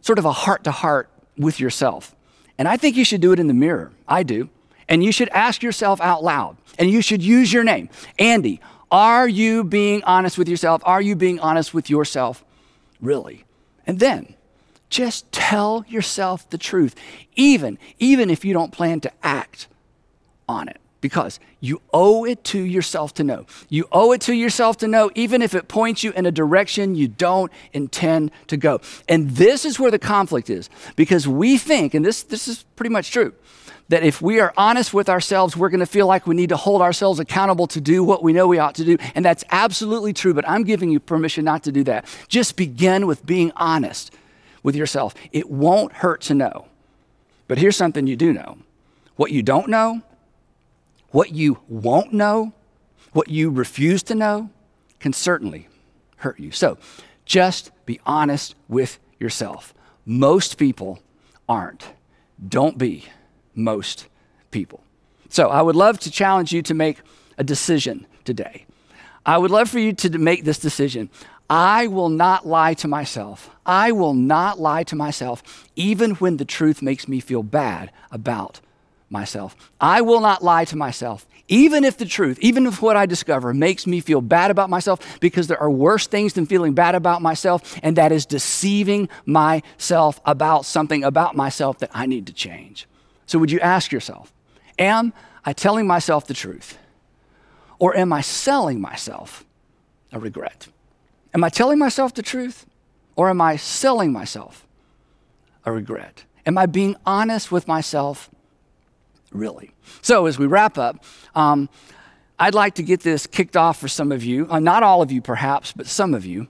sort 0.03 0.19
of 0.19 0.27
a 0.27 0.33
heart 0.33 0.65
to 0.65 0.71
heart 0.71 1.09
with 1.39 1.59
yourself. 1.59 2.15
And 2.59 2.69
I 2.69 2.77
think 2.77 2.97
you 2.97 3.05
should 3.05 3.23
do 3.23 3.33
it 3.33 3.39
in 3.39 3.47
the 3.47 3.55
mirror. 3.55 3.91
I 4.07 4.23
do. 4.23 4.51
And 4.89 5.03
you 5.03 5.13
should 5.13 5.31
ask 5.31 5.63
yourself 5.63 6.01
out 6.01 6.23
loud. 6.23 6.59
And 6.79 6.91
you 6.91 7.01
should 7.01 7.23
use 7.23 7.53
your 7.53 7.65
name. 7.65 7.89
Andy, 8.19 8.61
are 8.91 9.27
you 9.27 9.65
being 9.65 10.05
honest 10.05 10.37
with 10.37 10.49
yourself? 10.49 10.83
Are 10.85 11.01
you 11.01 11.17
being 11.17 11.41
honest 11.41 11.73
with 11.73 11.89
yourself? 11.89 12.45
Really? 13.01 13.45
And 13.87 13.99
then 13.99 14.35
just 14.91 15.31
tell 15.33 15.85
yourself 15.89 16.49
the 16.51 16.59
truth, 16.59 16.95
even, 17.35 17.79
even 17.99 18.29
if 18.29 18.45
you 18.45 18.53
don't 18.53 18.73
plan 18.73 19.01
to 19.01 19.13
act 19.23 19.67
on 20.47 20.69
it 20.69 20.82
because 21.03 21.39
you 21.61 21.83
owe 21.93 22.25
it 22.25 22.43
to 22.45 22.63
yourself 22.63 23.13
to 23.15 23.25
know. 23.25 23.45
You 23.69 23.87
owe 23.93 24.13
it 24.13 24.23
to 24.23 24.33
yourself 24.33 24.79
to 24.79 24.89
know, 24.89 25.11
even 25.15 25.43
if 25.43 25.55
it 25.55 25.69
points 25.69 26.03
you 26.03 26.13
in 26.13 26.25
a 26.25 26.33
direction 26.33 26.95
you 26.95 27.09
don't 27.09 27.53
intend 27.75 28.31
to 28.47 28.57
go. 28.57 28.81
And 29.09 29.33
this 29.33 29.67
is 29.67 29.79
where 29.79 29.91
the 29.91 29.99
conflict 29.99 30.49
is 30.49 30.71
because 30.97 31.29
we 31.29 31.59
think, 31.59 31.93
and 31.93 32.03
this, 32.03 32.23
this 32.23 32.49
is 32.49 32.63
pretty 32.77 32.91
much 32.91 33.11
true, 33.11 33.35
that 33.89 34.05
if 34.05 34.23
we 34.23 34.41
are 34.41 34.55
honest 34.57 34.95
with 34.95 35.11
ourselves, 35.11 35.57
we're 35.57 35.69
going 35.69 35.81
to 35.81 35.87
feel 35.87 36.07
like 36.07 36.27
we 36.27 36.37
need 36.37 36.49
to 36.49 36.57
hold 36.57 36.81
ourselves 36.81 37.19
accountable 37.19 37.67
to 37.67 37.81
do 37.81 38.03
what 38.03 38.23
we 38.23 38.33
know 38.33 38.47
we 38.47 38.59
ought 38.59 38.77
to 38.77 38.85
do. 38.85 38.97
And 39.15 39.25
that's 39.25 39.45
absolutely 39.51 40.13
true, 40.13 40.33
but 40.33 40.49
I'm 40.49 40.63
giving 40.63 40.91
you 40.91 41.01
permission 41.01 41.45
not 41.45 41.65
to 41.65 41.73
do 41.73 41.85
that. 41.85 42.07
Just 42.29 42.57
begin 42.57 43.07
with 43.07 43.27
being 43.27 43.53
honest 43.57 44.15
with 44.63 44.77
yourself. 44.77 45.15
It 45.33 45.51
won't 45.51 45.93
hurt 45.95 46.23
to 46.23 46.35
know. 46.35 46.69
But 47.49 47.59
here's 47.59 47.77
something 47.77 48.07
you 48.07 48.17
do 48.17 48.33
know 48.33 48.59
what 49.17 49.33
you 49.33 49.43
don't 49.43 49.69
know 49.69 50.01
what 51.13 51.33
you 51.33 51.59
won't 51.69 52.13
know, 52.13 52.53
what 53.13 53.29
you 53.29 53.51
refuse 53.51 54.03
to 54.05 54.15
know, 54.15 54.51
can 54.99 55.13
certainly 55.13 55.69
hurt 56.17 56.41
you. 56.41 56.51
So 56.51 56.79
just 57.25 57.71
be 57.87 58.01
honest 58.05 58.55
with 58.69 58.99
yourself. 59.19 59.73
Most 60.05 60.59
people 60.59 61.01
aren't. 61.49 61.93
Don't 62.47 62.77
be 62.77 63.05
most 63.55 64.09
people. 64.51 64.83
So 65.29 65.49
I 65.49 65.63
would 65.63 65.77
love 65.77 65.99
to 66.01 66.11
challenge 66.11 66.53
you 66.53 66.63
to 66.63 66.75
make 66.75 66.99
a 67.39 67.45
decision 67.45 68.07
today. 68.25 68.67
I 69.25 69.39
would 69.39 69.51
love 69.51 69.71
for 69.71 69.79
you 69.79 69.93
to 69.93 70.19
make 70.19 70.45
this 70.45 70.59
decision. 70.59 71.11
I 71.49 71.87
will 71.87 72.09
not 72.09 72.47
lie 72.47 72.75
to 72.75 72.89
myself. 72.89 73.51
I 73.65 73.93
will 73.93 74.15
not 74.15 74.59
lie 74.59 74.85
to 74.85 74.97
myself, 74.97 75.69
even 75.77 76.13
when 76.17 76.39
the 76.39 76.45
truth 76.45 76.83
makes 76.83 77.07
me 77.07 77.21
feel 77.21 77.43
bad 77.43 77.91
about 78.11 78.61
myself. 79.13 79.55
I 79.81 80.01
will 80.01 80.21
not 80.21 80.43
lie 80.43 80.65
to 80.65 80.77
myself, 80.77 81.27
even 81.47 81.85
if 81.85 81.99
the 81.99 82.07
truth, 82.07 82.39
even 82.41 82.67
if 82.67 82.81
what 82.81 82.97
I 82.97 83.07
discover 83.07 83.53
makes 83.53 83.87
me 83.87 84.01
feel 84.01 84.21
bad 84.21 84.51
about 84.51 84.71
myself, 84.71 85.21
because 85.21 85.47
there 85.47 85.61
are 85.61 85.71
worse 85.71 86.07
things 86.07 86.33
than 86.33 86.47
feeling 86.47 86.73
bad 86.73 86.95
about 86.95 87.23
myself, 87.23 87.79
and 87.83 87.97
that 87.97 88.11
is 88.11 88.27
deceiving 88.27 89.09
myself 89.27 90.21
about 90.25 90.65
something 90.65 91.05
about 91.05 91.37
myself 91.37 91.79
that 91.79 91.91
I 91.93 92.07
need 92.07 92.27
to 92.27 92.33
change. 92.33 92.89
So, 93.27 93.39
would 93.39 93.51
you 93.51 93.61
ask 93.61 93.93
yourself, 93.93 94.33
am 94.79 95.13
I 95.45 95.53
telling 95.53 95.87
myself 95.87 96.27
the 96.27 96.35
truth? 96.35 96.79
Or 97.79 97.97
am 97.97 98.13
I 98.13 98.21
selling 98.21 98.81
myself 98.81 99.45
a 100.13 100.19
regret? 100.19 100.69
Am 101.35 101.43
I 101.43 101.49
telling 101.49 101.79
myself 101.79 102.15
the 102.15 102.23
truth? 102.23 102.67
Or 103.17 103.29
am 103.29 103.41
I 103.41 103.57
selling 103.57 104.13
myself 104.13 104.67
a 105.65 105.73
regret? 105.73 106.25
Am 106.47 106.57
I 106.57 106.67
being 106.67 106.97
honest 107.05 107.51
with 107.51 107.67
myself 107.69 108.31
really. 109.33 109.73
So, 110.01 110.27
as 110.27 110.39
we 110.39 110.47
wrap 110.47 110.79
up, 110.79 111.05
um, 111.35 111.69
I'd 112.39 112.55
like 112.55 112.75
to 112.75 112.83
get 112.83 113.01
this 113.01 113.27
kicked 113.27 113.57
off 113.57 113.79
for 113.79 113.89
some 113.89 114.11
of 114.11 114.25
you, 114.25 114.47
uh, 114.51 114.59
not 114.59 114.83
all 114.83 115.03
of 115.03 115.13
you 115.13 115.21
perhaps, 115.21 115.73
but 115.73 115.87
some 115.87 116.15
of 116.15 116.25
you. 116.25 116.49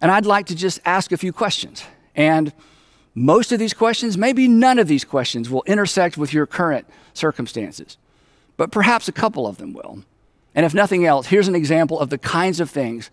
And 0.00 0.10
I'd 0.10 0.26
like 0.26 0.46
to 0.46 0.54
just 0.54 0.80
ask 0.84 1.12
a 1.12 1.16
few 1.16 1.32
questions. 1.32 1.84
And 2.14 2.52
most 3.14 3.52
of 3.52 3.58
these 3.58 3.74
questions, 3.74 4.16
maybe 4.16 4.48
none 4.48 4.78
of 4.78 4.88
these 4.88 5.04
questions, 5.04 5.50
will 5.50 5.62
intersect 5.66 6.16
with 6.16 6.32
your 6.32 6.46
current 6.46 6.86
circumstances, 7.14 7.98
but 8.56 8.70
perhaps 8.70 9.08
a 9.08 9.12
couple 9.12 9.46
of 9.46 9.58
them 9.58 9.72
will. 9.72 10.02
And 10.54 10.66
if 10.66 10.74
nothing 10.74 11.04
else, 11.04 11.26
here's 11.26 11.48
an 11.48 11.54
example 11.54 11.98
of 11.98 12.10
the 12.10 12.18
kinds 12.18 12.60
of 12.60 12.70
things 12.70 13.10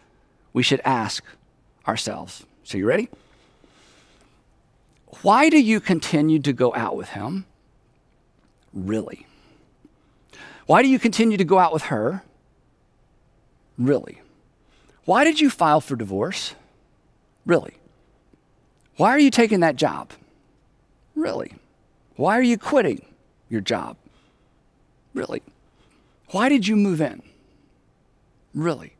we 0.54 0.64
should 0.64 0.82
ask 0.84 1.24
ourselves. 1.88 2.46
So, 2.64 2.78
you 2.78 2.86
ready? 2.86 3.10
Why 5.22 5.50
do 5.50 5.60
you 5.60 5.80
continue 5.80 6.40
to 6.40 6.54
go 6.54 6.74
out 6.76 6.96
with 6.96 7.10
him? 7.10 7.46
Really? 8.74 9.26
Why 10.66 10.82
do 10.82 10.88
you 10.88 11.00
continue 11.00 11.38
to 11.38 11.44
go 11.44 11.58
out 11.58 11.74
with 11.74 11.84
her? 11.84 12.24
Really? 13.78 14.22
Why 15.06 15.24
did 15.24 15.42
you 15.42 15.50
file 15.50 15.82
for 15.82 15.96
divorce? 15.96 16.54
Really? 17.46 17.76
Why 18.98 19.10
are 19.10 19.20
you 19.20 19.32
taking 19.32 19.62
that 19.62 19.76
job? 19.76 20.12
Really? 21.16 21.54
Why 22.16 22.38
are 22.38 22.44
you 22.44 22.58
quitting 22.58 23.06
your 23.50 23.62
job? 23.62 23.98
Really? 25.14 25.42
Why 26.32 26.50
did 26.50 26.68
you 26.68 26.76
move 26.76 27.02
in? 27.02 27.24
Really? 28.54 28.94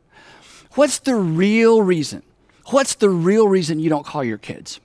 What's 0.74 0.98
the 0.98 1.14
real 1.14 1.82
reason? 1.82 2.22
What's 2.66 2.94
the 2.94 3.10
real 3.10 3.46
reason 3.46 3.78
you 3.78 3.90
don't 3.90 4.06
call 4.06 4.24
your 4.24 4.38
kids? 4.38 4.80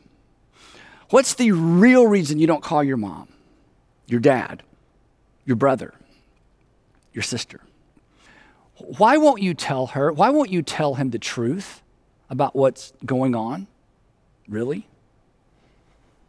What's 1.09 1.35
the 1.35 1.51
real 1.51 2.07
reason 2.07 2.39
you 2.39 2.47
don't 2.47 2.63
call 2.63 2.83
your 2.83 2.97
mom, 2.97 3.27
your 4.07 4.19
dad, 4.19 4.63
your 5.45 5.55
brother, 5.55 5.93
your 7.13 7.23
sister. 7.23 7.61
Why 8.77 9.17
won't 9.17 9.41
you 9.41 9.53
tell 9.53 9.87
her? 9.87 10.11
Why 10.11 10.29
won't 10.29 10.49
you 10.49 10.61
tell 10.61 10.95
him 10.95 11.11
the 11.11 11.19
truth 11.19 11.81
about 12.29 12.55
what's 12.55 12.93
going 13.05 13.35
on? 13.35 13.67
Really? 14.47 14.87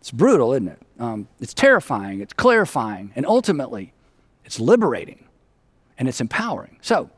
It's 0.00 0.10
brutal, 0.10 0.52
isn't 0.52 0.68
it? 0.68 0.82
Um, 0.98 1.28
it's 1.40 1.52
terrifying, 1.52 2.20
it's 2.20 2.32
clarifying, 2.32 3.12
and 3.16 3.26
ultimately, 3.26 3.92
it's 4.44 4.60
liberating 4.60 5.24
and 5.98 6.08
it's 6.08 6.20
empowering. 6.20 6.78
So, 6.80 7.10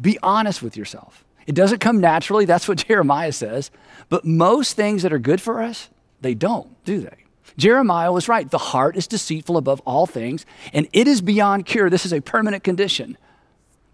be 0.00 0.18
honest 0.22 0.62
with 0.62 0.76
yourself. 0.76 1.24
It 1.46 1.54
doesn't 1.54 1.78
come 1.78 2.00
naturally, 2.00 2.44
that's 2.44 2.68
what 2.68 2.78
Jeremiah 2.86 3.32
says, 3.32 3.70
but 4.08 4.24
most 4.24 4.74
things 4.74 5.02
that 5.02 5.12
are 5.12 5.18
good 5.18 5.40
for 5.40 5.62
us, 5.62 5.88
they 6.20 6.34
don't, 6.34 6.82
do 6.84 7.00
they? 7.00 7.24
Jeremiah 7.56 8.12
was 8.12 8.28
right. 8.28 8.50
The 8.50 8.58
heart 8.58 8.96
is 8.96 9.06
deceitful 9.06 9.56
above 9.56 9.80
all 9.86 10.06
things, 10.06 10.46
and 10.72 10.88
it 10.92 11.08
is 11.08 11.20
beyond 11.20 11.66
cure. 11.66 11.90
This 11.90 12.06
is 12.06 12.12
a 12.12 12.20
permanent 12.20 12.62
condition. 12.62 13.16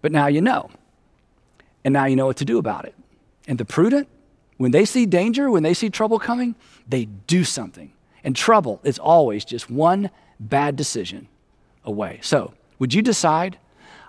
But 0.01 0.11
now 0.11 0.27
you 0.27 0.41
know. 0.41 0.69
And 1.83 1.93
now 1.93 2.05
you 2.05 2.15
know 2.15 2.25
what 2.25 2.37
to 2.37 2.45
do 2.45 2.57
about 2.57 2.85
it. 2.85 2.95
And 3.47 3.57
the 3.57 3.65
prudent, 3.65 4.07
when 4.57 4.71
they 4.71 4.85
see 4.85 5.05
danger, 5.05 5.49
when 5.49 5.63
they 5.63 5.73
see 5.73 5.89
trouble 5.89 6.19
coming, 6.19 6.55
they 6.87 7.05
do 7.05 7.43
something. 7.43 7.91
And 8.23 8.35
trouble 8.35 8.81
is 8.83 8.97
always 8.97 9.45
just 9.45 9.69
one 9.69 10.09
bad 10.39 10.75
decision 10.75 11.27
away. 11.83 12.19
So 12.21 12.53
Would 12.79 12.93
you 12.93 13.01
decide? 13.01 13.57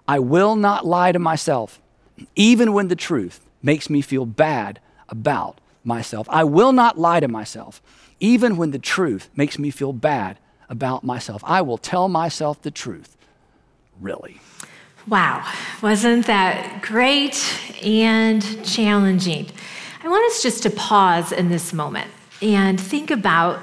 I 0.09 0.19
will 0.19 0.57
not 0.57 0.87
lie 0.87 1.13
to 1.13 1.19
myself, 1.19 1.81
even 2.35 2.73
when 2.73 2.89
the 2.89 2.97
truth 2.97 3.41
makes 3.63 3.91
me 3.91 4.01
feel 4.01 4.27
bad 4.27 4.81
about 5.09 5.61
myself. 5.87 6.27
I 6.31 6.45
will 6.45 6.73
not 6.73 6.99
lie 6.99 7.21
to 7.21 7.29
myself, 7.29 7.81
even 8.21 8.57
when 8.57 8.73
the 8.73 8.79
truth 8.79 9.31
makes 9.37 9.59
me 9.59 9.71
feel 9.71 9.93
bad 9.93 10.39
about 10.69 11.05
myself. 11.05 11.43
I 11.45 11.63
will 11.63 11.79
tell 11.79 12.09
myself 12.09 12.61
the 12.63 12.71
truth, 12.71 13.17
really. 14.01 14.41
Wow, 15.09 15.49
wasn't 15.83 16.27
that 16.27 16.83
great 16.83 17.41
and 17.83 18.43
challenging? 18.65 19.47
I 20.03 20.09
want 20.09 20.25
us 20.33 20.43
just 20.43 20.65
to 20.65 20.71
pause 20.71 21.31
in 21.31 21.49
this 21.49 21.73
moment 21.73 22.11
and 22.43 22.81
think 22.81 23.11
about 23.11 23.61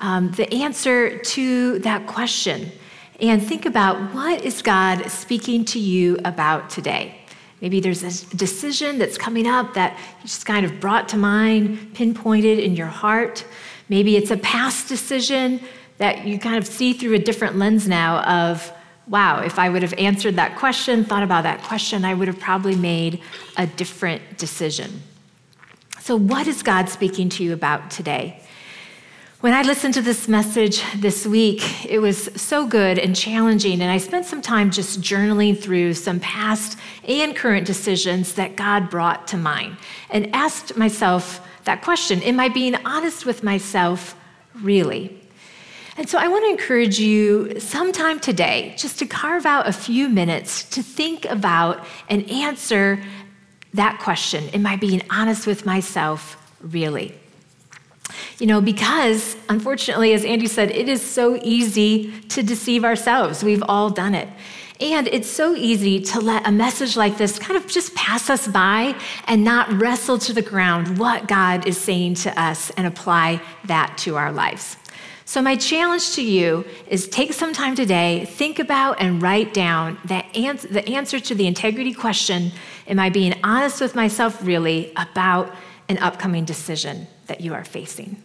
um, 0.00 0.30
the 0.32 0.52
answer 0.52 1.18
to 1.18 1.78
that 1.78 2.06
question 2.06 2.70
and 3.20 3.42
think 3.42 3.64
about 3.66 4.14
what 4.14 4.44
is 4.44 4.62
God 4.62 5.10
speaking 5.10 5.64
to 5.66 5.78
you 5.78 6.18
about 6.24 6.68
today. 6.68 7.21
Maybe 7.62 7.78
there's 7.78 8.02
a 8.02 8.36
decision 8.36 8.98
that's 8.98 9.16
coming 9.16 9.46
up 9.46 9.74
that 9.74 9.96
you 10.20 10.22
just 10.22 10.44
kind 10.44 10.66
of 10.66 10.80
brought 10.80 11.08
to 11.10 11.16
mind, 11.16 11.94
pinpointed 11.94 12.58
in 12.58 12.74
your 12.74 12.88
heart. 12.88 13.44
Maybe 13.88 14.16
it's 14.16 14.32
a 14.32 14.36
past 14.36 14.88
decision 14.88 15.60
that 15.98 16.26
you 16.26 16.40
kind 16.40 16.56
of 16.56 16.66
see 16.66 16.92
through 16.92 17.14
a 17.14 17.20
different 17.20 17.56
lens 17.56 17.86
now 17.86 18.18
of, 18.22 18.72
wow, 19.06 19.40
if 19.42 19.60
I 19.60 19.68
would 19.68 19.82
have 19.82 19.94
answered 19.94 20.34
that 20.36 20.58
question, 20.58 21.04
thought 21.04 21.22
about 21.22 21.44
that 21.44 21.62
question, 21.62 22.04
I 22.04 22.14
would 22.14 22.26
have 22.26 22.40
probably 22.40 22.74
made 22.74 23.20
a 23.56 23.68
different 23.68 24.38
decision. 24.38 25.00
So, 26.00 26.16
what 26.16 26.48
is 26.48 26.64
God 26.64 26.88
speaking 26.88 27.28
to 27.28 27.44
you 27.44 27.52
about 27.52 27.92
today? 27.92 28.42
When 29.42 29.54
I 29.54 29.62
listened 29.62 29.94
to 29.94 30.02
this 30.02 30.28
message 30.28 30.84
this 30.94 31.26
week, 31.26 31.90
it 31.90 31.98
was 31.98 32.30
so 32.40 32.64
good 32.64 32.96
and 32.96 33.16
challenging, 33.16 33.80
and 33.82 33.90
I 33.90 33.98
spent 33.98 34.24
some 34.24 34.40
time 34.40 34.70
just 34.70 35.00
journaling 35.00 35.58
through 35.58 35.94
some 35.94 36.20
past 36.20 36.78
and 37.08 37.34
current 37.34 37.66
decisions 37.66 38.34
that 38.34 38.54
God 38.54 38.88
brought 38.88 39.26
to 39.26 39.36
mind 39.36 39.78
and 40.10 40.32
asked 40.32 40.76
myself 40.76 41.44
that 41.64 41.82
question 41.82 42.22
Am 42.22 42.38
I 42.38 42.50
being 42.50 42.76
honest 42.86 43.26
with 43.26 43.42
myself, 43.42 44.14
really? 44.60 45.20
And 45.96 46.08
so 46.08 46.18
I 46.18 46.28
want 46.28 46.44
to 46.44 46.50
encourage 46.50 47.00
you 47.00 47.58
sometime 47.58 48.20
today 48.20 48.76
just 48.78 49.00
to 49.00 49.06
carve 49.06 49.44
out 49.44 49.66
a 49.66 49.72
few 49.72 50.08
minutes 50.08 50.62
to 50.70 50.84
think 50.84 51.24
about 51.24 51.84
and 52.08 52.30
answer 52.30 53.02
that 53.74 53.98
question 53.98 54.50
Am 54.50 54.66
I 54.66 54.76
being 54.76 55.02
honest 55.10 55.48
with 55.48 55.66
myself, 55.66 56.36
really? 56.60 57.18
You 58.38 58.46
know, 58.46 58.60
because 58.60 59.36
unfortunately, 59.48 60.12
as 60.12 60.24
Andy 60.24 60.46
said, 60.46 60.70
it 60.70 60.88
is 60.88 61.02
so 61.02 61.38
easy 61.42 62.12
to 62.28 62.42
deceive 62.42 62.84
ourselves. 62.84 63.44
We've 63.44 63.62
all 63.68 63.90
done 63.90 64.14
it. 64.14 64.28
And 64.80 65.06
it's 65.08 65.28
so 65.28 65.54
easy 65.54 66.00
to 66.00 66.20
let 66.20 66.46
a 66.46 66.50
message 66.50 66.96
like 66.96 67.16
this 67.16 67.38
kind 67.38 67.56
of 67.56 67.68
just 67.68 67.94
pass 67.94 68.28
us 68.28 68.48
by 68.48 68.96
and 69.26 69.44
not 69.44 69.72
wrestle 69.72 70.18
to 70.18 70.32
the 70.32 70.42
ground 70.42 70.98
what 70.98 71.28
God 71.28 71.68
is 71.68 71.78
saying 71.78 72.14
to 72.14 72.40
us 72.40 72.70
and 72.70 72.86
apply 72.86 73.40
that 73.66 73.96
to 73.98 74.16
our 74.16 74.32
lives. 74.32 74.76
So, 75.24 75.40
my 75.40 75.54
challenge 75.54 76.14
to 76.16 76.22
you 76.22 76.64
is 76.88 77.08
take 77.08 77.32
some 77.32 77.52
time 77.52 77.74
today, 77.74 78.24
think 78.24 78.58
about 78.58 79.00
and 79.00 79.22
write 79.22 79.54
down 79.54 79.98
that 80.06 80.36
ans- 80.36 80.66
the 80.68 80.86
answer 80.88 81.20
to 81.20 81.34
the 81.34 81.46
integrity 81.46 81.94
question 81.94 82.50
Am 82.88 82.98
I 82.98 83.08
being 83.08 83.38
honest 83.44 83.80
with 83.80 83.94
myself 83.94 84.44
really 84.44 84.92
about 84.96 85.54
an 85.88 85.98
upcoming 85.98 86.44
decision 86.44 87.06
that 87.32 87.40
you 87.40 87.54
are 87.54 87.64
facing? 87.64 88.22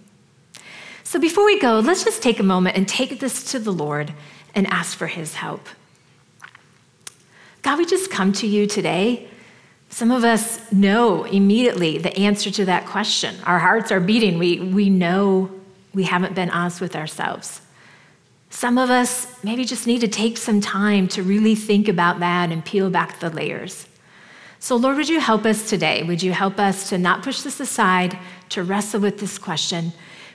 So, 1.06 1.18
before 1.18 1.46
we 1.46 1.58
go, 1.62 1.80
let's 1.80 2.04
just 2.04 2.22
take 2.22 2.42
a 2.42 2.44
moment 2.44 2.76
and 2.76 2.86
take 2.86 3.22
this 3.22 3.52
to 3.52 3.60
the 3.60 3.72
Lord 3.72 4.14
and 4.54 4.68
ask 4.68 4.98
for 4.98 5.08
his 5.08 5.36
help. 5.36 5.70
God, 7.62 7.78
we 7.78 7.86
just 7.86 8.12
come 8.12 8.34
to 8.34 8.48
you 8.48 8.68
today. 8.68 9.30
Some 9.88 10.12
of 10.12 10.26
us 10.26 10.70
know 10.74 11.24
immediately 11.24 11.98
the 11.98 12.14
answer 12.18 12.52
to 12.52 12.66
that 12.66 12.86
question. 12.86 13.34
Our 13.46 13.60
hearts 13.60 13.94
are 13.94 14.02
beating. 14.02 14.38
We, 14.40 14.60
we 14.60 14.90
know 14.90 15.50
we 15.94 16.04
haven't 16.04 16.36
been 16.36 16.50
honest 16.50 16.82
with 16.82 16.94
ourselves. 16.94 17.62
Some 18.50 18.78
of 18.78 18.90
us 18.90 19.42
maybe 19.46 19.64
just 19.64 19.88
need 19.88 20.02
to 20.02 20.10
take 20.10 20.38
some 20.38 20.60
time 20.60 21.08
to 21.10 21.24
really 21.24 21.56
think 21.56 21.88
about 21.88 22.20
that 22.20 22.52
and 22.52 22.66
peel 22.66 22.90
back 22.90 23.22
the 23.22 23.30
layers. 23.30 23.88
So, 24.60 24.76
Lord, 24.76 24.98
would 24.98 25.08
you 25.08 25.20
help 25.22 25.46
us 25.46 25.70
today? 25.70 26.04
Would 26.04 26.22
you 26.22 26.34
help 26.34 26.60
us 26.60 26.90
to 26.90 26.98
not 26.98 27.24
push 27.24 27.42
this 27.42 27.62
aside, 27.62 28.18
to 28.50 28.64
wrestle 28.64 29.02
with 29.02 29.20
this 29.20 29.38
question? 29.38 29.94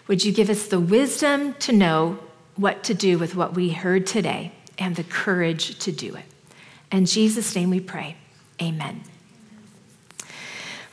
Would 0.08 0.24
you 0.24 0.32
give 0.32 0.50
us 0.50 0.66
the 0.66 0.80
wisdom 0.80 1.54
to 1.54 1.72
know 1.72 2.18
what 2.56 2.84
to 2.84 2.94
do 2.94 3.18
with 3.18 3.34
what 3.34 3.54
we 3.54 3.70
heard 3.70 4.06
today 4.06 4.52
and 4.78 4.96
the 4.96 5.04
courage 5.04 5.78
to 5.80 5.92
do 5.92 6.14
it? 6.14 6.24
In 6.90 7.06
Jesus' 7.06 7.54
name 7.54 7.70
we 7.70 7.80
pray. 7.80 8.16
Amen. 8.60 9.02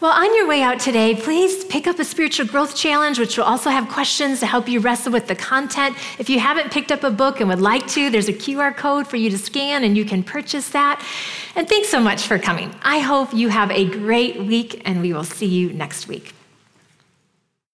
Well, 0.01 0.11
on 0.11 0.33
your 0.33 0.47
way 0.47 0.61
out 0.61 0.79
today, 0.79 1.13
please 1.13 1.65
pick 1.65 1.85
up 1.85 1.99
a 1.99 2.05
spiritual 2.05 2.45
growth 2.45 2.73
challenge, 2.73 3.19
which 3.19 3.37
will 3.37 3.43
also 3.43 3.69
have 3.69 3.89
questions 3.89 4.39
to 4.39 4.45
help 4.45 4.69
you 4.69 4.79
wrestle 4.79 5.11
with 5.11 5.27
the 5.27 5.35
content. 5.35 5.97
If 6.17 6.29
you 6.29 6.39
haven't 6.39 6.71
picked 6.71 6.93
up 6.93 7.03
a 7.03 7.11
book 7.11 7.41
and 7.41 7.49
would 7.49 7.59
like 7.59 7.85
to, 7.89 8.09
there's 8.09 8.29
a 8.29 8.33
QR 8.33 8.73
code 8.73 9.07
for 9.07 9.17
you 9.17 9.29
to 9.29 9.37
scan 9.37 9.83
and 9.83 9.97
you 9.97 10.05
can 10.05 10.23
purchase 10.23 10.69
that. 10.69 11.05
And 11.57 11.67
thanks 11.67 11.89
so 11.89 11.99
much 11.99 12.27
for 12.27 12.39
coming. 12.39 12.73
I 12.81 12.99
hope 12.99 13.33
you 13.33 13.49
have 13.49 13.71
a 13.71 13.83
great 13.83 14.41
week, 14.41 14.81
and 14.85 15.01
we 15.01 15.11
will 15.11 15.25
see 15.25 15.47
you 15.47 15.73
next 15.73 16.07
week. 16.07 16.33